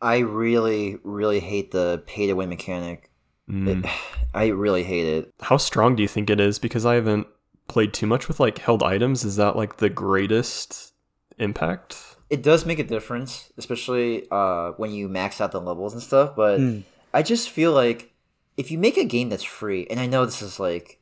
I 0.00 0.18
really, 0.18 0.98
really 1.02 1.40
hate 1.40 1.70
the 1.70 2.02
pay 2.06 2.26
to 2.26 2.34
win 2.34 2.48
mechanic. 2.48 3.10
Mm. 3.50 3.84
It, 3.84 3.90
I 4.34 4.48
really 4.48 4.82
hate 4.82 5.06
it. 5.06 5.34
How 5.40 5.56
strong 5.56 5.96
do 5.96 6.02
you 6.02 6.08
think 6.08 6.28
it 6.30 6.40
is? 6.40 6.58
Because 6.58 6.84
I 6.84 6.94
haven't 6.94 7.26
played 7.68 7.92
too 7.92 8.06
much 8.06 8.28
with 8.28 8.40
like 8.40 8.58
held 8.58 8.82
items. 8.82 9.24
Is 9.24 9.36
that 9.36 9.56
like 9.56 9.78
the 9.78 9.88
greatest 9.88 10.92
impact? 11.38 12.16
It 12.28 12.42
does 12.42 12.66
make 12.66 12.78
a 12.78 12.84
difference, 12.84 13.52
especially 13.56 14.26
uh, 14.30 14.72
when 14.72 14.90
you 14.90 15.08
max 15.08 15.40
out 15.40 15.52
the 15.52 15.60
levels 15.60 15.94
and 15.94 16.02
stuff. 16.02 16.34
But 16.36 16.60
mm. 16.60 16.82
I 17.14 17.22
just 17.22 17.50
feel 17.50 17.72
like 17.72 18.12
if 18.56 18.70
you 18.70 18.78
make 18.78 18.96
a 18.96 19.04
game 19.04 19.28
that's 19.28 19.42
free, 19.42 19.86
and 19.88 20.00
I 20.00 20.06
know 20.06 20.24
this 20.24 20.42
is 20.42 20.58
like, 20.58 21.00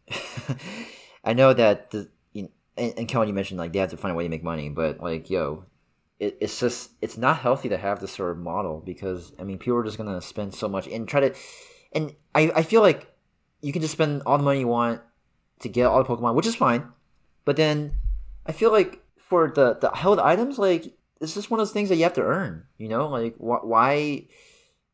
I 1.24 1.32
know 1.32 1.54
that 1.54 1.90
the 1.90 2.08
you 2.32 2.50
and, 2.76 2.94
and 2.98 3.08
Kellen, 3.08 3.28
you 3.28 3.34
mentioned 3.34 3.58
like 3.58 3.72
they 3.72 3.78
have 3.78 3.90
to 3.90 3.96
find 3.96 4.12
a 4.12 4.14
way 4.14 4.24
to 4.24 4.28
make 4.28 4.44
money, 4.44 4.68
but 4.68 5.00
like, 5.00 5.30
yo, 5.30 5.64
it, 6.18 6.36
it's 6.40 6.60
just 6.60 6.90
it's 7.00 7.16
not 7.16 7.38
healthy 7.38 7.68
to 7.70 7.76
have 7.76 8.00
this 8.00 8.12
sort 8.12 8.32
of 8.32 8.38
model 8.38 8.82
because 8.84 9.32
I 9.38 9.44
mean 9.44 9.58
people 9.58 9.78
are 9.78 9.84
just 9.84 9.98
gonna 9.98 10.20
spend 10.20 10.54
so 10.54 10.68
much 10.68 10.86
and 10.86 11.08
try 11.08 11.20
to 11.20 11.34
and 11.94 12.14
I, 12.34 12.52
I 12.56 12.62
feel 12.62 12.82
like 12.82 13.12
you 13.60 13.72
can 13.72 13.82
just 13.82 13.92
spend 13.92 14.22
all 14.26 14.38
the 14.38 14.44
money 14.44 14.60
you 14.60 14.68
want 14.68 15.00
to 15.60 15.68
get 15.68 15.86
all 15.86 16.02
the 16.02 16.08
Pokemon, 16.08 16.34
which 16.34 16.46
is 16.46 16.54
fine. 16.54 16.88
But 17.44 17.56
then 17.56 17.94
I 18.46 18.52
feel 18.52 18.72
like 18.72 19.02
for 19.16 19.50
the 19.54 19.74
the 19.74 19.90
held 19.90 20.18
items, 20.18 20.58
like 20.58 20.94
it's 21.20 21.34
just 21.34 21.50
one 21.50 21.60
of 21.60 21.66
those 21.66 21.72
things 21.72 21.88
that 21.88 21.96
you 21.96 22.02
have 22.04 22.14
to 22.14 22.22
earn. 22.22 22.64
You 22.78 22.88
know, 22.88 23.08
like 23.08 23.36
wh- 23.36 23.64
why 23.64 24.26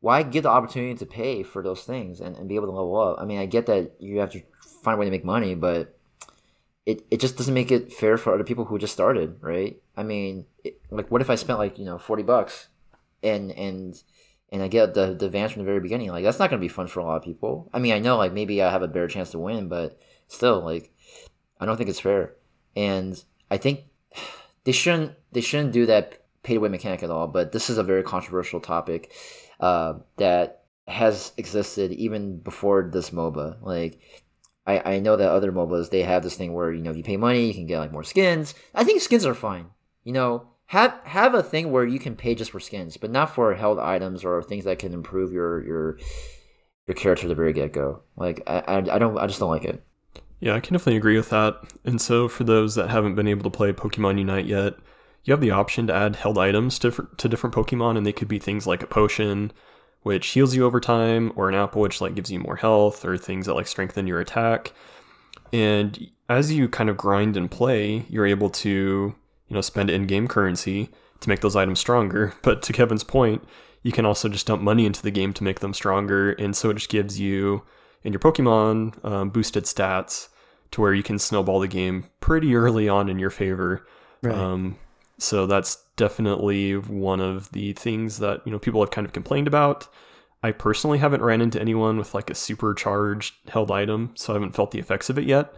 why 0.00 0.22
get 0.22 0.42
the 0.42 0.48
opportunity 0.48 0.94
to 0.94 1.06
pay 1.06 1.42
for 1.42 1.62
those 1.62 1.84
things 1.84 2.20
and, 2.20 2.36
and 2.36 2.48
be 2.48 2.54
able 2.54 2.66
to 2.66 2.72
level 2.72 2.98
up? 2.98 3.20
I 3.20 3.24
mean, 3.24 3.38
I 3.38 3.46
get 3.46 3.66
that 3.66 3.92
you 3.98 4.20
have 4.20 4.30
to 4.32 4.42
find 4.82 4.96
a 4.96 4.98
way 4.98 5.04
to 5.04 5.10
make 5.10 5.24
money, 5.24 5.54
but 5.54 5.98
it, 6.86 7.04
it 7.10 7.20
just 7.20 7.36
doesn't 7.36 7.52
make 7.52 7.70
it 7.70 7.92
fair 7.92 8.16
for 8.16 8.34
other 8.34 8.44
people 8.44 8.64
who 8.64 8.78
just 8.78 8.94
started, 8.94 9.36
right? 9.40 9.80
I 9.96 10.02
mean, 10.02 10.46
it, 10.64 10.80
like 10.90 11.10
what 11.10 11.20
if 11.20 11.30
I 11.30 11.34
spent 11.34 11.58
like 11.58 11.78
you 11.78 11.84
know 11.84 11.98
forty 11.98 12.22
bucks 12.22 12.68
and 13.22 13.52
and 13.52 14.02
and 14.52 14.62
I 14.62 14.68
get 14.68 14.94
the, 14.94 15.14
the 15.14 15.26
advance 15.26 15.52
from 15.52 15.62
the 15.62 15.66
very 15.66 15.80
beginning. 15.80 16.10
Like 16.10 16.24
that's 16.24 16.38
not 16.38 16.50
gonna 16.50 16.60
be 16.60 16.68
fun 16.68 16.86
for 16.86 17.00
a 17.00 17.04
lot 17.04 17.16
of 17.16 17.22
people. 17.22 17.70
I 17.72 17.78
mean, 17.78 17.92
I 17.92 17.98
know 17.98 18.16
like 18.16 18.32
maybe 18.32 18.62
I 18.62 18.70
have 18.70 18.82
a 18.82 18.88
better 18.88 19.08
chance 19.08 19.30
to 19.30 19.38
win, 19.38 19.68
but 19.68 19.98
still, 20.28 20.60
like 20.60 20.92
I 21.60 21.66
don't 21.66 21.76
think 21.76 21.90
it's 21.90 22.00
fair. 22.00 22.34
And 22.76 23.22
I 23.50 23.56
think 23.56 23.84
they 24.64 24.72
shouldn't 24.72 25.12
they 25.32 25.40
shouldn't 25.40 25.72
do 25.72 25.86
that 25.86 26.24
pay 26.42 26.54
to 26.54 26.60
win 26.60 26.72
mechanic 26.72 27.02
at 27.02 27.10
all, 27.10 27.26
but 27.26 27.52
this 27.52 27.70
is 27.70 27.78
a 27.78 27.82
very 27.82 28.02
controversial 28.02 28.60
topic 28.60 29.12
uh, 29.60 29.94
that 30.16 30.64
has 30.88 31.32
existed 31.36 31.92
even 31.92 32.38
before 32.38 32.88
this 32.92 33.10
MOBA. 33.10 33.58
Like, 33.60 34.00
I, 34.66 34.94
I 34.94 34.98
know 34.98 35.16
that 35.16 35.30
other 35.30 35.52
MOBAs 35.52 35.90
they 35.90 36.02
have 36.02 36.22
this 36.22 36.36
thing 36.36 36.52
where 36.52 36.72
you 36.72 36.82
know 36.82 36.90
if 36.90 36.96
you 36.96 37.02
pay 37.02 37.16
money 37.16 37.46
you 37.46 37.54
can 37.54 37.66
get 37.66 37.78
like 37.78 37.92
more 37.92 38.04
skins. 38.04 38.54
I 38.74 38.84
think 38.84 39.00
skins 39.00 39.26
are 39.26 39.34
fine. 39.34 39.66
You 40.04 40.12
know, 40.12 40.48
have 40.70 41.00
have 41.02 41.34
a 41.34 41.42
thing 41.42 41.72
where 41.72 41.84
you 41.84 41.98
can 41.98 42.14
pay 42.14 42.32
just 42.36 42.52
for 42.52 42.60
skins, 42.60 42.96
but 42.96 43.10
not 43.10 43.34
for 43.34 43.52
held 43.54 43.80
items 43.80 44.24
or 44.24 44.40
things 44.40 44.64
that 44.66 44.78
can 44.78 44.92
improve 44.92 45.32
your 45.32 45.66
your 45.66 45.98
your 46.86 46.94
character 46.94 47.26
at 47.26 47.28
the 47.28 47.34
very 47.34 47.52
get 47.52 47.72
go. 47.72 48.02
Like 48.16 48.40
I, 48.46 48.60
I 48.60 48.76
I 48.76 48.98
don't 49.00 49.18
I 49.18 49.26
just 49.26 49.40
don't 49.40 49.50
like 49.50 49.64
it. 49.64 49.82
Yeah, 50.38 50.54
I 50.54 50.60
can 50.60 50.74
definitely 50.74 50.98
agree 50.98 51.16
with 51.16 51.30
that. 51.30 51.56
And 51.84 52.00
so, 52.00 52.28
for 52.28 52.44
those 52.44 52.76
that 52.76 52.88
haven't 52.88 53.16
been 53.16 53.26
able 53.26 53.42
to 53.42 53.50
play 53.50 53.72
Pokemon 53.72 54.18
Unite 54.18 54.46
yet, 54.46 54.74
you 55.24 55.32
have 55.32 55.40
the 55.40 55.50
option 55.50 55.88
to 55.88 55.92
add 55.92 56.14
held 56.14 56.38
items 56.38 56.78
to, 56.78 57.08
to 57.16 57.28
different 57.28 57.54
Pokemon, 57.54 57.96
and 57.96 58.06
they 58.06 58.12
could 58.12 58.28
be 58.28 58.38
things 58.38 58.64
like 58.64 58.82
a 58.84 58.86
potion, 58.86 59.52
which 60.02 60.28
heals 60.28 60.54
you 60.54 60.64
over 60.64 60.78
time, 60.78 61.32
or 61.34 61.48
an 61.48 61.56
apple, 61.56 61.82
which 61.82 62.00
like 62.00 62.14
gives 62.14 62.30
you 62.30 62.38
more 62.38 62.56
health, 62.56 63.04
or 63.04 63.18
things 63.18 63.46
that 63.46 63.54
like 63.54 63.66
strengthen 63.66 64.06
your 64.06 64.20
attack. 64.20 64.72
And 65.52 66.10
as 66.28 66.52
you 66.52 66.68
kind 66.68 66.88
of 66.88 66.96
grind 66.96 67.36
and 67.36 67.50
play, 67.50 68.06
you're 68.08 68.24
able 68.24 68.50
to, 68.50 69.16
you 69.50 69.54
know, 69.54 69.60
spend 69.60 69.90
in-game 69.90 70.28
currency 70.28 70.88
to 71.20 71.28
make 71.28 71.40
those 71.40 71.56
items 71.56 71.78
stronger. 71.78 72.32
But 72.42 72.62
to 72.62 72.72
Kevin's 72.72 73.04
point, 73.04 73.44
you 73.82 73.92
can 73.92 74.06
also 74.06 74.28
just 74.28 74.46
dump 74.46 74.62
money 74.62 74.86
into 74.86 75.02
the 75.02 75.10
game 75.10 75.34
to 75.34 75.44
make 75.44 75.60
them 75.60 75.74
stronger, 75.74 76.32
and 76.32 76.56
so 76.56 76.70
it 76.70 76.74
just 76.74 76.88
gives 76.88 77.20
you 77.20 77.62
in 78.02 78.12
your 78.12 78.20
Pokemon 78.20 79.04
um, 79.04 79.28
boosted 79.28 79.64
stats 79.64 80.28
to 80.70 80.80
where 80.80 80.94
you 80.94 81.02
can 81.02 81.18
snowball 81.18 81.60
the 81.60 81.68
game 81.68 82.06
pretty 82.20 82.54
early 82.54 82.88
on 82.88 83.08
in 83.08 83.18
your 83.18 83.30
favor. 83.30 83.86
Right. 84.22 84.34
Um, 84.34 84.78
so 85.18 85.46
that's 85.46 85.84
definitely 85.96 86.76
one 86.76 87.20
of 87.20 87.52
the 87.52 87.72
things 87.74 88.18
that 88.18 88.40
you 88.46 88.52
know 88.52 88.58
people 88.58 88.80
have 88.80 88.90
kind 88.90 89.06
of 89.06 89.12
complained 89.12 89.46
about. 89.46 89.88
I 90.42 90.52
personally 90.52 90.98
haven't 90.98 91.22
ran 91.22 91.42
into 91.42 91.60
anyone 91.60 91.98
with 91.98 92.14
like 92.14 92.30
a 92.30 92.34
supercharged 92.34 93.34
held 93.50 93.70
item, 93.70 94.12
so 94.14 94.32
I 94.32 94.36
haven't 94.36 94.54
felt 94.54 94.70
the 94.70 94.78
effects 94.78 95.10
of 95.10 95.18
it 95.18 95.26
yet. 95.26 95.54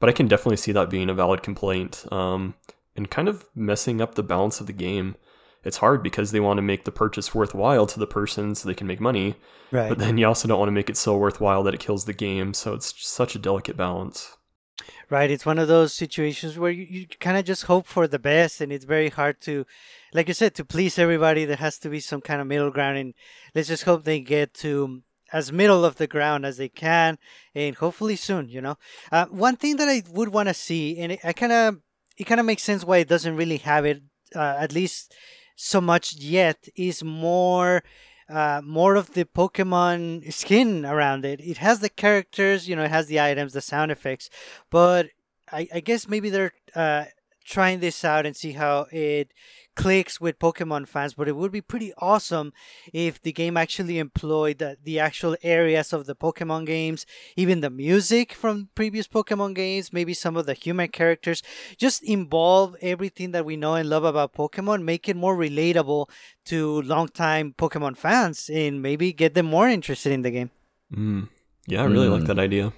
But 0.00 0.08
I 0.08 0.12
can 0.12 0.26
definitely 0.26 0.56
see 0.56 0.72
that 0.72 0.90
being 0.90 1.10
a 1.10 1.14
valid 1.14 1.42
complaint 1.42 2.06
um, 2.10 2.54
and 2.96 3.10
kind 3.10 3.28
of 3.28 3.46
messing 3.54 4.00
up 4.00 4.14
the 4.14 4.22
balance 4.22 4.60
of 4.60 4.66
the 4.66 4.72
game. 4.72 5.16
It's 5.64 5.76
hard 5.78 6.02
because 6.02 6.32
they 6.32 6.40
want 6.40 6.58
to 6.58 6.62
make 6.62 6.84
the 6.84 6.90
purchase 6.92 7.34
worthwhile 7.34 7.86
to 7.86 8.00
the 8.00 8.06
person 8.06 8.54
so 8.54 8.68
they 8.68 8.74
can 8.74 8.86
make 8.88 9.00
money, 9.00 9.36
Right. 9.70 9.88
but 9.88 9.98
then 9.98 10.18
you 10.18 10.26
also 10.26 10.48
don't 10.48 10.58
want 10.58 10.68
to 10.68 10.72
make 10.72 10.90
it 10.90 10.96
so 10.96 11.16
worthwhile 11.16 11.62
that 11.62 11.74
it 11.74 11.80
kills 11.80 12.04
the 12.04 12.12
game. 12.12 12.52
So 12.52 12.74
it's 12.74 12.92
such 13.06 13.36
a 13.36 13.38
delicate 13.38 13.76
balance. 13.76 14.36
Right. 15.08 15.30
It's 15.30 15.46
one 15.46 15.58
of 15.60 15.68
those 15.68 15.92
situations 15.92 16.58
where 16.58 16.70
you, 16.72 16.86
you 16.90 17.06
kind 17.20 17.36
of 17.36 17.44
just 17.44 17.64
hope 17.64 17.86
for 17.86 18.08
the 18.08 18.18
best, 18.18 18.60
and 18.60 18.72
it's 18.72 18.84
very 18.84 19.10
hard 19.10 19.40
to, 19.42 19.64
like 20.12 20.26
you 20.26 20.34
said, 20.34 20.54
to 20.56 20.64
please 20.64 20.98
everybody. 20.98 21.44
There 21.44 21.56
has 21.56 21.78
to 21.80 21.88
be 21.88 22.00
some 22.00 22.20
kind 22.22 22.40
of 22.40 22.46
middle 22.48 22.70
ground, 22.70 22.98
and 22.98 23.14
let's 23.54 23.68
just 23.68 23.84
hope 23.84 24.02
they 24.02 24.18
get 24.20 24.54
to 24.54 25.02
as 25.32 25.52
middle 25.52 25.84
of 25.84 25.96
the 25.96 26.06
ground 26.08 26.44
as 26.44 26.56
they 26.56 26.68
can, 26.68 27.18
and 27.54 27.76
hopefully 27.76 28.16
soon. 28.16 28.48
You 28.48 28.62
know, 28.62 28.78
uh, 29.12 29.26
one 29.26 29.56
thing 29.56 29.76
that 29.76 29.88
I 29.88 30.02
would 30.10 30.30
want 30.30 30.48
to 30.48 30.54
see, 30.54 30.98
and 30.98 31.12
it, 31.12 31.20
I 31.22 31.32
kind 31.32 31.52
of, 31.52 31.78
it 32.16 32.24
kind 32.24 32.40
of 32.40 32.46
makes 32.46 32.62
sense 32.62 32.84
why 32.84 32.98
it 32.98 33.08
doesn't 33.08 33.36
really 33.36 33.58
have 33.58 33.84
it, 33.84 34.02
uh, 34.34 34.56
at 34.58 34.72
least 34.72 35.14
so 35.56 35.80
much 35.80 36.14
yet, 36.14 36.68
is 36.76 37.02
more 37.04 37.82
uh, 38.28 38.62
more 38.64 38.94
of 38.94 39.12
the 39.12 39.24
Pokemon 39.24 40.32
skin 40.32 40.86
around 40.86 41.24
it. 41.24 41.40
It 41.40 41.58
has 41.58 41.80
the 41.80 41.90
characters, 41.90 42.68
you 42.68 42.74
know, 42.74 42.84
it 42.84 42.90
has 42.90 43.06
the 43.06 43.20
items, 43.20 43.52
the 43.52 43.60
sound 43.60 43.90
effects, 43.90 44.30
but 44.70 45.08
I, 45.50 45.68
I 45.74 45.80
guess 45.80 46.08
maybe 46.08 46.30
they're 46.30 46.52
uh, 46.74 47.04
trying 47.44 47.80
this 47.80 48.04
out 48.04 48.24
and 48.24 48.34
see 48.34 48.52
how 48.52 48.86
it 48.90 49.32
clicks 49.74 50.20
with 50.20 50.38
Pokemon 50.38 50.88
fans. 50.88 51.14
But 51.14 51.28
it 51.28 51.36
would 51.36 51.52
be 51.52 51.60
pretty 51.60 51.92
awesome 51.98 52.52
if 52.92 53.20
the 53.20 53.32
game 53.32 53.56
actually 53.56 53.98
employed 53.98 54.58
the, 54.58 54.76
the 54.82 54.98
actual 54.98 55.36
areas 55.42 55.92
of 55.92 56.06
the 56.06 56.14
Pokemon 56.14 56.66
games, 56.66 57.06
even 57.36 57.60
the 57.60 57.70
music 57.70 58.32
from 58.32 58.68
previous 58.74 59.08
Pokemon 59.08 59.54
games, 59.54 59.92
maybe 59.92 60.14
some 60.14 60.36
of 60.36 60.46
the 60.46 60.54
human 60.54 60.88
characters. 60.88 61.42
Just 61.76 62.02
involve 62.02 62.76
everything 62.82 63.32
that 63.32 63.44
we 63.44 63.56
know 63.56 63.74
and 63.74 63.88
love 63.88 64.04
about 64.04 64.34
Pokemon, 64.34 64.82
make 64.84 65.08
it 65.08 65.16
more 65.16 65.36
relatable 65.36 66.08
to 66.46 66.82
longtime 66.82 67.54
Pokemon 67.56 67.96
fans, 67.96 68.50
and 68.52 68.82
maybe 68.82 69.12
get 69.12 69.34
them 69.34 69.46
more 69.46 69.68
interested 69.68 70.12
in 70.12 70.22
the 70.22 70.30
game. 70.30 70.50
Mm. 70.94 71.28
Yeah, 71.66 71.82
I 71.82 71.86
really 71.86 72.08
like 72.08 72.22
Mm. 72.22 72.26
that 72.26 72.38
idea. 72.38 72.72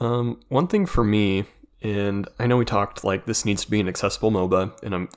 Um, 0.00 0.40
one 0.48 0.66
thing 0.68 0.86
for 0.86 1.04
me, 1.04 1.44
and 1.82 2.28
I 2.38 2.46
know 2.46 2.56
we 2.56 2.64
talked 2.64 3.04
like 3.04 3.26
this 3.26 3.44
needs 3.44 3.64
to 3.64 3.70
be 3.70 3.80
an 3.80 3.88
accessible 3.88 4.30
MOBA, 4.30 4.82
and 4.82 4.94
I'm 4.94 5.08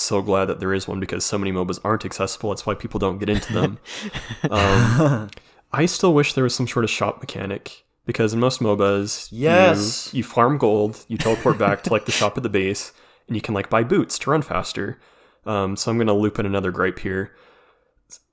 so 0.00 0.22
glad 0.22 0.46
that 0.46 0.60
there 0.60 0.72
is 0.74 0.86
one 0.88 1.00
because 1.00 1.24
so 1.24 1.38
many 1.38 1.52
MOBAs 1.52 1.80
aren't 1.84 2.04
accessible. 2.04 2.50
That's 2.50 2.64
why 2.66 2.74
people 2.74 2.98
don't 2.98 3.18
get 3.18 3.28
into 3.28 3.52
them. 3.52 3.78
um, 4.50 5.30
I 5.72 5.86
still 5.86 6.12
wish 6.14 6.34
there 6.34 6.44
was 6.44 6.54
some 6.54 6.68
sort 6.68 6.84
of 6.84 6.90
shop 6.90 7.20
mechanic 7.20 7.84
because 8.06 8.34
in 8.34 8.40
most 8.40 8.60
MOBAs, 8.60 9.30
you- 9.32 9.40
Yes. 9.42 10.12
you, 10.12 10.22
farm 10.24 10.58
gold, 10.58 11.04
you 11.08 11.16
teleport 11.18 11.58
back 11.58 11.82
to 11.84 11.92
like 11.92 12.04
the 12.06 12.12
shop 12.12 12.36
at 12.36 12.42
the 12.42 12.48
base, 12.48 12.92
and 13.28 13.36
you 13.36 13.40
can 13.42 13.54
like 13.54 13.70
buy 13.70 13.82
boots 13.84 14.18
to 14.20 14.30
run 14.30 14.42
faster. 14.42 14.98
Um, 15.46 15.76
so 15.76 15.90
I'm 15.90 15.98
gonna 15.98 16.12
loop 16.14 16.38
in 16.38 16.46
another 16.46 16.70
gripe 16.70 16.98
here. 17.00 17.32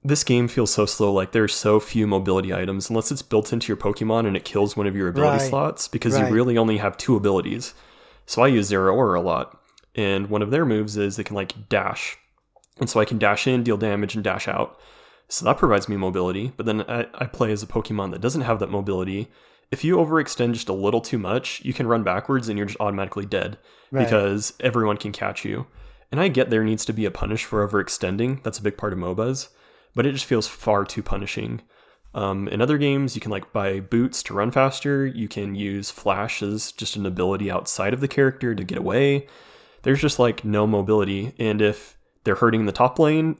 This 0.04 0.24
game 0.24 0.48
feels 0.48 0.72
so 0.72 0.86
slow. 0.86 1.12
Like 1.12 1.32
there's 1.32 1.54
so 1.54 1.80
few 1.80 2.08
mobility 2.08 2.54
items 2.54 2.90
unless 2.90 3.12
it's 3.12 3.22
built 3.22 3.52
into 3.54 3.68
your 3.68 3.78
Pokemon 3.78 4.26
and 4.28 4.36
it 4.38 4.46
kills 4.46 4.76
one 4.78 4.88
of 4.88 4.96
your 4.96 5.08
ability 5.10 5.40
Right. 5.40 5.50
slots 5.50 5.88
because 5.88 6.16
Right. 6.18 6.28
you 6.28 6.34
really 6.34 6.58
only 6.58 6.78
have 6.78 6.98
two 6.98 7.16
abilities. 7.16 7.74
So 8.26 8.42
I 8.44 8.48
use 8.48 8.70
Zeraora 8.72 9.18
a 9.18 9.22
lot, 9.22 9.59
and 10.00 10.30
one 10.30 10.42
of 10.42 10.52
their 10.52 10.66
moves 10.66 10.96
is 10.98 11.16
they 11.18 11.24
can 11.24 11.36
like 11.36 11.68
dash, 11.70 12.18
and 12.80 12.90
so 12.90 13.00
I 13.00 13.06
can 13.06 13.18
dash 13.18 13.48
in, 13.48 13.64
deal 13.64 13.78
damage, 13.78 14.16
and 14.16 14.24
dash 14.24 14.48
out. 14.48 14.80
So 15.28 15.46
that 15.46 15.58
provides 15.58 15.88
me 15.90 15.98
mobility. 15.98 16.54
But 16.58 16.66
then 16.66 16.82
I, 16.88 17.06
I 17.14 17.26
play 17.26 17.52
as 17.52 17.62
a 17.62 17.68
Pokemon 17.68 18.12
that 18.12 18.22
doesn't 18.22 18.42
have 18.42 18.60
that 18.60 18.72
mobility. 18.72 19.28
If 19.72 19.84
you 19.84 19.98
overextend 19.98 20.54
just 20.54 20.70
a 20.70 20.74
little 20.74 21.02
too 21.02 21.20
much, 21.20 21.62
you 21.64 21.74
can 21.74 21.86
run 21.86 22.02
backwards 22.04 22.50
and 22.50 22.58
you're 22.58 22.66
just 22.66 22.80
automatically 22.80 23.26
dead 23.26 23.58
Right. 23.92 24.04
because 24.06 24.54
everyone 24.60 24.98
can 24.98 25.12
catch 25.12 25.46
you. 25.46 25.68
And 26.12 26.20
I 26.20 26.28
get 26.30 26.50
there 26.50 26.64
needs 26.64 26.86
to 26.86 26.94
be 26.94 27.06
a 27.06 27.12
punish 27.12 27.46
for 27.46 27.68
overextending. 27.68 28.42
That's 28.42 28.58
a 28.58 28.64
big 28.64 28.78
part 28.78 28.94
of 28.94 28.98
MOBAs, 29.00 29.50
but 29.94 30.08
it 30.08 30.14
just 30.14 30.26
feels 30.26 30.48
far 30.48 30.86
too 30.86 31.04
punishing. 31.04 31.62
Um, 32.16 32.48
in 32.48 32.60
other 32.62 32.80
games, 32.80 33.14
you 33.14 33.22
can 33.22 33.30
like 33.32 33.54
buy 33.54 33.80
boots 33.80 34.24
to 34.24 34.34
run 34.34 34.50
faster. 34.50 35.06
You 35.06 35.28
can 35.28 35.54
use 35.54 35.92
flash 35.92 36.42
as 36.42 36.72
just 36.72 36.96
an 36.96 37.06
ability 37.06 37.52
outside 37.52 37.94
of 37.94 38.02
the 38.02 38.08
character 38.08 38.56
to 38.56 38.64
get 38.64 38.80
away. 38.80 39.28
There's 39.84 40.02
just 40.02 40.20
like 40.20 40.44
no 40.46 40.68
mobility, 40.68 41.34
and 41.40 41.62
if 41.62 41.98
they're 42.24 42.36
hurting 42.36 42.66
the 42.66 42.72
top 42.72 43.00
lane, 43.00 43.38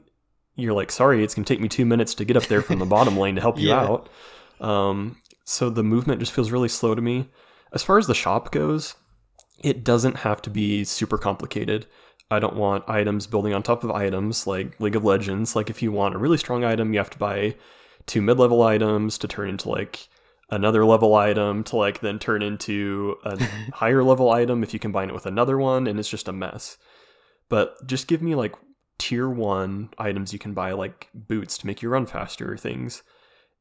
you're 0.56 0.72
like, 0.72 0.90
sorry, 0.90 1.22
it's 1.22 1.34
gonna 1.34 1.44
take 1.44 1.60
me 1.60 1.68
two 1.68 1.84
minutes 1.86 2.14
to 2.14 2.24
get 2.24 2.36
up 2.36 2.44
there 2.46 2.62
from 2.62 2.78
the 2.78 2.86
bottom 2.86 3.16
lane 3.16 3.34
to 3.36 3.40
help 3.40 3.58
you 3.58 3.68
Yeah. 3.70 3.80
out. 3.82 4.08
Um, 4.60 5.16
so 5.44 5.70
the 5.70 5.82
movement 5.82 6.20
just 6.20 6.32
feels 6.32 6.50
really 6.50 6.68
slow 6.68 6.94
to 6.94 7.02
me. 7.02 7.28
As 7.72 7.82
far 7.82 7.98
as 7.98 8.06
the 8.06 8.14
shop 8.14 8.52
goes, 8.52 8.94
it 9.62 9.84
doesn't 9.84 10.16
have 10.18 10.40
to 10.42 10.50
be 10.50 10.84
super 10.84 11.18
complicated. 11.18 11.86
I 12.30 12.38
don't 12.38 12.56
want 12.56 12.88
items 12.88 13.26
building 13.26 13.52
on 13.54 13.62
top 13.62 13.82
of 13.84 13.90
items 13.90 14.46
like 14.46 14.78
League 14.80 14.96
of 14.96 15.04
Legends. 15.04 15.56
Like 15.56 15.68
if 15.70 15.82
you 15.82 15.92
want 15.92 16.14
a 16.14 16.18
really 16.18 16.38
strong 16.38 16.62
item, 16.64 16.92
you 16.92 16.98
have 17.00 17.10
to 17.10 17.18
buy 17.18 17.56
two 18.06 18.22
mid-level 18.22 18.62
items 18.62 19.18
to 19.18 19.28
turn 19.28 19.48
into 19.48 19.68
like 19.68 20.08
another 20.50 20.84
level 20.84 21.14
item 21.14 21.62
to 21.64 21.76
like 21.76 22.00
then 22.00 22.18
turn 22.18 22.42
into 22.42 23.16
a 23.24 23.42
higher 23.74 24.02
level 24.02 24.30
item 24.30 24.62
if 24.62 24.72
you 24.72 24.80
combine 24.80 25.08
it 25.08 25.14
with 25.14 25.26
another 25.26 25.58
one 25.58 25.86
and 25.86 25.98
it's 25.98 26.08
just 26.08 26.28
a 26.28 26.32
mess. 26.32 26.76
But 27.48 27.86
just 27.86 28.08
give 28.08 28.22
me 28.22 28.34
like 28.34 28.54
tier 28.98 29.28
1 29.28 29.90
items 29.98 30.32
you 30.32 30.38
can 30.38 30.52
buy 30.52 30.72
like 30.72 31.08
boots 31.14 31.56
to 31.58 31.66
make 31.66 31.82
you 31.82 31.88
run 31.88 32.06
faster 32.06 32.52
or 32.52 32.56
things. 32.56 33.02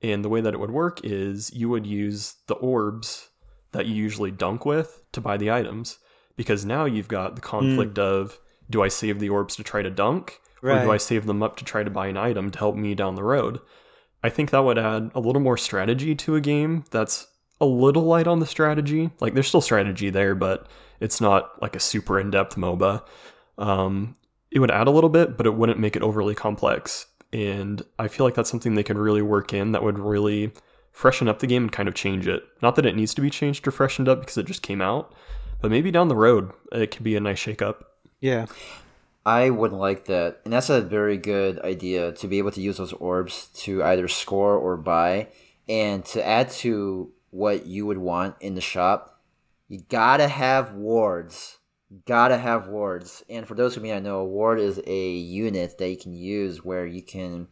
And 0.02 0.24
the 0.24 0.30
way 0.30 0.42
that 0.42 0.54
it 0.54 0.60
would 0.60 0.72
work 0.72 1.02
is 1.04 1.54
you 1.54 1.70
would 1.70 1.86
use 1.86 2.36
the 2.48 2.56
orbs 2.56 3.30
that 3.72 3.86
you 3.86 3.94
usually 3.94 4.32
dunk 4.32 4.66
with 4.66 5.06
to 5.12 5.22
buy 5.22 5.38
the 5.38 5.52
items 5.52 6.00
because 6.36 6.66
now 6.66 6.86
you've 6.86 7.08
got 7.08 7.36
the 7.36 7.42
hmm. 7.42 7.48
conflict 7.48 8.00
of 8.00 8.40
do 8.70 8.82
I 8.82 8.88
save 8.88 9.20
the 9.20 9.30
orbs 9.30 9.56
to 9.56 9.64
try 9.64 9.82
to 9.82 9.90
dunk 9.90 10.40
or 10.62 10.70
do 10.84 10.92
I 10.92 10.98
save 10.98 11.26
them 11.26 11.42
up 11.42 11.56
to 11.58 11.66
try 11.66 11.84
to 11.84 11.90
buy 11.90 12.08
an 12.08 12.18
item 12.18 12.52
to 12.52 12.60
help 12.60 12.76
me 12.76 12.96
down 12.96 13.16
the 13.16 13.24
road? 13.24 13.60
I 14.24 14.30
think 14.30 14.50
that 14.50 14.64
would 14.64 14.78
add 14.78 15.12
a 15.16 15.20
little 15.20 15.42
more 15.42 15.58
strategy 15.58 16.16
to 16.16 16.36
a 16.36 16.42
game 16.42 16.84
that's 16.92 17.28
a 17.62 17.66
little 17.66 18.04
light 18.04 18.28
on 18.28 18.40
the 18.40 18.46
strategy. 18.46 19.12
Like 19.20 19.34
there's 19.34 19.48
still 19.48 19.62
strategy 19.62 20.10
there, 20.10 20.36
but 20.36 20.68
it's 21.00 21.22
not 21.22 21.62
like 21.62 21.76
a 21.76 21.80
super 21.80 22.20
in-depth 22.20 22.56
MOBA. 22.56 23.04
Um, 23.58 24.16
it 24.52 24.60
would 24.60 24.72
add 24.72 24.88
a 24.88 24.92
little 24.92 25.10
bit, 25.10 25.38
but 25.38 25.46
it 25.46 25.54
wouldn't 25.54 25.80
make 25.80 25.96
it 25.96 26.02
overly 26.02 26.36
complex. 26.36 27.06
And 27.32 27.82
I 27.98 28.08
feel 28.08 28.26
like 28.26 28.34
that's 28.34 28.50
something 28.50 28.76
they 28.76 28.84
could 28.84 28.98
really 28.98 29.22
work 29.22 29.54
in 29.54 29.72
that 29.74 29.84
would 29.84 30.00
really 30.00 30.52
freshen 30.92 31.28
up 31.28 31.40
the 31.40 31.48
game 31.48 31.64
and 31.64 31.72
kind 31.72 31.88
of 31.88 31.96
change 31.96 32.28
it. 32.28 32.44
Not 32.62 32.76
that 32.76 32.86
it 32.86 32.96
needs 32.96 33.14
to 33.14 33.22
be 33.22 33.30
changed 33.30 33.68
or 33.68 33.72
freshened 33.72 34.10
up 34.10 34.22
because 34.22 34.38
it 34.38 34.48
just 34.48 34.64
came 34.64 34.82
out, 34.82 35.14
but 35.62 35.72
maybe 35.72 35.92
down 35.92 36.08
the 36.08 36.16
road 36.16 36.52
it 36.72 36.92
could 36.92 37.04
be 37.04 37.16
a 37.16 37.20
nice 37.20 37.40
shakeup. 37.40 37.84
Yeah. 38.20 38.48
I 39.30 39.52
would 39.52 39.74
like 39.74 40.06
that, 40.06 40.40
and 40.44 40.52
that's 40.52 40.72
a 40.72 40.82
very 40.82 41.18
good 41.18 41.60
idea 41.60 42.14
to 42.14 42.28
be 42.28 42.40
able 42.40 42.50
to 42.50 42.62
use 42.62 42.78
those 42.78 42.94
orbs 42.94 43.50
to 43.62 43.84
either 43.84 44.08
score 44.08 44.58
or 44.58 44.76
buy, 44.76 45.28
and 45.68 46.04
to 46.06 46.26
add 46.26 46.50
to 46.64 47.12
what 47.30 47.68
you 47.68 47.86
would 47.86 48.00
want 48.00 48.38
in 48.40 48.56
the 48.56 48.62
shop. 48.62 49.22
You 49.68 49.82
gotta 49.88 50.28
have 50.28 50.74
wards. 50.74 51.60
gotta 52.08 52.40
have 52.40 52.70
wards. 52.70 53.24
And 53.30 53.48
for 53.48 53.54
those 53.54 53.76
who 53.76 53.82
may 53.82 53.92
not 53.92 54.02
know, 54.02 54.20
a 54.22 54.26
ward 54.26 54.60
is 54.60 54.82
a 54.88 55.12
unit 55.12 55.78
that 55.78 55.90
you 55.90 55.98
can 55.98 56.14
use 56.14 56.66
where 56.66 56.88
you 56.88 57.04
can 57.04 57.50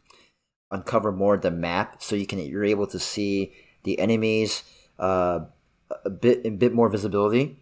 uncover 0.72 1.12
more 1.12 1.36
of 1.36 1.42
the 1.44 1.52
map, 1.52 2.02
so 2.02 2.16
you 2.16 2.26
can 2.26 2.40
you're 2.40 2.66
able 2.66 2.88
to 2.88 2.98
see 2.98 3.54
the 3.84 4.00
enemies 4.00 4.64
uh, 4.98 5.42
a 6.04 6.10
bit 6.10 6.44
a 6.44 6.50
bit 6.50 6.74
more 6.74 6.90
visibility. 6.90 7.60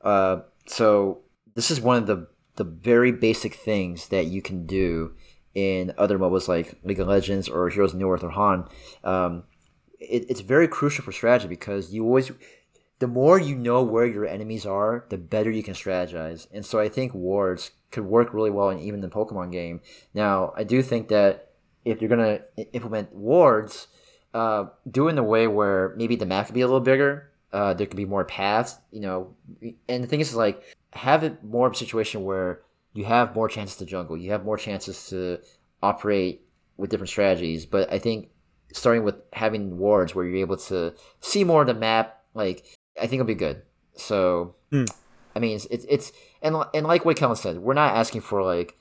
Uh, 0.00 0.40
so 0.66 1.20
this 1.54 1.70
is 1.70 1.78
one 1.78 1.98
of 1.98 2.06
the 2.06 2.26
the 2.60 2.64
very 2.64 3.10
basic 3.10 3.54
things 3.54 4.08
that 4.08 4.26
you 4.26 4.42
can 4.42 4.66
do 4.66 5.14
in 5.54 5.94
other 5.96 6.18
MOBAs 6.18 6.46
like 6.46 6.78
League 6.84 7.00
of 7.00 7.08
Legends 7.08 7.48
or 7.48 7.70
Heroes 7.70 7.94
of 7.94 8.00
Newerth 8.00 8.22
or 8.22 8.28
HoN. 8.28 8.68
Um, 9.02 9.44
it, 9.98 10.26
it's 10.28 10.42
very 10.42 10.68
crucial 10.68 11.02
for 11.02 11.10
strategy 11.10 11.48
because 11.48 11.94
you 11.94 12.04
always 12.04 12.30
the 12.98 13.06
more 13.06 13.38
you 13.38 13.56
know 13.56 13.82
where 13.82 14.04
your 14.04 14.26
enemies 14.26 14.66
are, 14.66 15.06
the 15.08 15.16
better 15.16 15.50
you 15.50 15.62
can 15.62 15.72
strategize. 15.72 16.48
And 16.52 16.66
so 16.66 16.78
I 16.78 16.90
think 16.90 17.14
wards 17.14 17.70
could 17.90 18.04
work 18.04 18.34
really 18.34 18.50
well 18.50 18.68
in 18.68 18.78
even 18.80 19.00
the 19.00 19.08
Pokemon 19.08 19.52
game. 19.52 19.80
Now, 20.12 20.52
I 20.54 20.64
do 20.64 20.82
think 20.82 21.08
that 21.08 21.52
if 21.86 22.02
you're 22.02 22.10
gonna 22.10 22.40
implement 22.74 23.14
wards, 23.14 23.88
uh, 24.34 24.66
do 24.90 25.08
in 25.08 25.16
a 25.16 25.22
way 25.22 25.46
where 25.46 25.94
maybe 25.96 26.14
the 26.14 26.26
map 26.26 26.44
could 26.44 26.54
be 26.54 26.60
a 26.60 26.66
little 26.66 26.78
bigger. 26.78 27.30
Uh, 27.54 27.72
there 27.72 27.86
could 27.86 27.96
be 27.96 28.04
more 28.04 28.26
paths, 28.26 28.76
you 28.92 29.00
know. 29.00 29.34
And 29.88 30.04
the 30.04 30.06
thing 30.06 30.20
is, 30.20 30.34
like, 30.34 30.62
have 30.92 31.22
it 31.22 31.42
more 31.44 31.66
of 31.66 31.72
a 31.72 31.76
situation 31.76 32.24
where 32.24 32.60
you 32.92 33.04
have 33.04 33.34
more 33.34 33.48
chances 33.48 33.76
to 33.76 33.86
jungle, 33.86 34.16
you 34.16 34.30
have 34.32 34.44
more 34.44 34.56
chances 34.58 35.08
to 35.08 35.38
operate 35.82 36.42
with 36.76 36.90
different 36.90 37.10
strategies. 37.10 37.66
But 37.66 37.92
I 37.92 37.98
think 37.98 38.30
starting 38.72 39.04
with 39.04 39.16
having 39.32 39.78
wards 39.78 40.14
where 40.14 40.24
you're 40.24 40.40
able 40.40 40.56
to 40.56 40.94
see 41.20 41.44
more 41.44 41.62
of 41.62 41.66
the 41.66 41.74
map, 41.74 42.22
like 42.34 42.64
I 42.96 43.02
think 43.02 43.14
it'll 43.14 43.26
be 43.26 43.34
good. 43.34 43.62
So, 43.94 44.56
Hmm. 44.70 44.84
I 45.34 45.38
mean, 45.38 45.56
it's, 45.56 45.66
it's 45.66 45.86
it's 45.88 46.12
and 46.42 46.56
and 46.74 46.86
like 46.86 47.04
what 47.04 47.16
Kellen 47.16 47.36
said, 47.36 47.58
we're 47.58 47.74
not 47.74 47.96
asking 47.96 48.22
for 48.22 48.42
like 48.42 48.76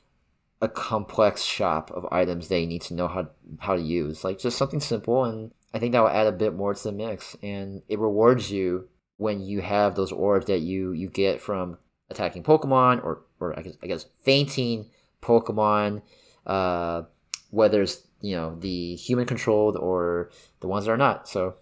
a 0.62 0.68
complex 0.68 1.44
shop 1.44 1.92
of 1.92 2.06
items 2.12 2.48
they 2.48 2.66
need 2.66 2.82
to 2.84 2.94
know 2.94 3.08
how 3.08 3.30
how 3.60 3.76
to 3.76 3.82
use. 3.82 4.24
Like 4.24 4.40
just 4.40 4.58
something 4.58 4.80
simple, 4.80 5.26
and 5.26 5.52
I 5.74 5.80
think 5.80 5.92
that 5.92 6.02
will 6.02 6.10
add 6.10 6.28
a 6.28 6.32
bit 6.32 6.56
more 6.56 6.74
to 6.74 6.84
the 6.84 6.92
mix, 6.92 7.36
and 7.44 7.84
it 7.88 8.00
rewards 8.00 8.52
you 8.52 8.90
when 9.18 9.42
you 9.42 9.62
have 9.62 9.96
those 9.96 10.12
orbs 10.12 10.48
that 10.48 10.60
you 10.60 10.92
you 10.92 11.10
get 11.10 11.42
from 11.42 11.78
attacking 12.10 12.44
Pokemon 12.44 13.04
or 13.04 13.22
or 13.40 13.58
I 13.58 13.62
guess, 13.62 13.78
I 13.84 13.88
guess 13.88 14.06
fainting 14.24 14.86
Pokemon, 15.22 16.02
uh, 16.46 17.04
whether 17.52 17.82
it's 17.82 18.04
you 18.22 18.36
know 18.36 18.56
the 18.60 18.96
human 18.96 19.26
controlled 19.26 19.78
or 19.78 20.30
the 20.60 20.68
ones 20.68 20.86
that 20.86 20.92
are 20.92 20.98
not. 20.98 21.28
So 21.28 21.56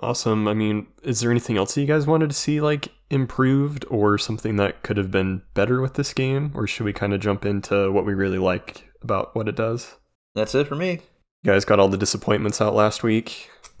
Awesome. 0.00 0.46
I 0.46 0.54
mean, 0.54 0.86
is 1.02 1.18
there 1.20 1.30
anything 1.32 1.56
else 1.56 1.74
that 1.74 1.80
you 1.80 1.86
guys 1.88 2.06
wanted 2.06 2.30
to 2.30 2.36
see 2.36 2.60
like 2.60 2.88
improved 3.10 3.84
or 3.90 4.16
something 4.16 4.54
that 4.54 4.84
could 4.84 4.96
have 4.96 5.10
been 5.10 5.42
better 5.54 5.80
with 5.80 5.94
this 5.94 6.14
game? 6.14 6.52
Or 6.54 6.68
should 6.68 6.84
we 6.84 6.92
kind 6.92 7.12
of 7.12 7.18
jump 7.20 7.44
into 7.44 7.90
what 7.90 8.06
we 8.06 8.14
really 8.14 8.38
like 8.38 8.88
about 9.02 9.34
what 9.34 9.48
it 9.48 9.56
does? 9.56 9.96
that's 10.36 10.54
it 10.54 10.68
for 10.68 10.76
me. 10.76 11.00
You 11.42 11.52
guys 11.52 11.64
got 11.64 11.80
all 11.80 11.88
the 11.88 11.96
disappointments 11.96 12.60
out 12.60 12.74
last 12.74 13.02
week. 13.02 13.50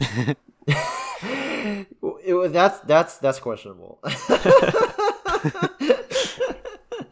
it, 0.66 2.34
was- 2.34 2.50
that's 2.50 2.80
that's 2.80 3.18
that's 3.18 3.38
questionable. 3.38 4.00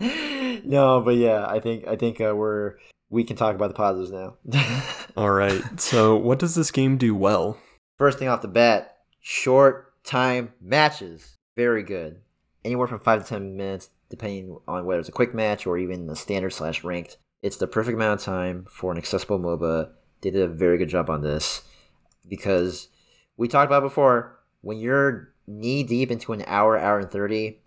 no, 0.64 1.00
but 1.00 1.16
yeah, 1.16 1.46
I 1.46 1.60
think 1.60 1.86
I 1.86 1.96
think 1.96 2.20
uh, 2.20 2.34
we're 2.34 2.74
we 3.10 3.24
can 3.24 3.36
talk 3.36 3.54
about 3.54 3.68
the 3.68 3.74
positives 3.74 4.10
now. 4.10 4.36
All 5.16 5.30
right. 5.30 5.62
So, 5.80 6.16
what 6.16 6.38
does 6.38 6.54
this 6.54 6.70
game 6.70 6.96
do 6.96 7.14
well? 7.14 7.58
First 7.98 8.18
thing 8.18 8.28
off 8.28 8.42
the 8.42 8.48
bat, 8.48 8.98
short 9.20 9.92
time 10.04 10.52
matches, 10.60 11.36
very 11.56 11.82
good. 11.82 12.20
Anywhere 12.64 12.88
from 12.88 13.00
five 13.00 13.22
to 13.22 13.28
ten 13.28 13.56
minutes, 13.56 13.90
depending 14.10 14.58
on 14.66 14.84
whether 14.84 15.00
it's 15.00 15.08
a 15.08 15.12
quick 15.12 15.34
match 15.34 15.66
or 15.66 15.78
even 15.78 16.06
the 16.06 16.16
standard 16.16 16.50
slash 16.50 16.84
ranked. 16.84 17.16
It's 17.42 17.58
the 17.58 17.66
perfect 17.66 17.94
amount 17.94 18.20
of 18.20 18.24
time 18.24 18.66
for 18.68 18.90
an 18.90 18.98
accessible 18.98 19.38
MOBA. 19.38 19.90
They 20.22 20.30
did 20.30 20.42
a 20.42 20.48
very 20.48 20.78
good 20.78 20.88
job 20.88 21.10
on 21.10 21.22
this 21.22 21.62
because 22.28 22.88
we 23.36 23.46
talked 23.46 23.70
about 23.70 23.82
before 23.82 24.40
when 24.62 24.78
you're 24.78 25.32
knee 25.46 25.84
deep 25.84 26.10
into 26.10 26.32
an 26.32 26.42
hour, 26.46 26.76
hour 26.76 26.98
and 26.98 27.10
30, 27.10 27.60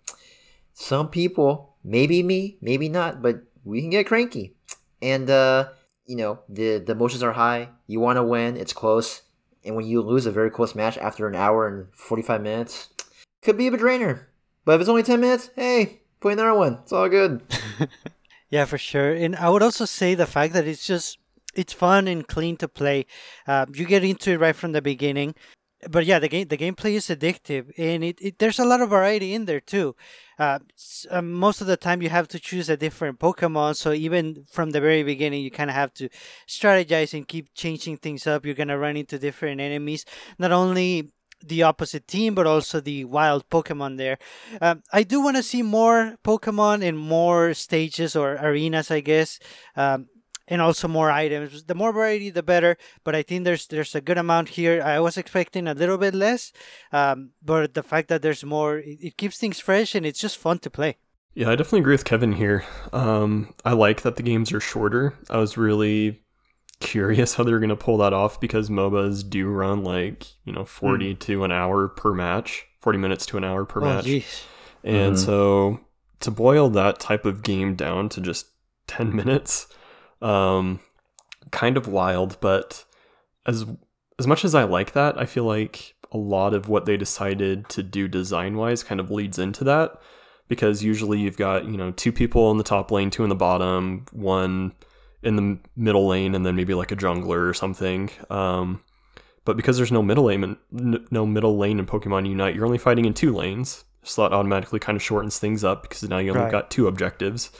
some 0.80 1.08
people, 1.08 1.76
maybe 1.84 2.22
me, 2.22 2.56
maybe 2.60 2.88
not, 2.88 3.22
but 3.22 3.42
we 3.64 3.80
can 3.80 3.90
get 3.90 4.06
cranky. 4.06 4.54
And, 5.02 5.28
uh, 5.28 5.68
you 6.06 6.16
know, 6.16 6.40
the, 6.48 6.78
the 6.78 6.92
emotions 6.92 7.22
are 7.22 7.32
high. 7.32 7.68
You 7.86 8.00
want 8.00 8.16
to 8.16 8.22
win, 8.22 8.56
it's 8.56 8.72
close. 8.72 9.22
And 9.64 9.76
when 9.76 9.86
you 9.86 10.00
lose 10.00 10.26
a 10.26 10.32
very 10.32 10.50
close 10.50 10.74
match 10.74 10.96
after 10.98 11.28
an 11.28 11.34
hour 11.34 11.68
and 11.68 11.86
45 11.94 12.40
minutes, 12.42 12.88
could 13.42 13.58
be 13.58 13.66
a 13.66 13.70
bit 13.70 13.80
drainer. 13.80 14.28
But 14.64 14.74
if 14.74 14.80
it's 14.80 14.90
only 14.90 15.02
10 15.02 15.20
minutes, 15.20 15.50
hey, 15.54 16.00
put 16.20 16.32
another 16.32 16.54
one. 16.54 16.78
It's 16.82 16.92
all 16.92 17.08
good. 17.08 17.42
Yeah, 18.50 18.64
for 18.64 18.78
sure. 18.78 19.12
And 19.12 19.36
I 19.36 19.48
would 19.48 19.62
also 19.62 19.84
say 19.84 20.14
the 20.14 20.26
fact 20.26 20.52
that 20.54 20.66
it's 20.66 20.84
just 20.84 21.18
it's 21.54 21.72
fun 21.72 22.08
and 22.08 22.26
clean 22.26 22.56
to 22.58 22.68
play. 22.68 23.06
Uh, 23.46 23.66
you 23.72 23.86
get 23.86 24.04
into 24.04 24.32
it 24.32 24.40
right 24.40 24.56
from 24.56 24.72
the 24.72 24.82
beginning. 24.82 25.34
But 25.88 26.04
yeah, 26.04 26.18
the 26.18 26.28
game 26.28 26.48
the 26.48 26.58
gameplay 26.58 26.92
is 26.92 27.06
addictive, 27.06 27.72
and 27.78 28.04
it, 28.04 28.18
it 28.20 28.38
there's 28.38 28.58
a 28.58 28.66
lot 28.66 28.82
of 28.82 28.90
variety 28.90 29.32
in 29.32 29.46
there 29.46 29.60
too. 29.60 29.96
Uh, 30.38 30.58
uh, 31.10 31.22
most 31.22 31.60
of 31.60 31.66
the 31.66 31.76
time, 31.76 32.02
you 32.02 32.10
have 32.10 32.28
to 32.28 32.38
choose 32.38 32.68
a 32.68 32.76
different 32.76 33.18
Pokemon, 33.18 33.76
so 33.76 33.92
even 33.92 34.44
from 34.50 34.70
the 34.70 34.80
very 34.80 35.02
beginning, 35.02 35.42
you 35.42 35.50
kind 35.50 35.70
of 35.70 35.76
have 35.76 35.94
to 35.94 36.08
strategize 36.46 37.14
and 37.14 37.26
keep 37.26 37.54
changing 37.54 37.96
things 37.96 38.26
up. 38.26 38.44
You're 38.44 38.54
gonna 38.54 38.78
run 38.78 38.96
into 38.96 39.18
different 39.18 39.60
enemies, 39.60 40.04
not 40.38 40.52
only 40.52 41.12
the 41.42 41.62
opposite 41.62 42.06
team, 42.06 42.34
but 42.34 42.46
also 42.46 42.80
the 42.80 43.04
wild 43.04 43.48
Pokemon 43.48 43.96
there. 43.96 44.18
Um, 44.60 44.82
I 44.92 45.02
do 45.02 45.20
want 45.22 45.36
to 45.36 45.42
see 45.42 45.62
more 45.62 46.16
Pokemon 46.24 46.82
in 46.82 46.96
more 46.96 47.54
stages 47.54 48.14
or 48.14 48.34
arenas, 48.34 48.90
I 48.90 49.00
guess, 49.00 49.38
um, 49.76 50.08
and 50.50 50.60
also 50.60 50.88
more 50.88 51.10
items. 51.10 51.64
The 51.64 51.74
more 51.74 51.92
variety, 51.92 52.28
the 52.30 52.42
better. 52.42 52.76
But 53.04 53.14
I 53.14 53.22
think 53.22 53.44
there's 53.44 53.66
there's 53.68 53.94
a 53.94 54.00
good 54.02 54.18
amount 54.18 54.50
here. 54.50 54.82
I 54.82 54.98
was 55.00 55.16
expecting 55.16 55.66
a 55.68 55.74
little 55.74 55.96
bit 55.96 56.14
less, 56.14 56.52
um, 56.92 57.30
but 57.42 57.72
the 57.74 57.82
fact 57.82 58.08
that 58.08 58.20
there's 58.22 58.44
more, 58.44 58.78
it, 58.78 58.98
it 59.00 59.16
keeps 59.16 59.38
things 59.38 59.60
fresh 59.60 59.94
and 59.94 60.04
it's 60.04 60.20
just 60.20 60.36
fun 60.36 60.58
to 60.58 60.70
play. 60.70 60.96
Yeah, 61.34 61.48
I 61.50 61.56
definitely 61.56 61.80
agree 61.80 61.94
with 61.94 62.04
Kevin 62.04 62.32
here. 62.32 62.64
Um, 62.92 63.54
I 63.64 63.72
like 63.72 64.02
that 64.02 64.16
the 64.16 64.22
games 64.24 64.52
are 64.52 64.60
shorter. 64.60 65.14
I 65.30 65.36
was 65.38 65.56
really 65.56 66.22
curious 66.80 67.34
how 67.34 67.44
they 67.44 67.52
were 67.52 67.60
going 67.60 67.68
to 67.70 67.76
pull 67.76 67.98
that 67.98 68.12
off 68.12 68.40
because 68.40 68.68
MOBAs 68.68 69.28
do 69.28 69.48
run 69.48 69.84
like, 69.84 70.26
you 70.44 70.52
know, 70.52 70.64
40 70.64 71.14
to 71.14 71.44
an 71.44 71.52
hour 71.52 71.88
per 71.88 72.12
match, 72.12 72.66
40 72.80 72.98
minutes 72.98 73.26
to 73.26 73.36
an 73.36 73.44
hour 73.44 73.64
per 73.64 73.80
Oh, 73.80 73.84
match. 73.84 74.06
jeez. 74.06 74.42
And 74.82 75.14
Mhm. 75.14 75.18
so 75.24 75.80
to 76.20 76.30
boil 76.30 76.68
that 76.70 76.98
type 76.98 77.24
of 77.24 77.42
game 77.42 77.74
down 77.76 78.08
to 78.10 78.20
just 78.20 78.46
10 78.86 79.14
minutes, 79.14 79.66
um, 80.22 80.80
kind 81.50 81.76
of 81.76 81.86
wild, 81.88 82.38
but 82.40 82.84
as 83.46 83.64
as 84.18 84.26
much 84.26 84.44
as 84.44 84.54
I 84.54 84.64
like 84.64 84.92
that, 84.92 85.18
I 85.18 85.24
feel 85.24 85.44
like 85.44 85.94
a 86.12 86.18
lot 86.18 86.52
of 86.54 86.68
what 86.68 86.84
they 86.86 86.96
decided 86.96 87.68
to 87.70 87.82
do 87.82 88.06
design 88.08 88.56
wise 88.56 88.82
kind 88.82 89.00
of 89.00 89.10
leads 89.10 89.38
into 89.38 89.64
that 89.64 89.98
because 90.48 90.82
usually 90.82 91.20
you've 91.20 91.36
got, 91.38 91.64
you 91.64 91.76
know, 91.76 91.92
two 91.92 92.12
people 92.12 92.50
in 92.50 92.58
the 92.58 92.64
top 92.64 92.90
lane, 92.90 93.08
two 93.10 93.22
in 93.22 93.28
the 93.28 93.34
bottom, 93.36 94.04
one 94.12 94.72
in 95.22 95.36
the 95.36 95.58
middle 95.76 96.06
lane 96.08 96.34
and 96.34 96.44
then 96.44 96.56
maybe 96.56 96.74
like 96.74 96.90
a 96.92 96.96
jungler 96.96 97.48
or 97.48 97.54
something. 97.54 98.10
Um, 98.28 98.82
but 99.44 99.56
because 99.56 99.76
there's 99.76 99.92
no 99.92 100.02
middle 100.02 100.24
lane, 100.24 100.56
no 100.70 101.24
middle 101.24 101.56
lane 101.56 101.78
in 101.78 101.86
Pokemon 101.86 102.28
Unite, 102.28 102.54
you're 102.54 102.66
only 102.66 102.78
fighting 102.78 103.04
in 103.04 103.14
two 103.14 103.32
lanes. 103.34 103.84
So 104.02 104.22
that 104.22 104.34
automatically 104.34 104.80
kind 104.80 104.96
of 104.96 105.02
shortens 105.02 105.38
things 105.38 105.62
up 105.62 105.82
because 105.82 106.02
now 106.02 106.18
you 106.18 106.30
only 106.30 106.42
Right. 106.44 106.50
got 106.50 106.70
two 106.70 106.88
objectives. 106.88 107.50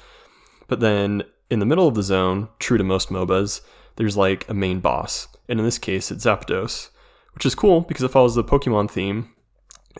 But 0.68 0.80
then 0.80 1.22
in 1.51 1.59
the 1.59 1.66
middle 1.66 1.88
of 1.88 1.94
the 1.94 2.03
zone, 2.03 2.48
true 2.59 2.78
to 2.78 2.84
most 2.84 3.11
MOBAs, 3.11 3.61
there's 3.96 4.16
like 4.16 4.48
a 4.48 4.55
main 4.55 4.80
boss. 4.80 5.28
And 5.48 5.59
in 5.59 5.64
this 5.64 5.78
case, 5.78 6.11
it's 6.11 6.24
Zapdos, 6.24 6.90
which 7.34 7.44
is 7.44 7.55
cool 7.55 7.80
because 7.80 8.05
it 8.05 8.11
follows 8.11 8.34
the 8.34 8.44
Pokemon 8.44 8.90
theme. 8.90 9.34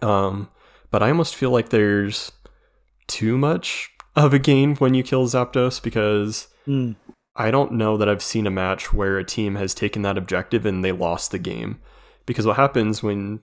Um, 0.01 0.49
but 0.91 1.03
I 1.03 1.09
almost 1.09 1.35
feel 1.35 1.51
like 1.51 1.71
there's 1.71 2.33
too 3.09 3.37
much 3.37 3.91
of 4.17 4.33
a 4.33 4.39
gain 4.39 4.77
when 4.77 4.95
you 4.95 5.03
kill 5.03 5.27
Zapdos 5.27 5.83
because 5.83 6.49
Mm. 6.67 6.97
I 7.37 7.51
don't 7.51 7.73
know 7.73 7.97
that 7.97 8.09
I've 8.09 8.23
seen 8.23 8.47
a 8.47 8.51
match 8.51 8.93
where 8.93 9.19
a 9.19 9.25
team 9.25 9.55
has 9.57 9.75
taken 9.75 10.03
that 10.03 10.19
objective 10.19 10.67
and 10.67 10.85
they 10.85 10.93
lost 10.93 11.31
the 11.31 11.39
game. 11.39 11.81
Because 12.27 12.47
what 12.47 12.57
happens 12.57 13.03
when 13.03 13.41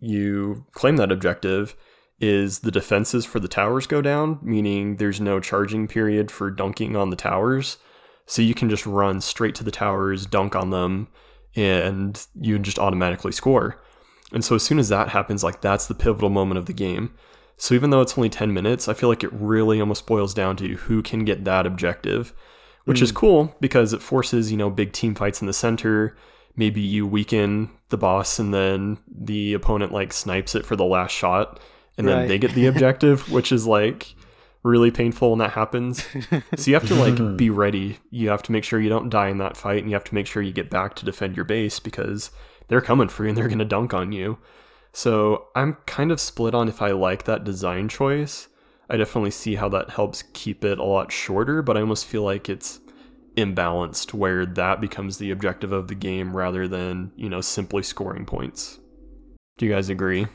you 0.00 0.66
claim 0.72 0.96
that 0.96 1.12
objective 1.12 1.74
is 2.20 2.60
the 2.60 2.70
defenses 2.70 3.24
for 3.24 3.38
the 3.38 3.48
towers 3.48 3.86
go 3.86 4.02
down, 4.02 4.38
meaning 4.42 4.96
there's 4.96 5.20
no 5.20 5.40
charging 5.40 5.86
period 5.86 6.30
for 6.30 6.50
dunking 6.50 6.96
on 6.96 7.10
the 7.10 7.16
towers. 7.16 7.78
So 8.26 8.42
you 8.42 8.54
can 8.54 8.68
just 8.68 8.86
run 8.86 9.20
straight 9.20 9.54
to 9.56 9.64
the 9.64 9.70
towers, 9.70 10.26
dunk 10.26 10.56
on 10.56 10.70
them, 10.70 11.08
and 11.54 12.26
you 12.38 12.58
just 12.58 12.78
automatically 12.78 13.32
score. 13.32 13.80
And 14.32 14.44
so 14.44 14.54
as 14.54 14.62
soon 14.62 14.78
as 14.78 14.88
that 14.90 15.10
happens, 15.10 15.42
like 15.42 15.60
that's 15.60 15.86
the 15.86 15.94
pivotal 15.94 16.28
moment 16.28 16.58
of 16.58 16.66
the 16.66 16.72
game. 16.72 17.14
So 17.56 17.74
even 17.74 17.90
though 17.90 18.00
it's 18.00 18.18
only 18.18 18.28
10 18.28 18.52
minutes, 18.52 18.88
I 18.88 18.94
feel 18.94 19.08
like 19.08 19.24
it 19.24 19.32
really 19.32 19.80
almost 19.80 20.06
boils 20.06 20.34
down 20.34 20.56
to 20.56 20.76
who 20.76 21.02
can 21.02 21.24
get 21.24 21.44
that 21.44 21.66
objective, 21.66 22.32
which 22.84 23.00
is 23.00 23.10
hmm. 23.10 23.16
cool 23.16 23.56
because 23.60 23.92
it 23.92 24.02
forces, 24.02 24.50
you 24.50 24.58
know, 24.58 24.70
big 24.70 24.92
team 24.92 25.14
fights 25.14 25.40
in 25.40 25.46
the 25.46 25.52
center. 25.52 26.16
Maybe 26.54 26.80
you 26.80 27.06
weaken 27.06 27.70
the 27.88 27.96
boss 27.96 28.38
and 28.38 28.52
then 28.52 28.98
the 29.08 29.54
opponent 29.54 29.92
like 29.92 30.12
snipes 30.12 30.54
it 30.54 30.66
for 30.66 30.76
the 30.76 30.84
last 30.84 31.12
shot 31.12 31.58
and 31.98 32.08
then 32.08 32.20
Right. 32.20 32.28
they 32.28 32.38
get 32.38 32.54
the 32.54 32.66
objective, 32.72 33.30
which 33.30 33.52
is 33.52 33.66
like 33.66 34.14
really 34.62 34.90
painful 34.90 35.30
when 35.30 35.38
that 35.40 35.52
happens. 35.52 36.04
so 36.56 36.70
you 36.70 36.74
have 36.74 36.88
to 36.88 36.94
like 36.94 37.14
mm-hmm. 37.14 37.36
be 37.36 37.50
ready. 37.50 37.98
You 38.10 38.30
have 38.30 38.42
to 38.44 38.52
make 38.52 38.64
sure 38.64 38.80
you 38.80 38.88
don't 38.88 39.10
die 39.10 39.28
in 39.28 39.38
that 39.38 39.56
fight, 39.56 39.78
and 39.82 39.90
you 39.90 39.94
have 39.94 40.04
to 40.04 40.14
make 40.14 40.26
sure 40.26 40.42
you 40.42 40.52
get 40.52 40.70
back 40.70 40.94
to 40.96 41.04
defend 41.04 41.36
your 41.36 41.44
base 41.44 41.78
because 41.78 42.30
they're 42.68 42.80
coming 42.80 43.08
for 43.08 43.24
you 43.24 43.30
and 43.30 43.36
they're 43.38 43.48
gonna 43.48 43.64
dunk 43.64 43.92
on 43.92 44.12
you. 44.12 44.38
So 44.92 45.48
I'm 45.54 45.74
kind 45.86 46.10
of 46.10 46.20
split 46.20 46.54
on 46.54 46.68
if 46.68 46.80
I 46.80 46.90
like 46.92 47.24
that 47.24 47.44
design 47.44 47.88
choice. 47.88 48.48
I 48.90 48.96
definitely 48.96 49.30
see 49.32 49.56
how 49.56 49.68
that 49.68 49.90
helps 49.90 50.22
keep 50.32 50.64
it 50.64 50.78
a 50.78 50.84
lot 50.84 51.12
shorter, 51.12 51.60
but 51.62 51.76
I 51.76 51.80
almost 51.80 52.06
feel 52.06 52.22
like 52.22 52.48
it's 52.48 52.80
imbalanced 53.36 54.14
where 54.14 54.44
that 54.44 54.80
becomes 54.80 55.18
the 55.18 55.30
objective 55.30 55.72
of 55.72 55.88
the 55.88 55.94
game 55.94 56.36
rather 56.36 56.66
than, 56.66 57.12
you 57.14 57.28
know, 57.28 57.40
simply 57.40 57.82
scoring 57.82 58.24
points. 58.24 58.78
Do 59.58 59.66
you 59.66 59.72
guys 59.72 59.88
agree? 59.88 60.26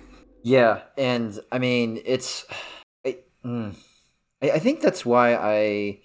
Yeah, 0.43 0.81
and 0.97 1.39
I 1.51 1.59
mean 1.59 2.01
it's 2.05 2.45
I, 3.05 3.17
mm, 3.45 3.75
I, 4.41 4.51
I 4.51 4.59
think 4.59 4.81
that's 4.81 5.05
why 5.05 5.35
I 5.35 5.99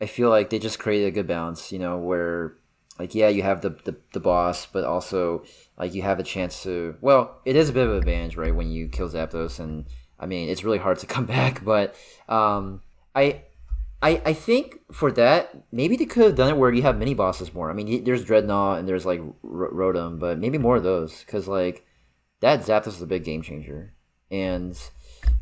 I 0.00 0.06
feel 0.06 0.30
like 0.30 0.50
they 0.50 0.58
just 0.58 0.78
created 0.78 1.08
a 1.08 1.10
good 1.12 1.26
balance, 1.28 1.72
you 1.72 1.78
know, 1.78 1.98
where 1.98 2.56
like 2.98 3.14
yeah, 3.14 3.28
you 3.28 3.42
have 3.42 3.60
the, 3.62 3.70
the, 3.70 3.96
the 4.12 4.20
boss, 4.20 4.66
but 4.66 4.84
also 4.84 5.44
like 5.78 5.94
you 5.94 6.02
have 6.02 6.18
a 6.20 6.24
chance 6.24 6.62
to 6.64 6.96
well, 7.00 7.40
it 7.44 7.56
is 7.56 7.70
a 7.70 7.72
bit 7.72 7.86
of 7.86 7.92
an 7.92 7.98
advantage, 7.98 8.36
right, 8.36 8.54
when 8.54 8.70
you 8.72 8.88
kill 8.88 9.08
Zapdos 9.10 9.60
and 9.60 9.86
I 10.20 10.26
mean 10.26 10.48
it's 10.50 10.64
really 10.64 10.78
hard 10.78 10.98
to 11.00 11.06
come 11.16 11.26
back, 11.26 11.64
but 11.64 11.94
um 12.28 12.82
I 13.14 13.44
I, 14.02 14.22
I 14.26 14.32
think 14.34 14.80
for 14.92 15.10
that 15.12 15.54
maybe 15.72 15.96
they 15.96 16.06
could 16.06 16.24
have 16.24 16.34
done 16.36 16.50
it 16.50 16.58
where 16.58 16.72
you 16.72 16.82
have 16.82 16.98
mini 16.98 17.14
bosses 17.14 17.54
more. 17.54 17.70
I 17.70 17.74
mean, 17.74 18.04
there's 18.04 18.24
Drednaw 18.24 18.78
and 18.78 18.88
there's 18.88 19.06
like 19.06 19.20
R- 19.20 19.70
Rotom, 19.72 20.18
but 20.20 20.38
maybe 20.38 20.58
more 20.58 20.76
of 20.76 20.82
those 20.84 21.20
because 21.20 21.48
like 21.48 21.85
that 22.40 22.60
Zapdos 22.60 22.88
is 22.88 23.02
a 23.02 23.06
big 23.06 23.24
game 23.24 23.42
changer. 23.42 23.94
And 24.30 24.78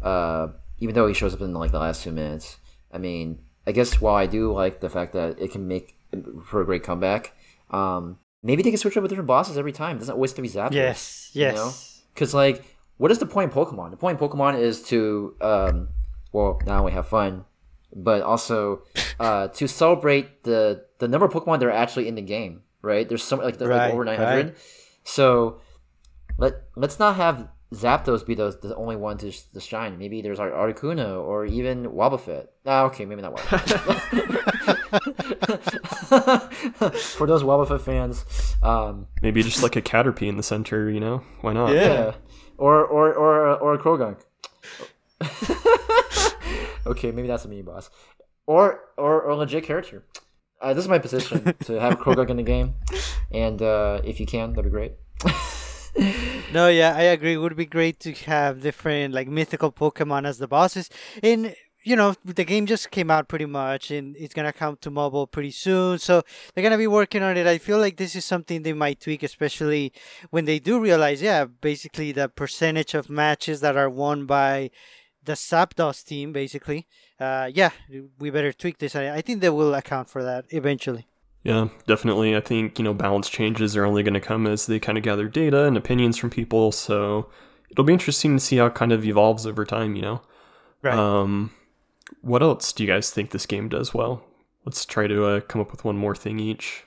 uh, 0.03 0.49
even 0.79 0.95
though 0.95 1.07
he 1.07 1.15
shows 1.15 1.35
up 1.35 1.41
in 1.41 1.53
like 1.55 1.73
the 1.73 1.79
last 1.79 2.03
two 2.03 2.13
minutes, 2.13 2.59
I 2.93 2.99
mean, 2.99 3.41
I 3.67 3.73
guess 3.73 4.01
while 4.01 4.15
I 4.15 4.27
do 4.27 4.53
like 4.53 4.81
the 4.81 4.91
fact 4.91 5.13
that 5.15 5.41
it 5.41 5.53
can 5.53 5.67
make 5.67 5.97
for 6.45 6.61
a 6.61 6.65
great 6.65 6.83
comeback, 6.83 7.35
um, 7.71 8.19
maybe 8.43 8.63
they 8.63 8.71
can 8.71 8.79
switch 8.79 8.97
up 8.97 9.03
with 9.03 9.11
different 9.11 9.29
bosses 9.29 9.59
every 9.59 9.73
time. 9.73 9.97
It 9.97 10.01
doesn't 10.01 10.15
always 10.15 10.31
have 10.33 10.37
to 10.37 10.43
be 10.43 10.49
Zapdos. 10.49 10.73
Yes, 10.73 11.31
yes. 11.33 12.03
Because 12.13 12.33
you 12.33 12.39
know? 12.39 12.45
like, 12.45 12.65
what 12.99 13.11
is 13.11 13.19
the 13.19 13.27
point 13.27 13.53
in 13.53 13.57
Pokemon? 13.57 13.91
The 13.91 13.97
point 13.97 14.21
in 14.21 14.29
Pokemon 14.29 14.61
is 14.61 14.83
to 14.85 15.35
um, 15.41 15.89
well, 16.33 16.61
now 16.67 16.85
we 16.85 16.93
have 16.93 17.09
fun 17.09 17.45
but 17.95 18.23
also 18.23 18.83
uh, 19.21 19.49
to 19.49 19.69
celebrate 19.69 20.43
the 20.43 20.85
the 20.99 21.09
number 21.09 21.27
of 21.27 21.33
Pokemon 21.33 21.61
that 21.61 21.67
are 21.67 21.71
actually 21.71 22.09
in 22.09 22.15
the 22.15 22.23
game. 22.23 22.63
Right? 22.83 23.09
There's 23.09 23.23
so 23.23 23.37
like, 23.37 23.59
right, 23.61 23.69
like 23.69 23.93
over 23.95 24.05
900. 24.05 24.47
Right. 24.47 24.57
So 25.05 25.61
let 26.39 26.55
let's 26.76 26.99
not 26.99 27.16
have 27.16 27.49
Zapdos 27.74 28.24
be 28.24 28.35
the, 28.35 28.57
the 28.62 28.74
only 28.76 28.97
one 28.97 29.18
to, 29.18 29.30
to 29.53 29.61
shine. 29.61 29.99
Maybe 29.99 30.22
there's 30.22 30.39
our 30.39 30.51
Articuno 30.51 31.22
or 31.22 31.45
even 31.45 31.87
Wobbuffet. 31.87 32.47
Ah, 32.66 32.85
okay, 32.85 33.05
maybe 33.05 33.22
not 33.22 33.35
Wobbuffet. 33.35 34.12
For 37.16 37.26
those 37.26 37.43
Wobbuffet 37.43 37.80
fans, 37.80 38.24
um, 38.62 39.09
maybe 39.22 39.43
just 39.43 39.62
like 39.62 39.76
a 39.76 39.82
Caterpie 39.82 40.28
in 40.28 40.37
the 40.37 40.43
center. 40.43 40.91
You 40.91 41.01
know, 41.01 41.22
why 41.41 41.53
not? 41.53 41.72
Yeah, 41.72 41.82
yeah. 41.82 42.12
or 42.59 42.85
or 42.85 43.12
or 43.12 43.57
or 43.57 43.74
a 43.74 43.78
Croagunk. 43.78 44.20
okay, 46.87 47.11
maybe 47.11 47.28
that's 47.28 47.45
a 47.45 47.49
mini 47.49 47.62
boss, 47.62 47.91
or 48.47 48.80
or, 48.97 49.22
or 49.22 49.30
a 49.30 49.37
legit 49.37 49.64
character. 49.64 50.05
Uh, 50.61 50.72
this 50.72 50.85
is 50.85 50.89
my 50.89 50.99
position 50.99 51.55
to 51.64 51.80
have 51.80 51.99
Croagunk 51.99 52.30
in 52.30 52.37
the 52.37 52.43
game, 52.43 52.74
and 53.32 53.61
uh, 53.61 54.01
if 54.05 54.20
you 54.20 54.26
can, 54.26 54.53
that'd 54.53 54.64
be 54.64 54.70
great. 54.70 54.93
no, 56.55 56.69
yeah, 56.69 56.95
I 56.97 57.03
agree. 57.03 57.35
It 57.35 57.39
would 57.39 57.57
be 57.57 57.67
great 57.67 57.99
to 58.01 58.13
have 58.13 58.61
different 58.63 59.13
like 59.13 59.29
mythical 59.29 59.73
Pokemon 59.73 60.25
as 60.25 60.39
the 60.39 60.47
bosses. 60.47 60.89
And 61.23 61.55
you 61.83 61.97
know, 61.97 62.15
the 62.25 62.45
game 62.45 62.65
just 62.65 62.91
came 62.93 63.11
out 63.11 63.29
pretty 63.29 63.45
much, 63.45 63.91
and 63.91 64.17
it's 64.17 64.33
gonna 64.33 64.53
come 64.53 64.77
to 64.83 64.91
mobile 64.91 65.27
pretty 65.27 65.51
soon. 65.51 65.99
So 65.99 66.23
they're 66.55 66.63
gonna 66.63 66.79
be 66.79 66.87
working 66.87 67.23
on 67.23 67.37
it. 67.37 67.47
I 67.47 67.59
feel 67.59 67.79
like 67.79 67.97
this 67.97 68.15
is 68.15 68.25
something 68.25 68.63
they 68.63 68.73
might 68.73 69.01
tweak, 69.01 69.23
especially 69.25 69.93
when 70.31 70.45
they 70.45 70.61
do 70.61 70.81
realize, 70.81 71.21
yeah, 71.21 71.45
basically 71.45 72.13
the 72.13 72.29
percentage 72.29 72.95
of 72.95 73.11
matches 73.11 73.61
that 73.61 73.77
are 73.77 73.91
won 73.91 74.25
by 74.25 74.71
the 75.25 75.33
Zapdos 75.33 76.05
team, 76.05 76.33
basically. 76.33 76.87
Uh, 77.19 77.51
yeah, 77.53 77.71
we 78.19 78.31
better 78.31 78.53
tweak 78.53 78.79
this. 78.79 78.95
I 78.95 79.21
think 79.23 79.41
they 79.41 79.51
will 79.51 79.75
account 79.75 80.09
for 80.09 80.23
that 80.23 80.45
eventually. 80.51 81.09
Yeah, 81.45 81.69
definitely. 81.87 82.35
I 82.35 82.41
think, 82.41 82.79
you 82.79 82.85
know, 82.85 82.95
balance 82.95 83.29
changes 83.29 83.77
are 83.77 83.85
only 83.85 84.03
going 84.03 84.15
to 84.15 84.21
come 84.21 84.47
as 84.47 84.67
they 84.67 84.81
kind 84.81 84.97
of 84.97 85.05
gather 85.05 85.29
data 85.29 85.65
and 85.65 85.77
opinions 85.77 86.17
from 86.17 86.31
people. 86.31 86.73
So 86.73 87.29
it'll 87.71 87.85
be 87.85 87.93
interesting 87.93 88.37
to 88.37 88.41
see 88.43 88.57
how 88.57 88.67
it 88.67 88.75
kind 88.75 88.93
of 88.93 89.05
evolves 89.05 89.47
over 89.47 89.67
time, 89.67 89.95
you 89.95 90.03
know? 90.03 90.23
Right. 90.81 90.97
Um, 90.97 91.53
what 92.23 92.43
else 92.43 92.73
do 92.73 92.83
you 92.83 92.91
guys 92.91 93.11
think 93.11 93.31
this 93.31 93.45
game 93.45 93.69
does 93.69 93.93
well? 93.93 94.25
Let's 94.65 94.87
try 94.87 95.07
to 95.07 95.27
uh, 95.27 95.41
come 95.41 95.61
up 95.61 95.71
with 95.71 95.85
one 95.85 95.99
more 95.99 96.15
thing 96.15 96.41
each. 96.41 96.85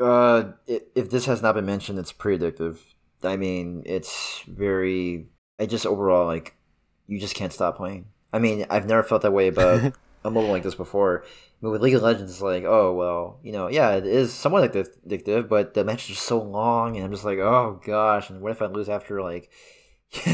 Uh, 0.00 0.52
if 0.66 1.10
this 1.10 1.26
has 1.26 1.42
not 1.42 1.54
been 1.54 1.66
mentioned, 1.66 1.98
it's 1.98 2.12
pretty 2.12 2.42
addictive. 2.42 2.78
I 3.22 3.36
mean, 3.36 3.82
it's 3.84 4.42
very. 4.46 5.26
I 5.58 5.66
just 5.66 5.84
overall 5.84 6.26
like 6.26 6.54
you 7.06 7.18
just 7.18 7.34
can't 7.34 7.52
stop 7.52 7.76
playing. 7.76 8.06
I 8.32 8.38
mean, 8.38 8.64
I've 8.70 8.86
never 8.86 9.02
felt 9.02 9.22
that 9.22 9.32
way 9.32 9.48
about 9.48 9.92
a 10.24 10.30
mobile 10.30 10.50
like 10.50 10.62
this 10.62 10.76
before. 10.76 11.24
Mean, 11.60 11.72
with 11.72 11.82
League 11.82 11.94
of 11.94 12.02
Legends, 12.02 12.30
it's 12.30 12.42
like, 12.42 12.64
oh 12.64 12.94
well, 12.94 13.40
you 13.42 13.52
know, 13.52 13.68
yeah, 13.68 13.92
it 13.92 14.06
is 14.06 14.32
somewhat 14.32 14.72
addictive, 14.72 15.48
but 15.48 15.74
the 15.74 15.84
matches 15.84 16.16
are 16.16 16.20
so 16.20 16.40
long, 16.40 16.96
and 16.96 17.04
I'm 17.04 17.10
just 17.10 17.24
like, 17.24 17.38
oh 17.38 17.80
gosh, 17.84 18.30
and 18.30 18.40
what 18.40 18.52
if 18.52 18.62
I 18.62 18.66
lose 18.66 18.88
after 18.88 19.20
like? 19.20 19.50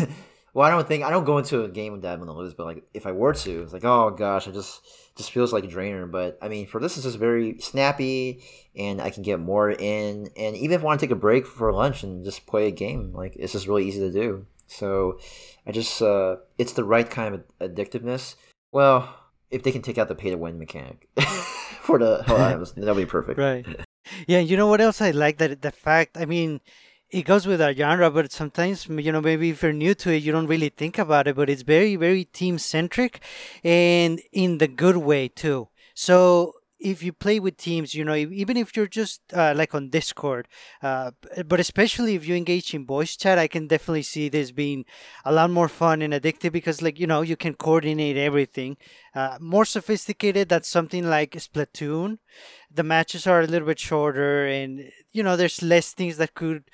well, 0.55 0.67
I 0.67 0.71
don't 0.71 0.87
think 0.87 1.03
I 1.03 1.11
don't 1.11 1.25
go 1.25 1.39
into 1.39 1.65
a 1.65 1.69
game 1.69 1.93
with 1.93 2.03
that 2.03 2.13
I'm 2.13 2.19
gonna 2.19 2.37
lose, 2.37 2.53
but 2.53 2.67
like 2.67 2.85
if 2.93 3.07
I 3.07 3.13
were 3.13 3.33
to, 3.33 3.63
it's 3.63 3.73
like, 3.73 3.85
oh 3.85 4.11
gosh, 4.11 4.47
I 4.47 4.51
just 4.51 4.83
just 5.17 5.33
feels 5.33 5.53
like 5.53 5.65
a 5.65 5.69
drainer. 5.69 6.07
But 6.07 6.39
I 6.43 6.49
mean, 6.49 6.67
for 6.67 6.79
this, 6.79 6.97
it's 6.97 7.05
just 7.05 7.19
very 7.19 7.59
snappy, 7.59 8.43
and 8.77 9.01
I 9.01 9.09
can 9.09 9.23
get 9.23 9.41
more 9.41 9.71
in, 9.71 10.29
and 10.37 10.57
even 10.57 10.73
if 10.73 10.83
I 10.83 10.85
want 10.85 11.01
to 11.01 11.07
take 11.07 11.13
a 11.13 11.19
break 11.19 11.47
for 11.47 11.73
lunch 11.73 12.03
and 12.03 12.23
just 12.23 12.47
play 12.47 12.69
a 12.69 12.71
game, 12.71 13.15
like 13.15 13.35
it's 13.37 13.53
just 13.53 13.67
really 13.67 13.87
easy 13.89 14.01
to 14.01 14.13
do. 14.13 14.47
So 14.67 15.19
I 15.67 15.73
just 15.73 16.03
uh, 16.03 16.37
it's 16.59 16.75
the 16.75 16.85
right 16.85 17.09
kind 17.09 17.35
of 17.35 17.45
addictiveness. 17.61 18.35
Well, 18.73 19.15
if 19.55 19.63
they 19.63 19.73
can 19.73 19.83
take 19.83 19.99
out 19.99 20.09
the 20.09 20.15
pay 20.15 20.31
to 20.31 20.37
win 20.37 20.59
mechanic 20.59 21.09
for 21.87 21.99
the 21.99 22.23
hell 22.27 22.65
that'll 22.77 22.95
be 22.95 23.07
perfect. 23.07 23.39
Right. 23.39 23.67
Yeah, 24.27 24.41
you 24.41 24.59
know 24.59 24.67
what 24.67 24.83
else 24.83 25.01
I 25.01 25.13
like 25.13 25.39
that 25.39 25.63
the 25.63 25.73
fact 25.73 26.19
I 26.19 26.27
mean 26.27 26.61
it 27.09 27.23
goes 27.23 27.47
with 27.47 27.63
our 27.63 27.73
genre, 27.73 28.11
but 28.11 28.31
sometimes 28.33 28.87
you 28.87 29.11
know 29.11 29.23
maybe 29.23 29.49
if 29.49 29.63
you're 29.63 29.73
new 29.73 29.95
to 29.95 30.11
it, 30.13 30.23
you 30.23 30.31
don't 30.31 30.47
really 30.47 30.69
think 30.69 30.99
about 30.99 31.27
it. 31.27 31.37
But 31.37 31.49
it's 31.49 31.63
very 31.63 31.97
very 31.97 32.25
team 32.25 32.59
centric, 32.59 33.23
and 33.65 34.21
in 34.31 34.59
the 34.59 34.69
good 34.69 34.99
way 34.99 35.29
too. 35.29 35.69
So 35.95 36.53
if 36.85 37.03
you 37.03 37.15
play 37.15 37.41
with 37.41 37.57
teams, 37.57 37.95
you 37.95 38.05
know, 38.05 38.15
even 38.15 38.59
if 38.59 38.77
you're 38.77 38.87
just 38.87 39.23
uh, 39.33 39.55
like 39.57 39.75
on 39.75 39.89
Discord, 39.89 40.47
uh, 40.83 41.13
but 41.47 41.59
especially 41.59 42.15
if 42.15 42.29
you 42.29 42.35
engage 42.35 42.75
in 42.75 42.85
voice 42.85 43.17
chat, 43.17 43.39
I 43.39 43.49
can 43.49 43.67
definitely 43.67 44.03
see 44.03 44.29
this 44.29 44.53
being 44.53 44.85
a 45.25 45.33
lot 45.33 45.51
more 45.51 45.69
fun 45.69 46.03
and 46.03 46.13
addictive 46.13 46.53
because, 46.53 46.83
like, 46.83 47.01
you 47.01 47.07
know, 47.07 47.23
you 47.23 47.37
can 47.37 47.55
coordinate 47.55 48.19
everything. 48.19 48.77
Uh, 49.15 49.39
more 49.41 49.65
sophisticated, 49.65 50.51
that's 50.51 50.69
something 50.69 51.09
like 51.09 51.33
Splatoon. 51.33 52.19
The 52.71 52.83
matches 52.83 53.27
are 53.27 53.41
a 53.41 53.47
little 53.47 53.67
bit 53.67 53.79
shorter, 53.79 54.47
and, 54.47 54.91
you 55.11 55.23
know, 55.23 55.37
there's 55.37 55.63
less 55.63 55.95
things 55.95 56.19
that 56.19 56.35
could 56.35 56.65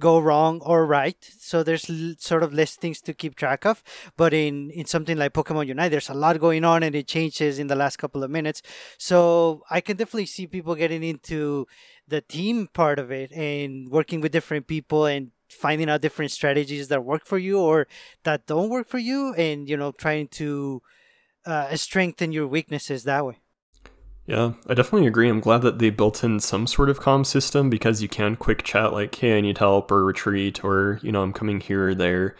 go 0.00 0.18
wrong 0.18 0.60
or 0.62 0.86
right. 0.86 1.16
So 1.38 1.62
there's 1.62 1.88
l- 1.88 2.14
sort 2.18 2.42
of 2.42 2.52
less 2.52 2.74
things 2.74 3.00
to 3.02 3.14
keep 3.14 3.36
track 3.36 3.64
of. 3.64 3.84
But 4.16 4.34
in, 4.34 4.70
in 4.70 4.86
something 4.86 5.16
like 5.16 5.34
Pokemon 5.34 5.68
Unite, 5.68 5.90
there's 5.90 6.08
a 6.08 6.14
lot 6.14 6.40
going 6.40 6.64
on 6.64 6.82
and 6.82 6.96
it 6.96 7.06
changes 7.06 7.58
in 7.58 7.68
the 7.68 7.76
last 7.76 7.98
couple 7.98 8.24
of 8.24 8.30
minutes. 8.30 8.62
So 8.98 9.62
I 9.70 9.80
can 9.80 9.96
definitely 9.96 10.26
see 10.26 10.46
people 10.46 10.74
getting 10.74 11.04
into 11.04 11.66
the 12.08 12.20
team 12.20 12.68
part 12.72 12.98
of 12.98 13.12
it 13.12 13.30
and 13.32 13.88
working 13.90 14.20
with 14.20 14.32
different 14.32 14.66
people 14.66 15.06
and 15.06 15.30
finding 15.48 15.88
out 15.90 16.00
different 16.00 16.32
strategies 16.32 16.88
that 16.88 17.04
work 17.04 17.26
for 17.26 17.38
you 17.38 17.60
or 17.60 17.86
that 18.24 18.46
don't 18.46 18.70
work 18.70 18.88
for 18.88 18.98
you 18.98 19.34
and, 19.34 19.68
you 19.68 19.76
know, 19.76 19.92
trying 19.92 20.28
to 20.28 20.82
uh, 21.46 21.74
strengthen 21.76 22.32
your 22.32 22.46
weaknesses 22.46 23.04
that 23.04 23.24
way. 23.24 23.38
Yeah, 24.26 24.52
I 24.68 24.74
definitely 24.74 25.08
agree. 25.08 25.28
I'm 25.28 25.40
glad 25.40 25.62
that 25.62 25.78
they 25.80 25.90
built 25.90 26.22
in 26.22 26.38
some 26.38 26.66
sort 26.66 26.88
of 26.88 27.00
comm 27.00 27.26
system 27.26 27.68
because 27.68 28.00
you 28.00 28.08
can 28.08 28.36
quick 28.36 28.62
chat 28.62 28.92
like, 28.92 29.14
"Hey, 29.14 29.36
I 29.36 29.40
need 29.40 29.58
help," 29.58 29.90
or 29.90 30.04
retreat, 30.04 30.62
or 30.64 31.00
you 31.02 31.10
know, 31.10 31.22
I'm 31.22 31.32
coming 31.32 31.60
here 31.60 31.88
or 31.88 31.94
there. 31.94 32.36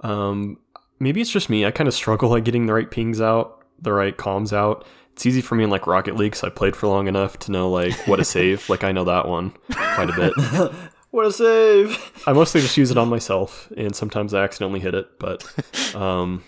Um, 0.00 0.58
maybe 0.98 1.20
it's 1.20 1.30
just 1.30 1.48
me. 1.48 1.64
I 1.64 1.70
kind 1.70 1.88
of 1.88 1.94
struggle 1.94 2.36
at 2.36 2.44
getting 2.44 2.66
the 2.66 2.74
right 2.74 2.90
pings 2.90 3.20
out, 3.20 3.62
the 3.80 3.92
right 3.92 4.16
comms 4.16 4.52
out. 4.52 4.86
It's 5.12 5.26
easy 5.26 5.40
for 5.40 5.54
me 5.54 5.64
in 5.64 5.70
like 5.70 5.86
Rocket 5.86 6.16
League, 6.16 6.36
so 6.36 6.46
I 6.46 6.50
played 6.50 6.76
for 6.76 6.86
long 6.86 7.06
enough 7.08 7.38
to 7.40 7.52
know 7.52 7.70
like 7.70 7.94
what 8.06 8.20
a 8.20 8.24
save. 8.24 8.68
like 8.70 8.84
I 8.84 8.92
know 8.92 9.04
that 9.04 9.28
one 9.28 9.52
quite 9.70 10.10
a 10.10 10.14
bit. 10.14 10.72
what 11.10 11.26
a 11.26 11.32
save! 11.32 12.22
I 12.26 12.32
mostly 12.32 12.60
just 12.60 12.76
use 12.76 12.90
it 12.90 12.98
on 12.98 13.08
myself, 13.08 13.70
and 13.76 13.94
sometimes 13.94 14.34
I 14.34 14.42
accidentally 14.42 14.80
hit 14.80 14.94
it. 14.94 15.18
But 15.18 15.46
um, 15.94 16.42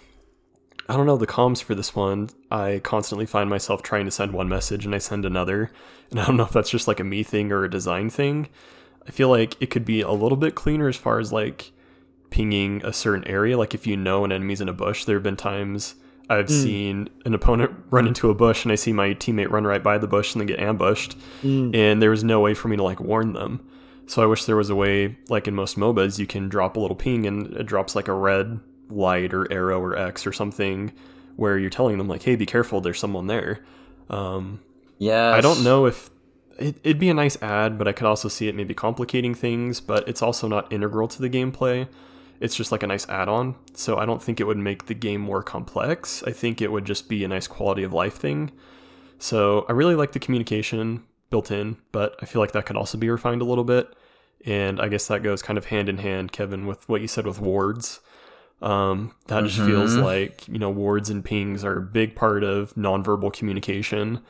I 0.89 0.97
don't 0.97 1.07
know 1.07 1.17
the 1.17 1.27
comms 1.27 1.63
for 1.63 1.75
this 1.75 1.95
one. 1.97 2.29
I 2.51 2.81
constantly 2.85 3.27
find 3.27 3.49
myself 3.49 3.83
trying 3.83 4.05
to 4.05 4.11
send 4.11 4.33
one 4.33 4.49
message 4.49 4.85
and 4.85 4.95
I 4.95 4.99
send 4.99 5.25
another, 5.25 5.71
and 6.11 6.21
I 6.21 6.27
don't 6.27 6.37
know 6.37 6.45
if 6.45 6.53
that's 6.53 6.71
just 6.71 6.89
like 6.89 7.01
a 7.01 7.05
me 7.05 7.23
thing 7.23 7.53
or 7.53 7.65
a 7.65 7.71
design 7.71 8.11
thing. 8.11 8.49
I 9.07 9.11
feel 9.11 9.29
like 9.29 9.57
it 9.61 9.71
could 9.71 9.85
be 9.85 10.01
a 10.01 10.13
little 10.13 10.37
bit 10.37 10.55
cleaner 10.55 10.89
as 10.89 10.97
far 10.97 11.19
as 11.21 11.33
like 11.33 11.73
pinging 12.31 12.81
a 12.85 12.93
certain 12.93 13.27
area. 13.27 13.57
Like 13.57 13.75
if 13.75 13.87
you 13.87 13.97
know 13.97 14.25
an 14.25 14.33
enemy's 14.33 14.61
in 14.61 14.69
a 14.69 14.73
bush, 14.73 15.05
there 15.05 15.17
have 15.17 15.23
been 15.23 15.37
times 15.37 15.95
I've 16.29 16.47
Mm. 16.47 16.63
seen 16.63 17.09
an 17.27 17.35
opponent 17.35 17.73
run 17.91 18.07
into 18.07 18.31
a 18.31 18.35
bush 18.35 18.65
and 18.65 18.73
I 18.73 18.77
see 18.77 18.93
my 18.95 19.11
teammate 19.11 19.51
run 19.51 19.65
right 19.65 19.83
by 19.83 19.99
the 19.99 20.07
bush 20.07 20.33
and 20.35 20.41
then 20.41 20.47
get 20.47 20.59
ambushed. 20.59 21.17
Mm. 21.43 21.75
And 21.77 22.01
there 22.03 22.09
was 22.11 22.25
no 22.25 22.41
way 22.41 22.55
for 22.55 22.69
me 22.69 22.77
to 22.77 22.83
like 22.83 22.99
warn 23.01 23.35
them. 23.35 23.61
So 24.07 24.23
I 24.23 24.27
wish 24.27 24.45
there 24.47 24.57
was 24.57 24.71
a 24.71 24.75
way, 24.75 25.19
like 25.29 25.47
in 25.49 25.55
most 25.55 25.79
MOBAs, 25.79 26.19
you 26.19 26.27
can 26.27 26.49
drop 26.49 26.77
a 26.77 26.81
little 26.81 26.97
ping 26.97 27.27
and 27.27 27.55
it 27.57 27.65
drops 27.67 27.95
like 27.95 28.09
a 28.09 28.13
red 28.15 28.59
light 28.95 29.35
or 29.35 29.51
arrow 29.53 29.81
or 29.81 29.97
X 29.97 30.27
or 30.27 30.33
something 30.33 30.93
where 31.37 31.59
you're 31.59 31.71
telling 31.71 31.99
them 31.99 32.09
like, 32.09 32.23
hey, 32.23 32.37
be 32.37 32.47
careful, 32.47 32.81
there's 32.81 32.99
someone 32.99 33.27
there. 33.27 33.65
Um, 34.09 34.61
Yeah. 34.99 35.33
I 35.33 35.41
don't 35.41 35.65
know 35.65 35.87
if 35.87 36.11
it, 36.59 36.77
it'd 36.85 37.01
be 37.01 37.11
a 37.11 37.15
nice 37.15 37.41
ad, 37.43 37.79
but 37.79 37.89
I 37.89 37.93
could 37.93 38.07
also 38.07 38.29
see 38.29 38.49
it 38.49 38.55
maybe 38.55 38.75
complicating 38.75 39.35
things. 39.35 39.81
But 39.81 40.09
it's 40.09 40.23
also 40.23 40.47
not 40.49 40.73
integral 40.73 41.09
to 41.09 41.21
the 41.21 41.29
gameplay. 41.29 41.89
It's 42.41 42.57
just 42.57 42.73
like 42.73 42.83
a 42.83 42.87
nice 42.87 43.09
add-on. 43.09 43.57
So 43.75 43.97
I 43.99 44.07
don't 44.07 44.23
think 44.23 44.41
it 44.41 44.45
would 44.45 44.59
make 44.59 44.87
the 44.87 44.95
game 44.95 45.21
more 45.21 45.43
complex. 45.43 46.23
I 46.27 46.33
think 46.33 46.61
it 46.61 46.71
would 46.71 46.85
just 46.85 47.09
be 47.09 47.25
a 47.25 47.29
nice 47.29 47.47
quality 47.47 47.83
of 47.83 47.93
life 47.93 48.15
thing. 48.15 48.53
So 49.19 49.65
I 49.69 49.73
really 49.73 49.95
like 49.95 50.13
the 50.13 50.19
communication 50.19 51.05
built 51.31 51.51
in, 51.51 51.79
but 51.93 52.17
I 52.21 52.27
feel 52.27 52.41
like 52.43 52.53
that 52.53 52.67
could 52.67 52.77
also 52.77 52.99
be 52.99 53.09
refined 53.09 53.41
a 53.41 53.45
little 53.45 53.65
bit. 53.65 53.95
And 54.45 54.81
I 54.81 54.89
guess 54.89 55.07
that 55.07 55.23
goes 55.23 55.43
kind 55.43 55.57
of 55.57 55.67
hand 55.67 55.89
in 55.89 55.99
hand, 55.99 56.33
Kevin, 56.33 56.67
with 56.67 56.87
what 56.89 57.01
you 57.01 57.09
said 57.09 57.27
with 57.27 57.41
wards. 57.41 58.01
Um, 58.63 59.13
that 59.27 59.45
just 59.45 59.59
feels 59.59 59.97
Mhm. 59.97 60.03
like 60.03 60.49
you 60.49 60.59
know 60.59 60.71
wards 60.71 61.11
and 61.11 61.25
pings 61.25 61.65
are 61.65 61.79
a 61.79 61.83
big 61.83 62.15
part 62.15 62.43
of 62.45 62.73
nonverbal 62.75 63.33
communication 63.33 64.21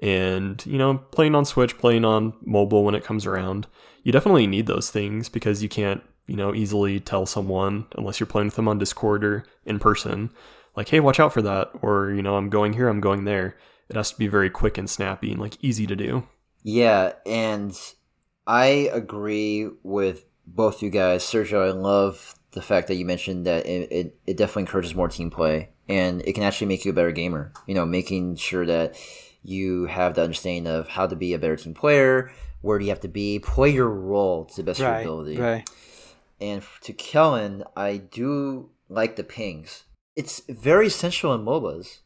and 0.00 0.64
you 0.66 0.78
know 0.78 0.98
playing 1.10 1.34
on 1.34 1.44
switch 1.44 1.78
playing 1.78 2.04
on 2.04 2.32
mobile 2.44 2.84
when 2.84 2.94
it 2.94 3.04
comes 3.04 3.24
around 3.26 3.66
you 4.02 4.12
definitely 4.12 4.46
need 4.46 4.66
those 4.66 4.90
things 4.90 5.28
because 5.28 5.62
you 5.62 5.68
can't 5.68 6.02
you 6.26 6.36
know 6.36 6.54
easily 6.54 7.00
tell 7.00 7.24
someone 7.26 7.86
unless 7.96 8.20
you're 8.20 8.26
playing 8.26 8.46
with 8.48 8.56
them 8.56 8.68
on 8.68 8.78
discord 8.78 9.24
or 9.24 9.44
in 9.64 9.78
person 9.78 10.30
like 10.76 10.90
hey 10.90 11.00
watch 11.00 11.18
out 11.18 11.32
for 11.32 11.42
that 11.42 11.70
or 11.82 12.10
you 12.10 12.22
know 12.22 12.36
i'm 12.36 12.48
going 12.50 12.74
here 12.74 12.88
i'm 12.88 13.00
going 13.00 13.24
there 13.24 13.56
it 13.88 13.96
has 13.96 14.10
to 14.12 14.18
be 14.18 14.28
very 14.28 14.50
quick 14.50 14.76
and 14.78 14.90
snappy 14.90 15.32
and 15.32 15.40
like 15.40 15.56
easy 15.62 15.86
to 15.86 15.96
do 15.96 16.24
Yeah, 16.62 17.12
and 17.24 17.72
I 18.46 18.90
agree 18.92 19.68
with 19.82 20.24
both 20.46 20.82
you 20.82 20.90
guys. 20.90 21.22
Sergio, 21.22 21.66
I 21.66 21.72
love 21.72 22.34
the 22.58 22.62
fact 22.62 22.88
that 22.88 22.96
you 22.96 23.04
mentioned 23.04 23.46
that 23.46 23.66
it, 23.66 23.92
it, 23.92 24.18
it 24.26 24.36
definitely 24.36 24.62
encourages 24.62 24.92
more 24.92 25.08
team 25.08 25.30
play 25.30 25.68
and 25.88 26.22
it 26.22 26.32
can 26.32 26.42
actually 26.42 26.66
make 26.66 26.84
you 26.84 26.90
a 26.90 26.94
better 26.94 27.12
gamer. 27.12 27.52
You 27.68 27.74
know, 27.76 27.86
making 27.86 28.34
sure 28.34 28.66
that 28.66 28.96
you 29.44 29.86
have 29.86 30.14
the 30.14 30.22
understanding 30.22 30.66
of 30.66 30.88
how 30.88 31.06
to 31.06 31.14
be 31.14 31.34
a 31.34 31.38
better 31.38 31.54
team 31.54 31.72
player, 31.72 32.32
where 32.60 32.80
do 32.80 32.84
you 32.84 32.90
have 32.90 33.00
to 33.02 33.08
be, 33.08 33.38
play 33.38 33.70
your 33.70 33.88
role 33.88 34.44
to 34.46 34.56
the 34.56 34.64
best 34.64 34.80
of 34.80 34.86
your 34.86 35.00
ability. 35.00 35.36
right. 35.38 35.70
And 36.40 36.64
to 36.82 36.92
Kellen, 36.92 37.62
I 37.76 37.98
do 37.98 38.70
like 38.88 39.14
the 39.14 39.22
pings. 39.22 39.84
It's 40.16 40.42
very 40.48 40.88
essential 40.88 41.32
in 41.34 41.44
MOBAs. 41.44 41.98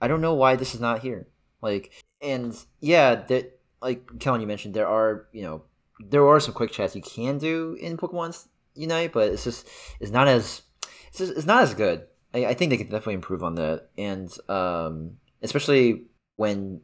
I 0.00 0.06
don't 0.06 0.20
know 0.20 0.34
why 0.34 0.54
this 0.54 0.72
is 0.72 0.80
not 0.80 1.00
here. 1.00 1.26
Like, 1.62 2.04
and 2.20 2.56
yeah, 2.78 3.16
that 3.16 3.58
like 3.82 4.20
Kellen, 4.20 4.40
you 4.40 4.46
mentioned 4.46 4.74
there 4.74 4.86
are 4.86 5.26
you 5.32 5.42
know 5.42 5.62
there 5.98 6.26
are 6.28 6.38
some 6.38 6.54
quick 6.54 6.70
chats 6.70 6.94
you 6.94 7.02
can 7.02 7.38
do 7.38 7.76
in 7.80 7.96
Pokemon 7.96 8.46
Unite, 8.76 9.12
but 9.12 9.30
it's 9.30 9.44
just 9.44 9.68
it's 10.00 10.12
not 10.12 10.28
as 10.28 10.62
it's 11.08 11.18
just, 11.18 11.32
it's 11.32 11.46
not 11.46 11.62
as 11.62 11.74
good. 11.74 12.06
I, 12.34 12.46
I 12.46 12.54
think 12.54 12.70
they 12.70 12.76
can 12.76 12.88
definitely 12.88 13.14
improve 13.14 13.42
on 13.42 13.54
that, 13.56 13.88
and 13.96 14.30
um, 14.48 15.18
especially 15.42 16.06
when 16.36 16.80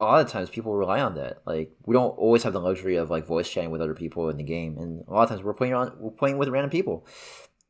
a 0.00 0.04
lot 0.04 0.24
of 0.24 0.30
times 0.30 0.50
people 0.50 0.74
rely 0.74 1.00
on 1.00 1.14
that. 1.14 1.42
Like 1.46 1.72
we 1.84 1.94
don't 1.94 2.16
always 2.18 2.42
have 2.42 2.52
the 2.52 2.60
luxury 2.60 2.96
of 2.96 3.10
like 3.10 3.26
voice 3.26 3.48
chatting 3.48 3.70
with 3.70 3.80
other 3.80 3.94
people 3.94 4.28
in 4.28 4.36
the 4.36 4.42
game, 4.42 4.76
and 4.78 5.04
a 5.06 5.12
lot 5.12 5.24
of 5.24 5.28
times 5.28 5.42
we're 5.42 5.54
playing 5.54 5.74
on 5.74 5.92
we're 5.98 6.10
playing 6.10 6.38
with 6.38 6.48
random 6.48 6.70
people, 6.70 7.06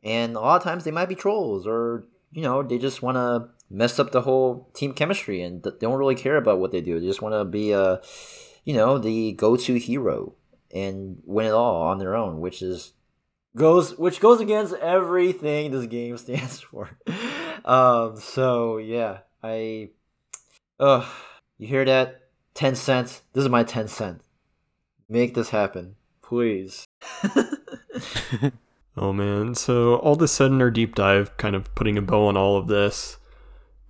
and 0.02 0.36
a 0.36 0.40
lot 0.40 0.56
of 0.56 0.62
times 0.62 0.84
they 0.84 0.90
might 0.90 1.08
be 1.08 1.14
trolls 1.14 1.66
or 1.66 2.06
you 2.32 2.42
know 2.42 2.62
they 2.62 2.78
just 2.78 3.02
want 3.02 3.16
to 3.16 3.48
mess 3.68 3.98
up 3.98 4.12
the 4.12 4.22
whole 4.22 4.70
team 4.74 4.92
chemistry 4.92 5.42
and 5.42 5.64
th- 5.64 5.76
they 5.80 5.86
don't 5.86 5.98
really 5.98 6.14
care 6.14 6.36
about 6.36 6.60
what 6.60 6.70
they 6.70 6.80
do. 6.80 7.00
They 7.00 7.06
just 7.06 7.22
want 7.22 7.34
to 7.34 7.44
be 7.44 7.72
a 7.72 8.00
you 8.64 8.74
know 8.74 8.98
the 8.98 9.32
go-to 9.32 9.74
hero 9.78 10.34
and 10.74 11.22
win 11.24 11.46
it 11.46 11.52
all 11.52 11.82
on 11.82 11.98
their 11.98 12.14
own, 12.14 12.40
which 12.40 12.60
is 12.62 12.92
goes 13.56 13.98
which 13.98 14.20
goes 14.20 14.40
against 14.40 14.74
everything 14.74 15.72
this 15.72 15.86
game 15.86 16.16
stands 16.24 16.60
for. 16.60 16.90
um 17.64 18.16
so 18.20 18.76
yeah, 18.78 19.18
I 19.42 19.90
uh 20.78 21.04
you 21.58 21.66
hear 21.66 21.84
that? 21.84 22.22
10 22.54 22.74
cents. 22.76 23.22
This 23.32 23.42
is 23.42 23.50
my 23.50 23.64
10 23.64 23.88
cent. 23.88 24.22
Make 25.08 25.34
this 25.34 25.50
happen, 25.50 25.96
please. 26.22 26.86
Oh 28.98 29.12
man, 29.12 29.54
so 29.54 29.96
all 29.96 30.14
of 30.14 30.22
a 30.22 30.28
sudden 30.28 30.62
our 30.62 30.70
deep 30.70 30.94
dive 30.94 31.36
kind 31.36 31.54
of 31.54 31.72
putting 31.74 31.98
a 31.98 32.02
bow 32.02 32.28
on 32.28 32.36
all 32.36 32.56
of 32.56 32.66
this. 32.66 33.18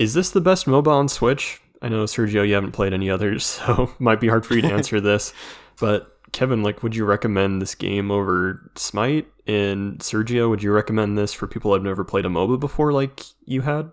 Is 0.00 0.14
this 0.14 0.30
the 0.30 0.40
best 0.40 0.66
MOBA 0.66 0.88
on 0.88 1.08
Switch? 1.08 1.60
I 1.80 1.88
know 1.88 2.04
Sergio, 2.04 2.46
you 2.46 2.54
haven't 2.54 2.72
played 2.72 2.92
any 2.92 3.08
others, 3.08 3.44
so 3.66 3.92
might 4.00 4.20
be 4.20 4.28
hard 4.28 4.44
for 4.44 4.54
you 4.54 4.62
to 4.62 4.72
answer 4.72 5.00
this. 5.00 5.32
But 5.78 6.15
Kevin, 6.32 6.62
like, 6.62 6.82
would 6.82 6.96
you 6.96 7.04
recommend 7.04 7.62
this 7.62 7.74
game 7.74 8.10
over 8.10 8.70
Smite? 8.76 9.28
And 9.46 10.00
Sergio, 10.00 10.50
would 10.50 10.62
you 10.62 10.72
recommend 10.72 11.16
this 11.16 11.32
for 11.32 11.46
people 11.46 11.70
who 11.70 11.74
have 11.74 11.84
never 11.84 12.04
played 12.04 12.26
a 12.26 12.28
MOBA 12.28 12.58
before, 12.58 12.92
like 12.92 13.22
you 13.44 13.62
had? 13.62 13.92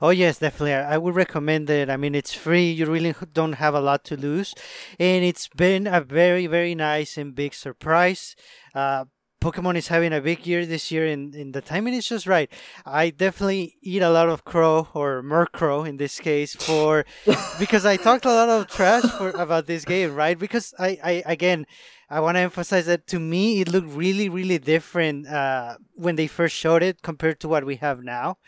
Oh 0.00 0.10
yes, 0.10 0.38
definitely. 0.38 0.74
I 0.74 0.94
I 0.94 0.98
would 0.98 1.14
recommend 1.14 1.70
it. 1.70 1.88
I 1.88 1.96
mean, 1.96 2.14
it's 2.14 2.34
free. 2.34 2.70
You 2.70 2.86
really 2.86 3.14
don't 3.32 3.54
have 3.54 3.74
a 3.74 3.80
lot 3.80 4.04
to 4.04 4.16
lose, 4.16 4.54
and 4.98 5.24
it's 5.24 5.48
been 5.48 5.86
a 5.86 6.00
very, 6.00 6.46
very 6.46 6.74
nice 6.74 7.16
and 7.16 7.34
big 7.34 7.54
surprise. 7.54 8.36
Uh, 8.74 9.06
Pokemon 9.42 9.76
is 9.76 9.88
having 9.88 10.12
a 10.12 10.20
big 10.20 10.46
year 10.46 10.64
this 10.64 10.92
year, 10.92 11.04
and, 11.04 11.34
and 11.34 11.52
the 11.52 11.60
timing 11.60 11.94
is 11.94 12.06
just 12.06 12.28
right. 12.28 12.48
I 12.86 13.10
definitely 13.10 13.76
eat 13.82 14.00
a 14.00 14.10
lot 14.10 14.28
of 14.28 14.44
crow 14.44 14.86
or 14.94 15.20
Murkrow 15.22 15.86
in 15.86 15.96
this 15.96 16.20
case 16.20 16.54
for 16.54 17.04
because 17.58 17.84
I 17.84 17.96
talked 17.96 18.24
a 18.24 18.28
lot 18.28 18.48
of 18.48 18.68
trash 18.68 19.02
for 19.02 19.30
about 19.30 19.66
this 19.66 19.84
game, 19.84 20.14
right? 20.14 20.38
Because 20.38 20.72
I, 20.78 20.98
I 21.02 21.22
again, 21.26 21.66
I 22.08 22.20
want 22.20 22.36
to 22.36 22.40
emphasize 22.40 22.86
that 22.86 23.08
to 23.08 23.18
me 23.18 23.60
it 23.60 23.68
looked 23.68 23.88
really, 23.88 24.28
really 24.28 24.58
different 24.58 25.26
uh, 25.26 25.76
when 25.94 26.14
they 26.14 26.28
first 26.28 26.54
showed 26.54 26.84
it 26.84 27.02
compared 27.02 27.40
to 27.40 27.48
what 27.48 27.66
we 27.66 27.76
have 27.76 28.04
now. 28.04 28.38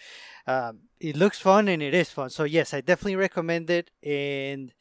Um, 0.46 0.80
it 1.00 1.16
looks 1.16 1.40
fun 1.40 1.66
and 1.66 1.82
it 1.82 1.92
is 1.92 2.10
fun. 2.10 2.30
So 2.30 2.44
yes, 2.44 2.72
I 2.72 2.80
definitely 2.80 3.16
recommend 3.16 3.68
it. 3.68 3.90
And 4.02 4.72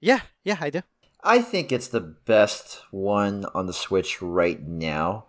yeah, 0.00 0.20
yeah, 0.44 0.58
I 0.60 0.70
do. 0.70 0.82
I 1.24 1.42
think 1.42 1.72
it's 1.72 1.88
the 1.88 2.00
best 2.00 2.82
one 2.92 3.46
on 3.52 3.66
the 3.66 3.72
Switch 3.72 4.22
right 4.22 4.62
now, 4.62 5.26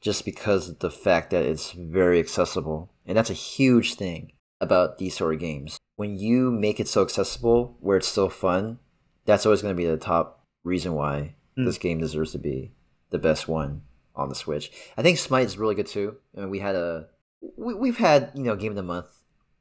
just 0.00 0.24
because 0.24 0.68
of 0.68 0.78
the 0.78 0.90
fact 0.90 1.30
that 1.30 1.44
it's 1.44 1.72
very 1.72 2.18
accessible. 2.18 2.90
And 3.06 3.16
that's 3.16 3.30
a 3.30 3.34
huge 3.34 3.94
thing 3.94 4.32
about 4.60 4.98
these 4.98 5.16
sort 5.16 5.34
of 5.34 5.40
games. 5.40 5.78
When 5.96 6.16
you 6.18 6.50
make 6.50 6.78
it 6.80 6.88
so 6.88 7.02
accessible 7.02 7.76
where 7.80 7.96
it's 7.96 8.08
still 8.08 8.28
fun, 8.28 8.78
that's 9.24 9.44
always 9.46 9.62
going 9.62 9.74
to 9.74 9.80
be 9.80 9.86
the 9.86 9.96
top 9.96 10.44
reason 10.64 10.94
why 10.94 11.34
Mm. 11.58 11.66
this 11.66 11.78
game 11.78 11.98
deserves 11.98 12.32
to 12.32 12.38
be 12.38 12.72
the 13.10 13.18
best 13.18 13.48
one 13.48 13.82
on 14.14 14.28
the 14.28 14.34
Switch. 14.34 14.70
I 14.96 15.02
think 15.02 15.18
Smite 15.18 15.46
is 15.46 15.58
really 15.58 15.74
good 15.74 15.86
too. 15.86 16.16
I 16.36 16.40
mean, 16.40 16.50
we 16.50 16.60
had 16.60 16.76
a 16.76 17.08
we, 17.56 17.74
we've 17.74 17.96
had 17.96 18.30
you 18.34 18.44
know 18.44 18.56
game 18.56 18.72
of 18.72 18.76
the 18.76 18.82
month 18.82 19.06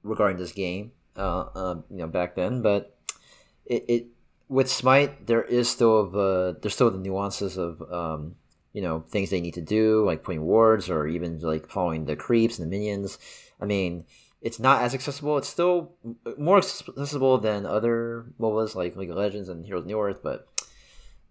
regarding 0.04 0.38
this 0.38 0.52
game, 0.52 0.92
uh, 1.16 1.46
uh 1.56 1.76
you 1.90 1.98
know 1.98 2.08
back 2.08 2.36
then, 2.36 2.62
but 2.62 2.98
it, 3.66 3.86
it 3.88 4.08
with 4.48 4.70
Smite 4.70 5.26
there 5.26 5.42
is 5.42 5.70
still 5.70 6.00
of 6.00 6.12
the 6.12 6.58
there's 6.62 6.76
still 6.76 6.92
the 6.92 7.00
nuances 7.00 7.58
of 7.58 7.82
um 7.92 8.36
you 8.74 8.82
know 8.82 9.02
things 9.10 9.30
they 9.30 9.42
need 9.42 9.54
to 9.56 9.62
do 9.62 10.06
like 10.06 10.24
putting 10.24 10.44
wards 10.44 10.90
or 10.90 11.08
even 11.08 11.40
like 11.40 11.70
following 11.70 12.06
the 12.06 12.16
creeps 12.16 12.60
and 12.60 12.66
the 12.66 12.78
minions. 12.78 13.18
I 13.62 13.66
mean. 13.66 14.06
It's 14.40 14.60
not 14.60 14.84
as 14.84 14.94
accessible. 14.94 15.36
It's 15.40 15.50
still 15.50 15.96
more 16.38 16.60
accessible 16.60 17.40
than 17.40 17.66
other 17.66 18.28
MOBAs 18.40 18.76
like 18.76 18.96
League 18.96 19.10
of 19.10 19.18
Legends 19.18 19.50
and 19.50 19.66
Heroes 19.66 19.84
of 19.84 19.90
Newerth, 19.90 20.22
but 20.22 20.48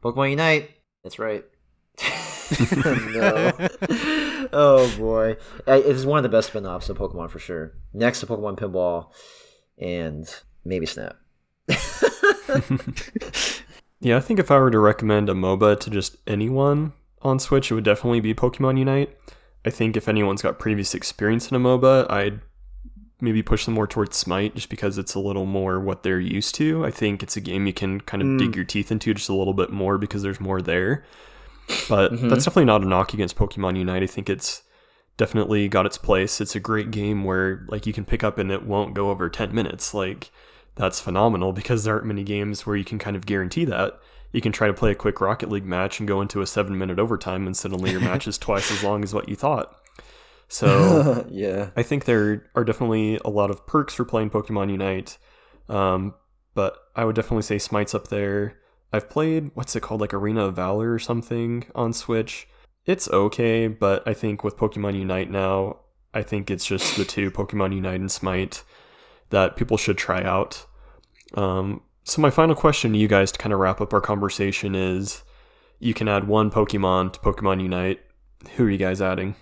Pokemon 0.02 0.30
Unite. 0.30 0.70
That's 1.04 1.20
right. 1.20 1.44
no. 3.14 3.52
oh 4.52 4.92
boy, 4.98 5.36
it's 5.68 6.04
one 6.04 6.18
of 6.18 6.24
the 6.24 6.28
best 6.28 6.48
spin-offs 6.48 6.88
of 6.88 6.98
Pokemon 6.98 7.30
for 7.30 7.38
sure. 7.38 7.74
Next 7.94 8.18
to 8.20 8.26
Pokemon 8.26 8.58
Pinball, 8.58 9.12
and 9.78 10.28
maybe 10.64 10.84
Snap. 10.84 11.16
Yeah, 14.00 14.18
I 14.18 14.20
think 14.20 14.38
if 14.38 14.50
I 14.50 14.58
were 14.58 14.70
to 14.70 14.78
recommend 14.78 15.30
a 15.30 15.34
MOBA 15.34 15.80
to 15.80 15.90
just 15.90 16.16
anyone 16.26 16.92
on 17.22 17.38
Switch, 17.38 17.70
it 17.70 17.74
would 17.74 17.84
definitely 17.84 18.20
be 18.20 18.34
Pokemon 18.34 18.78
Unite. 18.78 19.16
I 19.64 19.70
think 19.70 19.96
if 19.96 20.08
anyone's 20.08 20.42
got 20.42 20.58
previous 20.58 20.94
experience 20.94 21.50
in 21.50 21.56
a 21.56 21.60
MOBA, 21.60 22.10
I'd 22.10 22.40
maybe 23.20 23.42
push 23.42 23.64
them 23.64 23.74
more 23.74 23.86
towards 23.86 24.16
Smite 24.16 24.54
just 24.54 24.68
because 24.68 24.98
it's 24.98 25.14
a 25.14 25.20
little 25.20 25.46
more 25.46 25.80
what 25.80 26.02
they're 26.02 26.20
used 26.20 26.54
to. 26.56 26.84
I 26.84 26.90
think 26.90 27.22
it's 27.22 27.36
a 27.36 27.40
game 27.40 27.66
you 27.66 27.72
can 27.72 28.00
kind 28.02 28.22
of 28.22 28.28
Mm. 28.28 28.38
dig 28.38 28.56
your 28.56 28.64
teeth 28.64 28.92
into 28.92 29.14
just 29.14 29.28
a 29.30 29.34
little 29.34 29.54
bit 29.54 29.70
more 29.70 29.96
because 29.98 30.22
there's 30.22 30.40
more 30.40 30.60
there. 30.60 31.04
But 31.88 32.12
Mhm. 32.12 32.28
that's 32.28 32.44
definitely 32.44 32.66
not 32.66 32.82
a 32.82 32.86
knock 32.86 33.12
against 33.14 33.36
Pokemon 33.36 33.76
Unite. 33.78 34.02
I 34.02 34.06
think 34.06 34.28
it's 34.30 34.62
definitely 35.16 35.66
got 35.66 35.86
its 35.86 35.98
place. 35.98 36.40
It's 36.40 36.54
a 36.54 36.60
great 36.60 36.90
game 36.90 37.24
where 37.24 37.64
like 37.68 37.86
you 37.86 37.92
can 37.92 38.04
pick 38.04 38.22
up 38.22 38.38
and 38.38 38.52
it 38.52 38.64
won't 38.66 38.94
go 38.94 39.10
over 39.10 39.28
10 39.30 39.52
minutes. 39.54 39.94
Like 39.94 40.30
that's 40.76 41.00
phenomenal 41.00 41.52
because 41.54 41.84
there 41.84 41.94
aren't 41.94 42.06
many 42.06 42.22
games 42.22 42.66
where 42.66 42.76
you 42.76 42.84
can 42.84 42.98
kind 42.98 43.16
of 43.16 43.24
guarantee 43.26 43.64
that. 43.64 43.98
You 44.32 44.40
can 44.40 44.52
try 44.52 44.66
to 44.66 44.74
play 44.74 44.90
a 44.90 44.94
quick 44.94 45.20
Rocket 45.20 45.50
League 45.50 45.64
match 45.64 45.98
and 45.98 46.08
go 46.08 46.20
into 46.20 46.40
a 46.40 46.46
7 46.46 46.76
minute 46.76 46.98
overtime 46.98 47.46
and 47.46 47.56
suddenly 47.56 47.90
your 47.90 48.00
match 48.10 48.26
is 48.26 48.38
twice 48.38 48.70
as 48.70 48.84
long 48.84 49.02
as 49.02 49.14
what 49.14 49.28
you 49.28 49.36
thought. 49.36 49.74
So 50.48 51.26
yeah. 51.28 51.70
I 51.76 51.82
think 51.82 52.04
there 52.04 52.48
are 52.54 52.62
definitely 52.62 53.18
a 53.24 53.30
lot 53.30 53.50
of 53.50 53.66
perks 53.66 53.94
for 53.94 54.04
playing 54.04 54.30
Pokemon 54.30 54.70
Unite. 54.70 55.18
Um, 55.68 56.14
but 56.54 56.78
I 56.94 57.04
would 57.04 57.16
definitely 57.16 57.42
say 57.42 57.58
Smite's 57.58 57.96
up 57.96 58.08
there. 58.08 58.56
I've 58.92 59.10
played 59.10 59.50
what's 59.54 59.74
it 59.74 59.80
called, 59.80 60.00
like 60.00 60.14
Arena 60.14 60.44
of 60.44 60.54
Valor 60.56 60.92
or 60.92 61.00
something 61.00 61.66
on 61.74 61.92
Switch. 61.92 62.46
It's 62.84 63.08
okay, 63.08 63.66
but 63.66 64.06
I 64.06 64.14
think 64.14 64.44
with 64.44 64.56
Pokemon 64.56 64.96
Unite 64.96 65.30
now, 65.30 65.80
I 66.14 66.22
think 66.22 66.50
it's 66.50 66.64
just 66.64 66.96
the 66.96 67.04
two 67.04 67.30
Pokemon 67.30 67.74
Unite 67.74 68.00
and 68.00 68.10
Smite 68.10 68.62
that 69.30 69.56
people 69.56 69.76
should 69.76 69.98
try 69.98 70.22
out. 70.22 70.64
Um, 71.34 71.82
so 72.06 72.22
my 72.22 72.30
final 72.30 72.54
question 72.54 72.92
to 72.92 72.98
you 72.98 73.08
guys 73.08 73.32
to 73.32 73.38
kind 73.38 73.52
of 73.52 73.58
wrap 73.58 73.80
up 73.80 73.92
our 73.92 74.00
conversation 74.00 74.76
is: 74.76 75.24
you 75.80 75.92
can 75.92 76.06
add 76.06 76.28
one 76.28 76.52
Pokemon 76.52 77.12
to 77.14 77.20
Pokemon 77.20 77.60
Unite. 77.60 78.00
Who 78.54 78.66
are 78.66 78.70
you 78.70 78.78
guys 78.78 79.02
adding? 79.02 79.34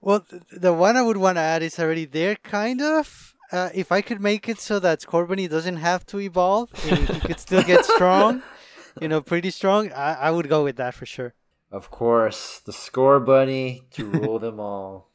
Well, 0.00 0.24
the 0.52 0.72
one 0.72 0.96
I 0.96 1.02
would 1.02 1.16
want 1.16 1.36
to 1.36 1.40
add 1.40 1.62
is 1.62 1.78
already 1.80 2.04
there, 2.04 2.36
kind 2.36 2.80
of. 2.80 3.34
Uh, 3.50 3.70
if 3.74 3.90
I 3.90 4.00
could 4.00 4.20
make 4.20 4.48
it 4.48 4.58
so 4.60 4.78
that 4.78 5.00
Scorbunny 5.00 5.50
doesn't 5.50 5.76
have 5.76 6.06
to 6.06 6.20
evolve, 6.20 6.70
and 6.88 7.08
he 7.08 7.20
could 7.20 7.40
still 7.40 7.62
get 7.62 7.84
strong, 7.84 8.42
you 9.00 9.08
know, 9.08 9.20
pretty 9.20 9.50
strong, 9.50 9.92
I, 9.92 10.14
I 10.14 10.30
would 10.30 10.48
go 10.48 10.64
with 10.64 10.76
that 10.76 10.94
for 10.94 11.06
sure. 11.06 11.34
Of 11.72 11.90
course, 11.90 12.60
the 12.60 12.72
Scorbunny 12.72 13.82
to 13.92 14.06
rule 14.06 14.38
them 14.38 14.60
all. 14.60 15.10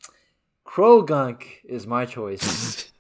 Croagunk 0.66 1.44
is 1.64 1.88
my 1.88 2.06
choice. 2.06 2.92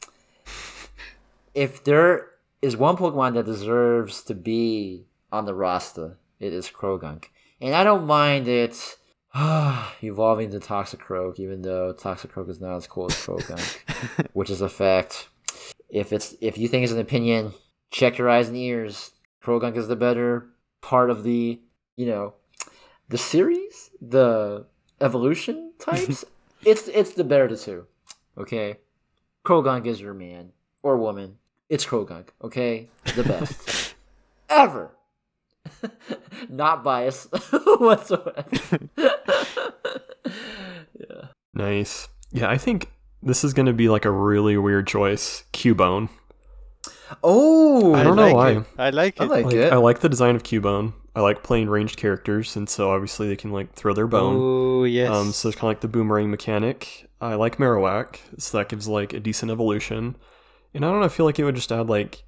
if 1.54 1.84
there 1.84 2.32
is 2.62 2.76
one 2.78 2.98
Pokemon 2.98 3.36
that 3.36 3.46
deserves 3.46 4.24
to 4.24 4.34
be 4.36 5.06
on 5.32 5.46
the 5.46 5.54
roster, 5.54 6.18
it 6.40 6.54
is 6.54 6.70
Croagunk. 6.70 7.26
And 7.60 7.76
I 7.76 7.84
don't 7.84 8.06
mind 8.06 8.48
it 8.48 8.98
evolving 10.04 10.52
to 10.52 10.60
Toxicroak, 10.60 11.40
even 11.40 11.62
though 11.62 11.94
Toxicroak 11.94 12.50
is 12.50 12.62
not 12.62 12.76
as 12.76 12.88
cool 12.88 13.06
as 13.06 13.16
Croagunk, 13.16 14.28
which 14.34 14.50
is 14.50 14.62
a 14.62 14.70
fact. 14.70 15.30
If 15.90 16.12
it's 16.12 16.36
if 16.42 16.58
you 16.58 16.68
think 16.68 16.84
it's 16.84 16.94
an 16.94 17.00
opinion, 17.00 17.54
check 17.92 18.18
your 18.18 18.30
eyes 18.30 18.48
and 18.48 18.58
ears. 18.58 19.12
Croagunk 19.44 19.78
is 19.78 19.88
the 19.88 19.96
better 19.96 20.50
part 20.82 21.10
of 21.10 21.24
the, 21.24 21.62
you 21.96 22.06
know, 22.06 22.34
the 23.10 23.18
series, 23.18 23.90
the 24.02 24.66
evolution 25.00 25.74
types. 25.80 26.26
it's 26.64 26.88
it's 26.88 27.12
the 27.12 27.24
better 27.24 27.46
of 27.46 27.52
the 27.52 27.58
two. 27.58 27.86
Okay, 28.38 28.78
Croagunk 29.46 29.86
is 29.86 30.02
your 30.02 30.14
man 30.14 30.52
or 30.84 30.98
woman. 30.98 31.38
It's 31.70 31.86
Croagunk. 31.86 32.28
Okay, 32.42 32.88
the 33.16 33.24
best 33.28 33.96
ever. 34.50 34.92
Not 36.50 36.84
biased 36.84 37.28
whatsoever. 37.80 38.44
yeah. 40.98 41.26
Nice. 41.54 42.08
Yeah, 42.32 42.50
I 42.50 42.58
think 42.58 42.90
this 43.22 43.44
is 43.44 43.54
going 43.54 43.66
to 43.66 43.74
be 43.74 43.90
like 43.90 44.06
a 44.06 44.12
really 44.12 44.58
weird 44.58 44.88
choice. 44.88 45.44
Cubone. 45.54 46.10
Oh, 47.24 47.94
I 47.94 48.04
don't 48.04 48.16
know 48.16 48.24
like 48.34 48.36
why. 48.36 48.52
It. 48.52 48.64
I 48.78 48.90
like 48.92 49.16
it. 49.20 49.22
I 49.24 49.26
like 49.26 49.46
Like, 49.46 49.56
it. 49.56 49.74
I 49.74 49.78
like 49.78 50.00
the 50.00 50.10
design 50.10 50.36
of 50.36 50.44
Cubone. 50.44 50.94
I 51.16 51.22
like 51.22 51.42
playing 51.42 51.70
ranged 51.70 51.98
characters, 51.98 52.56
and 52.56 52.70
so 52.70 52.92
obviously 52.92 53.28
they 53.28 53.36
can 53.36 53.52
like 53.52 53.74
throw 53.74 53.94
their 53.94 54.08
bone. 54.08 54.36
Oh 54.40 54.84
yes. 54.84 55.10
Um, 55.12 55.32
so 55.32 55.50
it's 55.50 55.58
kind 55.58 55.70
of 55.72 55.76
like 55.78 55.82
the 55.82 55.88
boomerang 55.88 56.30
mechanic. 56.30 57.10
I 57.20 57.36
like 57.36 57.58
Marowak, 57.58 58.20
so 58.38 58.58
that 58.58 58.70
gives 58.70 58.88
like 58.88 59.14
a 59.14 59.20
decent 59.20 59.52
evolution. 59.52 60.16
And 60.74 60.86
I 60.86 60.90
don't 60.90 61.00
know, 61.00 61.06
I 61.06 61.10
feel 61.10 61.26
like 61.26 61.40
it 61.40 61.44
would 61.44 61.56
just 61.56 61.72
add 61.72 61.90
like 61.90 62.24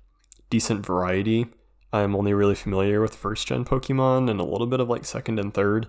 decent 0.50 0.86
variety. 0.86 1.48
I'm 1.92 2.16
only 2.16 2.34
really 2.34 2.56
familiar 2.56 3.02
with 3.02 3.16
first 3.16 3.48
gen 3.48 3.66
Pokemon 3.66 4.30
and 4.30 4.40
a 4.40 4.44
little 4.44 4.68
bit 4.68 4.80
of 4.80 4.90
like 4.90 5.06
second 5.06 5.40
and 5.40 5.54
third. 5.54 5.88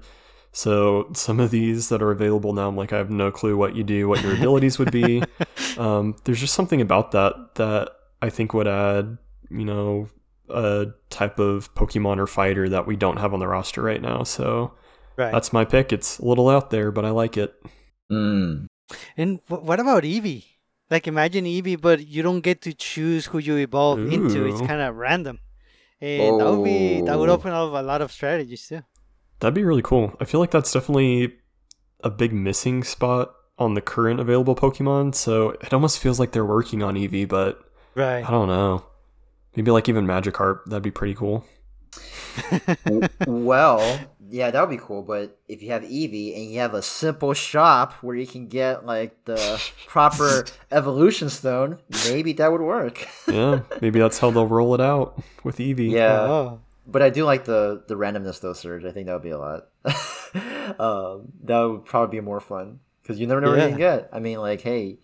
So 0.52 1.10
some 1.14 1.38
of 1.38 1.50
these 1.50 1.90
that 1.90 2.02
are 2.02 2.10
available 2.10 2.52
now, 2.52 2.68
I'm 2.68 2.76
like, 2.76 2.92
I 2.92 2.98
have 2.98 3.10
no 3.10 3.30
clue 3.30 3.56
what 3.56 3.76
you 3.76 3.84
do, 3.84 4.08
what 4.08 4.22
your 4.22 4.34
abilities 4.34 4.78
would 4.78 4.92
be. 4.92 5.22
Um, 5.78 6.16
there's 6.24 6.40
just 6.40 6.54
something 6.54 6.80
about 6.80 7.12
that 7.12 7.54
that 7.54 7.90
I 8.20 8.28
think 8.28 8.52
would 8.52 8.66
add, 8.66 9.18
you 9.50 9.64
know, 9.64 10.08
a 10.48 10.88
type 11.10 11.38
of 11.38 11.72
Pokemon 11.74 12.18
or 12.18 12.26
fighter 12.26 12.68
that 12.68 12.86
we 12.86 12.96
don't 12.96 13.18
have 13.18 13.32
on 13.32 13.40
the 13.40 13.46
roster 13.46 13.80
right 13.80 14.02
now. 14.02 14.24
So 14.24 14.74
right. 15.16 15.32
that's 15.32 15.52
my 15.52 15.64
pick. 15.64 15.92
It's 15.92 16.18
a 16.18 16.24
little 16.24 16.48
out 16.48 16.70
there, 16.70 16.90
but 16.90 17.04
I 17.04 17.10
like 17.10 17.36
it. 17.36 17.54
Mm. 18.10 18.66
And 19.16 19.40
wh- 19.46 19.62
what 19.62 19.80
about 19.80 20.02
Eevee? 20.02 20.44
Like 20.90 21.06
imagine 21.06 21.44
Eevee, 21.44 21.80
but 21.80 22.06
you 22.06 22.22
don't 22.22 22.40
get 22.40 22.62
to 22.62 22.72
choose 22.74 23.26
who 23.26 23.38
you 23.38 23.56
evolve 23.56 24.00
into. 24.12 24.46
It's 24.46 24.60
kind 24.60 24.80
of 24.80 24.96
random, 24.96 25.38
and 26.00 26.40
that 26.40 26.50
would 26.50 26.64
be 26.64 27.00
that 27.02 27.18
would 27.18 27.28
Oh. 27.28 27.34
open 27.34 27.52
up 27.52 27.72
a 27.72 27.82
lot 27.82 28.02
of 28.02 28.10
strategies 28.10 28.66
too. 28.66 28.82
That'd 29.38 29.54
be 29.54 29.64
really 29.64 29.82
cool. 29.82 30.14
I 30.20 30.24
feel 30.24 30.40
like 30.40 30.50
that's 30.50 30.72
definitely 30.72 31.34
a 32.02 32.10
big 32.10 32.32
missing 32.32 32.82
spot 32.82 33.32
on 33.58 33.74
the 33.74 33.80
current 33.80 34.18
available 34.20 34.54
Pokemon. 34.56 35.14
So 35.14 35.50
it 35.62 35.72
almost 35.72 35.98
feels 36.00 36.18
like 36.18 36.32
they're 36.32 36.44
working 36.44 36.82
on 36.82 36.94
Eevee, 36.96 37.28
but 37.28 37.62
Right. 37.94 38.24
I 38.26 38.30
don't 38.30 38.48
know. 38.48 38.84
Maybe 39.56 39.70
like 39.70 39.88
even 39.88 40.06
Magikarp. 40.06 40.64
That'd 40.66 40.82
be 40.82 40.90
pretty 40.90 41.14
cool. 41.14 41.44
well, 43.26 44.00
yeah, 44.30 44.50
that 44.50 44.60
would 44.60 44.70
be 44.74 44.82
cool. 44.82 45.02
But 45.02 45.38
if 45.48 45.62
you 45.62 45.70
have 45.72 45.82
Eevee 45.82 46.36
and 46.36 46.50
you 46.50 46.60
have 46.60 46.72
a 46.74 46.82
simple 46.82 47.34
shop 47.34 47.92
where 48.02 48.14
you 48.16 48.26
can 48.26 48.46
get 48.48 48.86
like 48.86 49.24
the 49.24 49.60
proper 49.86 50.44
evolution 50.70 51.28
stone, 51.28 51.78
maybe 52.06 52.32
that 52.34 52.50
would 52.52 52.60
work. 52.60 53.06
Yeah, 53.28 53.60
maybe 53.82 53.98
that's 53.98 54.18
how 54.18 54.30
they'll 54.30 54.46
roll 54.46 54.74
it 54.74 54.80
out 54.80 55.20
with 55.44 55.58
Eevee. 55.58 55.90
Yeah, 55.90 56.20
Oh. 56.22 56.60
but 56.86 57.02
I 57.02 57.10
do 57.10 57.24
like 57.24 57.44
the 57.44 57.82
the 57.88 57.96
randomness 57.96 58.40
though, 58.40 58.52
Surge. 58.54 58.84
I 58.84 58.92
think 58.92 59.06
that 59.06 59.14
would 59.14 59.22
be 59.22 59.30
a 59.30 59.38
lot. 59.38 59.68
um, 60.78 61.32
that 61.44 61.60
would 61.60 61.84
probably 61.84 62.18
be 62.20 62.24
more 62.24 62.40
fun 62.40 62.80
because 63.02 63.18
you 63.18 63.26
never 63.26 63.40
know 63.40 63.50
what 63.50 63.60
you 63.60 63.68
can 63.70 63.78
get. 63.78 64.08
I 64.12 64.20
mean, 64.20 64.38
like, 64.38 64.60
hey, 64.60 64.98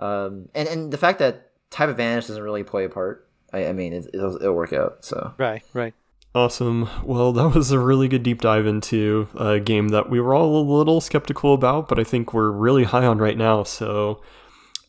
um, 0.00 0.48
and 0.54 0.68
and 0.68 0.92
the 0.92 0.98
fact 0.98 1.18
that 1.20 1.50
type 1.70 1.88
advantage 1.88 2.26
doesn't 2.26 2.42
really 2.42 2.64
play 2.64 2.84
a 2.84 2.88
part. 2.88 3.28
I, 3.52 3.66
I 3.66 3.72
mean, 3.72 3.92
it, 3.92 4.06
it'll, 4.12 4.36
it'll 4.36 4.54
work 4.54 4.72
out. 4.72 5.04
So 5.04 5.32
Right. 5.38 5.62
Right. 5.72 5.94
Awesome. 6.34 6.90
Well, 7.04 7.32
that 7.32 7.54
was 7.54 7.70
a 7.70 7.78
really 7.78 8.08
good 8.08 8.24
deep 8.24 8.40
dive 8.40 8.66
into 8.66 9.28
a 9.36 9.60
game 9.60 9.90
that 9.90 10.10
we 10.10 10.20
were 10.20 10.34
all 10.34 10.60
a 10.60 10.64
little 10.76 11.00
skeptical 11.00 11.54
about, 11.54 11.88
but 11.88 11.98
I 11.98 12.02
think 12.02 12.34
we're 12.34 12.50
really 12.50 12.82
high 12.82 13.06
on 13.06 13.18
right 13.18 13.38
now. 13.38 13.62
So 13.62 14.20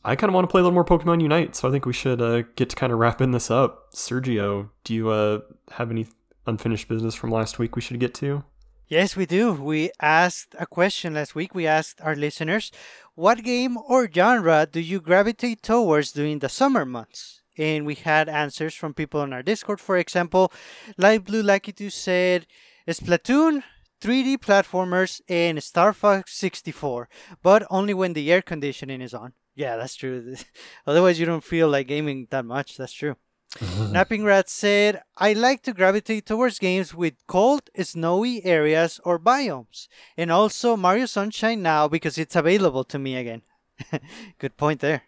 I 0.04 0.16
kind 0.16 0.30
of 0.30 0.34
want 0.34 0.48
to 0.48 0.52
play 0.52 0.62
a 0.62 0.64
little 0.64 0.74
more 0.74 0.84
Pokemon 0.84 1.22
Unite. 1.22 1.56
So 1.56 1.68
I 1.68 1.72
think 1.72 1.86
we 1.86 1.94
should 1.94 2.20
uh, 2.20 2.42
get 2.56 2.72
to 2.72 2.76
kind 2.76 2.92
of 2.92 2.98
wrapping 2.98 3.32
this 3.32 3.52
up. 3.52 3.94
Sergio, 3.94 4.70
do 4.84 4.96
you 4.96 5.10
uh, 5.10 5.42
have 5.74 5.92
any 5.92 6.08
unfinished 6.48 6.88
business 6.88 7.14
from 7.14 7.30
last 7.30 7.60
week 7.60 7.76
we 7.76 7.82
should 7.82 8.00
get 8.00 8.16
to? 8.16 8.44
Yes, 8.88 9.16
we 9.16 9.28
do. 9.28 9.54
We 9.54 9.92
asked 10.02 10.56
a 10.58 10.66
question 10.66 11.14
last 11.14 11.36
week. 11.36 11.54
We 11.54 11.68
asked 11.68 12.02
our 12.02 12.16
listeners, 12.16 12.72
what 13.14 13.44
game 13.44 13.78
or 13.78 14.10
genre 14.12 14.68
do 14.72 14.80
you 14.80 15.00
gravitate 15.00 15.62
towards 15.62 16.12
during 16.12 16.40
the 16.40 16.50
summer 16.50 16.86
months? 16.86 17.42
And 17.58 17.86
we 17.86 17.96
had 17.96 18.30
answers 18.30 18.74
from 18.74 18.94
people 18.94 19.22
on 19.22 19.34
our 19.34 19.44
Discord. 19.44 19.80
For 19.80 19.98
example, 19.98 20.52
Light 20.98 21.24
Blue 21.24 21.42
Lucky 21.42 21.72
2 21.72 21.90
said 21.90 22.48
Splatoon, 22.88 23.64
3D 24.02 24.38
platformers, 24.38 25.22
and 25.30 25.64
Star 25.64 25.94
Fox 25.94 26.36
64, 26.36 27.10
but 27.42 27.66
only 27.70 27.94
when 27.94 28.14
the 28.14 28.32
air 28.32 28.42
conditioning 28.42 29.02
is 29.02 29.14
on. 29.14 29.34
Yeah, 29.56 29.78
that's 29.78 29.96
true. 29.96 30.36
Otherwise, 30.88 31.20
you 31.20 31.26
don't 31.26 31.44
feel 31.44 31.70
like 31.70 31.88
gaming 31.88 32.28
that 32.30 32.46
much. 32.46 32.78
That's 32.78 32.94
true. 32.94 33.16
Napping 33.92 34.26
Rat 34.26 34.50
said, 34.50 35.02
I 35.18 35.32
like 35.32 35.62
to 35.64 35.74
gravitate 35.74 36.26
towards 36.26 36.60
games 36.60 36.94
with 36.94 37.14
cold, 37.26 37.70
snowy 37.80 38.44
areas 38.44 39.00
or 39.06 39.18
biomes. 39.18 39.88
And 40.18 40.30
also 40.32 40.76
Mario 40.76 41.06
Sunshine 41.06 41.62
now 41.62 41.88
because 41.88 42.18
it's 42.18 42.36
available 42.36 42.84
to 42.84 43.00
me 43.00 43.16
again. 43.16 43.44
Good 44.40 44.58
point 44.58 44.82
there. 44.82 45.04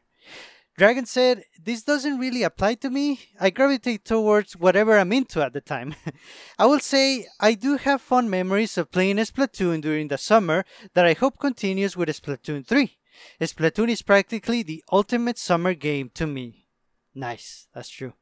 Dragon 0.78 1.08
said, 1.08 1.44
This 1.60 1.82
doesn't 1.82 2.20
really 2.20 2.44
apply 2.44 2.76
to 2.76 2.92
me. 2.92 3.20
I 3.40 3.50
gravitate 3.50 4.06
towards 4.06 4.56
whatever 4.56 5.00
I'm 5.00 5.12
into 5.12 5.42
at 5.42 5.54
the 5.54 5.62
time. 5.62 5.96
I 6.60 6.68
will 6.68 6.80
say 6.80 7.26
I 7.40 7.56
do 7.56 7.78
have 7.78 8.00
fond 8.00 8.30
memories 8.30 8.78
of 8.78 8.92
playing 8.92 9.18
Splatoon 9.18 9.82
during 9.82 10.08
the 10.08 10.20
summer 10.20 10.66
that 10.94 11.06
I 11.06 11.14
hope 11.14 11.40
continues 11.40 11.98
with 11.98 12.10
Splatoon 12.10 12.66
3. 12.66 12.96
Splatoon 13.42 13.90
is 13.90 14.04
practically 14.04 14.62
the 14.62 14.84
ultimate 14.92 15.40
summer 15.40 15.74
game 15.74 16.12
to 16.14 16.28
me. 16.28 16.68
Nice, 17.16 17.68
that's 17.74 17.90
true. 17.90 18.14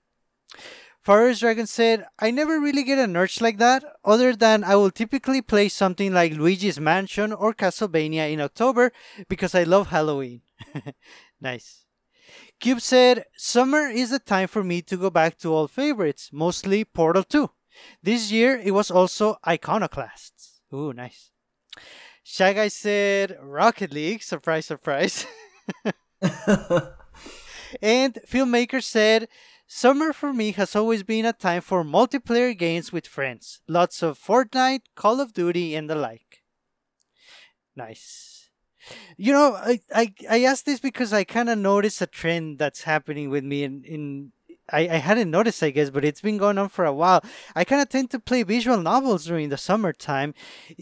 Forest 1.02 1.42
Dragon 1.42 1.68
said, 1.68 2.06
I 2.18 2.32
never 2.32 2.60
really 2.60 2.84
get 2.84 2.98
an 2.98 3.18
urge 3.18 3.42
like 3.42 3.58
that, 3.58 3.84
other 4.06 4.34
than 4.34 4.64
I 4.64 4.76
will 4.76 4.90
typically 4.90 5.42
play 5.42 5.68
something 5.68 6.14
like 6.14 6.32
Luigi's 6.32 6.80
Mansion 6.80 7.34
or 7.34 7.54
Castlevania 7.54 8.32
in 8.32 8.40
October 8.40 8.94
because 9.28 9.54
I 9.54 9.64
love 9.64 9.90
Halloween. 9.90 10.42
nice. 11.42 11.85
Cube 12.60 12.82
said, 12.82 13.26
Summer 13.38 13.88
is 13.88 14.10
the 14.12 14.20
time 14.20 14.48
for 14.48 14.64
me 14.64 14.82
to 14.84 14.98
go 14.98 15.10
back 15.10 15.38
to 15.40 15.54
old 15.54 15.72
favorites, 15.72 16.30
mostly 16.32 16.86
Portal 16.86 17.24
2. 17.24 17.50
This 18.02 18.32
year 18.32 18.58
it 18.58 18.72
was 18.72 18.90
also 18.90 19.38
Iconoclasts. 19.46 20.62
Ooh, 20.74 20.94
nice. 20.94 21.32
Shy 22.24 22.54
Guy 22.54 22.70
said, 22.70 23.38
Rocket 23.42 23.92
League, 23.94 24.24
surprise, 24.32 24.66
surprise. 24.66 25.26
and 27.82 28.18
Filmmaker 28.28 28.82
said, 28.82 29.28
Summer 29.68 30.14
for 30.14 30.32
me 30.32 30.52
has 30.54 30.76
always 30.76 31.04
been 31.04 31.26
a 31.26 31.34
time 31.34 31.62
for 31.62 31.84
multiplayer 31.84 32.58
games 32.58 32.92
with 32.92 33.08
friends. 33.08 33.62
Lots 33.68 34.04
of 34.04 34.20
Fortnite, 34.20 34.84
Call 34.96 35.20
of 35.20 35.34
Duty, 35.34 35.76
and 35.76 35.90
the 35.90 35.96
like. 35.96 36.44
Nice. 37.76 38.35
You 39.18 39.34
know, 39.34 39.56
I 39.56 39.80
I, 39.94 40.14
I 40.30 40.44
asked 40.44 40.66
this 40.66 40.80
because 40.80 41.14
I 41.14 41.24
kind 41.24 41.50
of 41.50 41.58
noticed 41.58 42.02
a 42.02 42.08
trend 42.08 42.60
that's 42.60 42.84
happening 42.84 43.30
with 43.30 43.44
me 43.44 43.64
in 43.64 43.84
in 43.84 44.32
I, 44.72 44.82
I 44.82 44.98
hadn't 44.98 45.30
noticed, 45.30 45.62
I 45.62 45.70
guess, 45.70 45.90
but 45.92 46.04
it's 46.04 46.22
been 46.22 46.38
going 46.38 46.58
on 46.58 46.70
for 46.70 46.86
a 46.86 46.94
while. 46.94 47.24
I 47.56 47.64
kind 47.64 47.82
of 47.82 47.90
tend 47.90 48.10
to 48.12 48.20
play 48.20 48.44
visual 48.44 48.82
novels 48.82 49.26
during 49.26 49.50
the 49.50 49.58
summertime. 49.58 50.34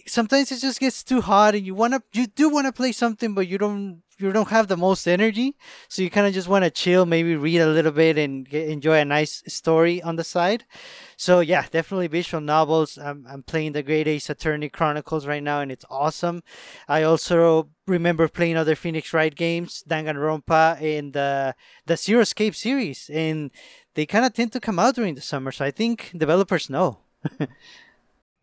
Sometimes 0.08 0.52
it 0.52 0.62
just 0.62 0.80
gets 0.80 1.04
too 1.04 1.22
hot, 1.22 1.56
and 1.56 1.66
you 1.66 1.76
wanna, 1.76 2.02
you 2.14 2.28
do 2.28 2.50
want 2.50 2.66
to 2.68 2.72
play 2.72 2.94
something, 2.94 3.34
but 3.34 3.48
you 3.48 3.58
don't, 3.58 4.02
you 4.18 4.32
don't 4.32 4.50
have 4.50 4.68
the 4.68 4.78
most 4.78 5.08
energy. 5.08 5.56
So 5.88 6.02
you 6.02 6.10
kind 6.10 6.28
of 6.28 6.34
just 6.34 6.48
want 6.48 6.64
to 6.64 6.72
chill, 6.72 7.06
maybe 7.06 7.36
read 7.36 7.60
a 7.60 7.68
little 7.68 7.92
bit, 7.92 8.18
and 8.18 8.48
get, 8.48 8.70
enjoy 8.70 9.00
a 9.00 9.06
nice 9.06 9.44
story 9.48 10.02
on 10.02 10.16
the 10.16 10.24
side. 10.24 10.66
So 11.18 11.40
yeah, 11.40 11.66
definitely 11.72 12.08
visual 12.08 12.42
novels. 12.42 12.98
I'm, 12.98 13.26
I'm 13.30 13.44
playing 13.44 13.74
the 13.74 13.84
Great 13.84 14.08
Ace 14.08 14.30
Attorney 14.30 14.70
Chronicles 14.70 15.26
right 15.26 15.44
now, 15.44 15.62
and 15.62 15.72
it's 15.72 15.86
awesome. 15.90 16.44
I 16.88 17.04
also 17.04 17.70
remember 17.88 18.28
playing 18.28 18.58
other 18.58 18.76
Phoenix 18.76 19.14
Wright 19.14 19.34
games, 19.34 19.84
Danganronpa, 19.88 20.82
and 20.82 21.14
the 21.14 21.56
the 21.86 21.98
Zero 21.98 22.22
Escape 22.22 22.56
series, 22.56 23.10
and 23.14 23.52
they 23.96 24.06
kind 24.06 24.26
of 24.26 24.34
tend 24.34 24.52
to 24.54 24.60
come 24.60 24.80
out 24.80 24.96
during 24.96 25.16
the 25.16 25.22
summer. 25.22 25.52
So 25.52 25.66
I 25.66 25.72
think 25.72 26.12
developers 26.16 26.70
know. 26.70 27.00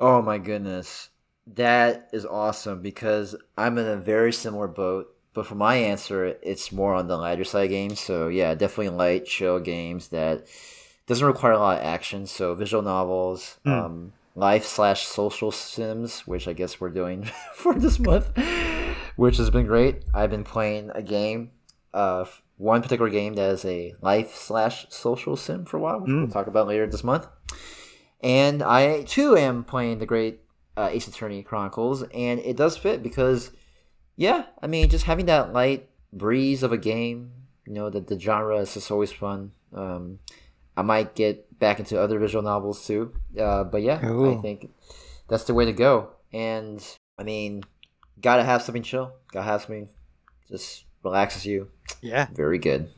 oh 0.00 0.22
my 0.22 0.38
goodness, 0.38 1.10
that 1.46 2.08
is 2.12 2.24
awesome 2.24 2.82
because 2.82 3.36
I'm 3.56 3.78
in 3.78 3.86
a 3.86 3.96
very 3.96 4.32
similar 4.32 4.68
boat. 4.68 5.14
But 5.33 5.47
for 5.47 5.55
my 5.55 5.76
answer, 5.76 6.37
it's 6.43 6.72
more 6.72 6.95
on 6.95 7.07
the 7.07 7.16
lighter 7.16 7.45
side 7.45 7.70
games. 7.70 8.01
So 8.01 8.28
yeah, 8.28 8.55
definitely 8.55 8.97
light, 8.97 9.26
chill 9.26 9.61
games 9.61 10.09
that 10.09 10.47
doesn't 11.07 11.26
require 11.26 11.53
a 11.53 11.59
lot 11.59 11.78
of 11.78 11.85
action. 11.85 12.26
So 12.26 12.55
visual 12.55 12.83
novels, 12.83 13.59
mm. 13.64 13.72
um, 13.72 14.12
life 14.35 14.64
slash 14.64 15.07
social 15.07 15.51
sims, 15.51 16.26
which 16.26 16.49
I 16.49 16.53
guess 16.53 16.81
we're 16.81 16.91
doing 16.91 17.24
for 17.55 17.74
this 17.74 17.99
month, 17.99 18.31
which 19.16 19.37
has 19.37 19.51
been 19.51 19.66
great. 19.66 20.03
I've 20.14 20.31
been 20.31 20.45
playing 20.45 20.91
a 20.95 21.03
game, 21.03 21.53
uh, 21.95 22.24
one 22.57 22.83
particular 22.83 23.11
game 23.11 23.35
that 23.35 23.51
is 23.51 23.64
a 23.64 23.95
life 24.01 24.35
slash 24.35 24.87
social 24.91 25.37
sim 25.37 25.64
for 25.64 25.76
a 25.76 25.81
while, 25.81 26.01
which 26.01 26.11
mm. 26.11 26.22
we'll 26.22 26.31
talk 26.31 26.47
about 26.47 26.66
later 26.66 26.87
this 26.87 27.05
month. 27.05 27.26
And 28.22 28.62
I 28.62 29.03
too 29.05 29.37
am 29.37 29.64
playing 29.64 29.99
the 29.99 30.07
great 30.07 30.41
uh, 30.76 30.89
Ace 30.93 31.09
Attorney 31.09 31.43
Chronicles, 31.43 32.03
and 32.14 32.41
it 32.41 32.57
does 32.57 32.76
fit 32.76 33.03
because, 33.03 33.51
yeah, 34.20 34.44
I 34.60 34.66
mean, 34.66 34.90
just 34.90 35.06
having 35.06 35.24
that 35.26 35.54
light 35.54 35.88
breeze 36.12 36.62
of 36.62 36.72
a 36.72 36.76
game, 36.76 37.32
you 37.66 37.72
know, 37.72 37.88
the, 37.88 38.00
the 38.00 38.20
genre 38.20 38.58
is 38.58 38.74
just 38.74 38.90
always 38.90 39.10
fun. 39.10 39.52
Um, 39.72 40.18
I 40.76 40.82
might 40.82 41.14
get 41.14 41.58
back 41.58 41.78
into 41.78 41.98
other 41.98 42.18
visual 42.18 42.42
novels 42.42 42.86
too. 42.86 43.14
Uh, 43.38 43.64
but 43.64 43.80
yeah, 43.80 44.04
Ooh. 44.06 44.38
I 44.38 44.42
think 44.42 44.68
that's 45.26 45.44
the 45.44 45.54
way 45.54 45.64
to 45.64 45.72
go. 45.72 46.10
And 46.34 46.86
I 47.18 47.22
mean, 47.22 47.62
gotta 48.20 48.44
have 48.44 48.60
something 48.60 48.82
chill. 48.82 49.10
Gotta 49.32 49.46
have 49.46 49.62
something 49.62 49.88
just 50.50 50.84
relaxes 51.02 51.46
you. 51.46 51.70
Yeah, 52.02 52.26
very 52.34 52.58
good. 52.58 52.90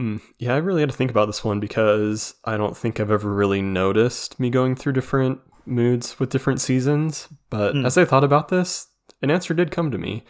Mm, 0.00 0.20
yeah, 0.40 0.54
I 0.54 0.58
really 0.58 0.80
had 0.80 0.90
to 0.90 0.96
think 0.96 1.12
about 1.12 1.26
this 1.26 1.44
one 1.44 1.60
because 1.60 2.34
I 2.44 2.56
don't 2.56 2.76
think 2.76 2.98
I've 2.98 3.12
ever 3.12 3.32
really 3.32 3.62
noticed 3.62 4.40
me 4.40 4.50
going 4.50 4.74
through 4.74 4.94
different 4.94 5.42
moods 5.64 6.18
with 6.18 6.30
different 6.30 6.60
seasons. 6.60 7.28
But 7.50 7.74
mm. 7.76 7.86
as 7.86 7.96
I 7.96 8.04
thought 8.04 8.24
about 8.24 8.48
this, 8.48 8.88
an 9.22 9.30
answer 9.30 9.54
did 9.54 9.70
come 9.70 9.90
to 9.90 9.98
me. 9.98 10.24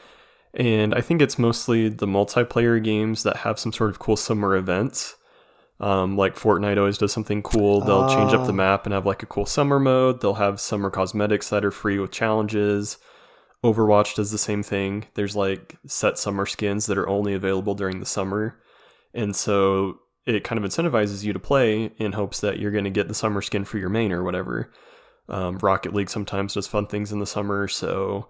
And 0.55 0.95
I 0.95 1.01
think 1.01 1.23
it's 1.23 1.39
mostly 1.39 1.89
the 1.89 2.07
multiplayer 2.07 2.83
games 2.83 3.23
that 3.23 3.39
have 3.39 3.59
some 3.59 3.73
sort 3.73 3.91
of 3.91 3.99
cool 3.99 4.17
summer 4.17 4.57
events. 4.57 5.17
Um, 5.79 6.17
like 6.17 6.37
Fortnite 6.37 6.77
always 6.77 6.99
does 6.99 7.13
something 7.13 7.43
cool. 7.43 7.81
They'll 7.81 8.09
oh. 8.11 8.15
change 8.15 8.35
up 8.35 8.45
the 8.45 8.53
oh. 8.53 8.57
map 8.57 8.85
and 8.85 8.93
have 8.93 9.07
like 9.07 9.23
a 9.23 9.27
cool 9.27 9.47
summer 9.47 9.79
mode. 9.79 10.21
They'll 10.21 10.35
have 10.35 10.61
summer 10.61 10.91
cosmetics 10.91 11.49
that 11.51 11.65
are 11.65 11.71
free 11.71 11.99
with 11.99 12.11
challenges. 12.11 12.99
Overwatch 13.65 14.15
does 14.15 14.31
the 14.31 14.39
same 14.39 14.63
thing. 14.63 15.07
There's 15.15 15.37
like 15.37 15.79
set 15.87 16.19
summer 16.19 16.47
skins 16.47 16.87
that 16.87 16.99
are 16.99 17.09
only 17.09 17.33
available 17.33 17.75
during 17.75 18.01
the 18.01 18.07
summer. 18.07 18.61
And 19.15 19.35
so 19.35 20.01
it 20.27 20.45
kind 20.45 20.63
of 20.63 20.71
incentivizes 20.71 21.25
you 21.25 21.33
to 21.33 21.39
play 21.39 21.93
in 21.97 22.13
hopes 22.13 22.41
that 22.41 22.59
you're 22.59 22.71
going 22.71 22.85
to 22.85 22.91
get 22.91 23.09
the 23.09 23.15
summer 23.15 23.41
skin 23.41 23.65
for 23.65 23.79
your 23.79 23.89
main 23.89 24.13
or 24.13 24.23
whatever. 24.23 24.71
Um, 25.29 25.59
Rocket 25.59 25.95
League 25.95 26.11
sometimes 26.11 26.55
does 26.55 26.67
fun 26.67 26.87
things 26.87 27.13
in 27.13 27.21
the 27.21 27.27
summer. 27.27 27.69
So 27.69 28.29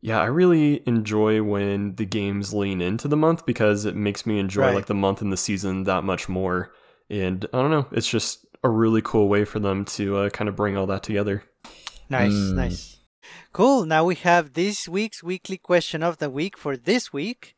yeah, 0.00 0.20
I 0.20 0.26
really 0.26 0.82
enjoy 0.86 1.42
when 1.42 1.94
the 1.96 2.06
games 2.06 2.54
lean 2.54 2.80
into 2.80 3.06
the 3.08 3.16
month 3.16 3.44
because 3.44 3.84
it 3.84 3.94
makes 3.94 4.24
me 4.24 4.38
enjoy 4.38 4.62
right. 4.62 4.74
like 4.74 4.86
the 4.86 4.94
month 4.94 5.20
and 5.20 5.32
the 5.32 5.36
season 5.36 5.84
that 5.84 6.04
much 6.04 6.28
more. 6.28 6.72
And 7.10 7.44
I 7.52 7.58
don't 7.58 7.70
know, 7.70 7.86
it's 7.92 8.08
just 8.08 8.46
a 8.62 8.68
really 8.68 9.02
cool 9.02 9.28
way 9.28 9.44
for 9.44 9.58
them 9.58 9.84
to 9.84 10.16
uh, 10.16 10.30
kind 10.30 10.48
of 10.48 10.56
bring 10.56 10.76
all 10.76 10.86
that 10.86 11.02
together. 11.02 11.44
Nice, 12.08 12.32
mm. 12.32 12.54
nice. 12.54 12.96
Cool. 13.52 13.84
Now 13.84 14.04
we 14.04 14.14
have 14.16 14.54
this 14.54 14.88
week's 14.88 15.22
weekly 15.22 15.58
question 15.58 16.02
of 16.02 16.18
the 16.18 16.30
week 16.30 16.56
for 16.56 16.76
this 16.76 17.12
week. 17.12 17.54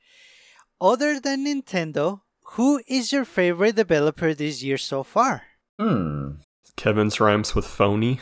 Other 0.80 1.20
than 1.20 1.46
Nintendo, 1.46 2.22
who 2.54 2.82
is 2.88 3.12
your 3.12 3.24
favorite 3.24 3.76
developer 3.76 4.34
this 4.34 4.62
year 4.62 4.78
so 4.78 5.02
far? 5.02 5.42
Hmm. 5.78 6.32
Kevin's 6.76 7.20
rhymes 7.20 7.54
with 7.54 7.66
phony. 7.66 8.20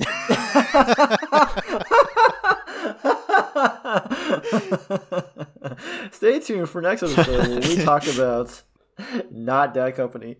Stay 6.12 6.40
tuned 6.40 6.68
for 6.68 6.80
next 6.80 7.02
episode 7.02 7.48
when 7.48 7.60
we 7.60 7.82
talk 7.82 8.06
about 8.14 8.62
not 9.30 9.74
that 9.74 9.96
company. 9.96 10.36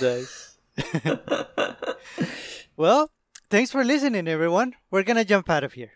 nice. 0.00 0.58
well, 2.76 3.10
thanks 3.50 3.70
for 3.70 3.84
listening, 3.84 4.28
everyone. 4.28 4.74
We're 4.90 5.02
gonna 5.02 5.24
jump 5.24 5.50
out 5.50 5.64
of 5.64 5.72
here. 5.72 5.92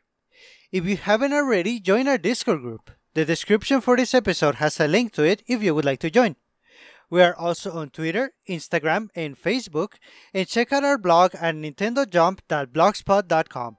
If 0.73 0.87
you 0.87 0.97
haven't 0.97 1.33
already, 1.33 1.81
join 1.81 2.09
our 2.09 2.19
Discord 2.19 2.63
group. 2.63 2.91
The 3.15 3.25
description 3.25 3.81
for 3.81 3.97
this 3.97 4.15
episode 4.15 4.57
has 4.57 4.81
a 4.81 4.89
link 4.89 5.13
to 5.13 5.23
it 5.23 5.43
if 5.47 5.63
you 5.63 5.75
would 5.75 5.85
like 5.85 6.01
to 6.01 6.11
join. 6.11 6.37
We 7.13 7.21
are 7.21 7.37
also 7.37 7.73
on 7.73 7.91
Twitter, 7.91 8.33
Instagram, 8.49 9.11
and 9.15 9.37
Facebook, 9.37 9.97
and 10.33 10.49
check 10.49 10.73
out 10.73 10.83
our 10.83 10.97
blog 10.97 11.35
at 11.35 11.55
nintendojump.blogspot.com. 11.55 13.77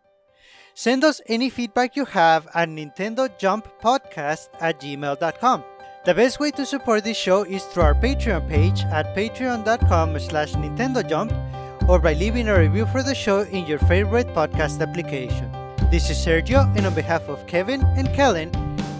Send 0.75 1.03
us 1.03 1.19
any 1.25 1.49
feedback 1.49 1.95
you 1.95 2.05
have 2.05 2.47
at 2.53 2.69
nintendojumppodcast 2.69 4.49
at 4.61 4.79
gmail.com. 4.79 5.63
The 6.05 6.13
best 6.13 6.39
way 6.39 6.51
to 6.51 6.63
support 6.63 7.03
this 7.03 7.17
show 7.17 7.41
is 7.41 7.63
through 7.63 7.81
our 7.83 7.95
Patreon 7.95 8.47
page 8.47 8.83
at 8.85 9.15
patreon.com 9.15 10.19
slash 10.19 10.53
nintendojump 10.53 11.89
or 11.89 11.97
by 11.97 12.13
leaving 12.13 12.47
a 12.49 12.59
review 12.59 12.85
for 12.85 13.01
the 13.01 13.15
show 13.15 13.39
in 13.41 13.65
your 13.65 13.79
favorite 13.79 14.27
podcast 14.35 14.79
application. 14.79 15.51
This 15.89 16.11
is 16.11 16.17
Sergio, 16.17 16.71
and 16.77 16.85
on 16.85 16.93
behalf 16.93 17.27
of 17.29 17.47
Kevin 17.47 17.81
and 17.97 18.13
Kellen, 18.13 18.51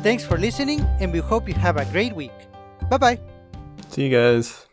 thanks 0.02 0.26
for 0.26 0.40
listening, 0.40 0.82
and 1.00 1.14
we 1.14 1.20
hope 1.20 1.48
you 1.48 1.54
have 1.54 1.78
a 1.78 1.86
great 1.86 2.16
week. 2.16 2.34
Bye 2.90 2.98
bye. 2.98 3.33
See 3.94 4.06
you 4.06 4.10
guys. 4.10 4.66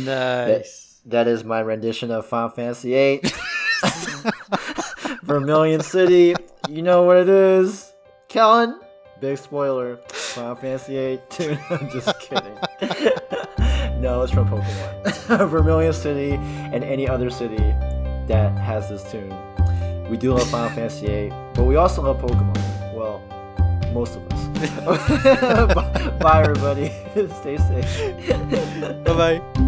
Nice. 0.00 1.00
That, 1.04 1.24
that 1.24 1.28
is 1.28 1.44
my 1.44 1.60
rendition 1.60 2.10
of 2.10 2.26
Final 2.26 2.50
Fantasy 2.50 2.90
VIII. 2.92 3.22
Vermilion 5.22 5.80
City. 5.80 6.34
You 6.68 6.82
know 6.82 7.02
what 7.04 7.16
it 7.16 7.28
is. 7.28 7.92
Kellen, 8.28 8.78
big 9.20 9.38
spoiler. 9.38 9.98
Final 10.08 10.54
Fantasy 10.56 10.92
VIII 10.94 11.20
tune. 11.30 11.58
I'm 11.70 11.90
just 11.90 12.18
kidding. 12.20 12.54
no, 14.00 14.22
it's 14.22 14.32
from 14.32 14.48
Pokemon. 14.48 15.48
Vermilion 15.48 15.92
City 15.92 16.32
and 16.32 16.84
any 16.84 17.08
other 17.08 17.30
city 17.30 17.56
that 18.26 18.52
has 18.58 18.88
this 18.88 19.10
tune. 19.10 19.34
We 20.10 20.16
do 20.16 20.32
love 20.32 20.48
Final 20.50 20.70
Fantasy 20.70 21.06
VIII, 21.06 21.32
but 21.54 21.64
we 21.64 21.76
also 21.76 22.02
love 22.02 22.18
Pokemon. 22.18 22.94
Well, 22.94 23.22
most 23.92 24.16
of 24.16 24.32
us. 24.32 25.74
bye, 25.74 26.10
bye, 26.18 26.40
everybody. 26.42 26.92
Stay 27.40 27.56
safe. 27.58 29.04
bye 29.04 29.40
bye. 29.40 29.67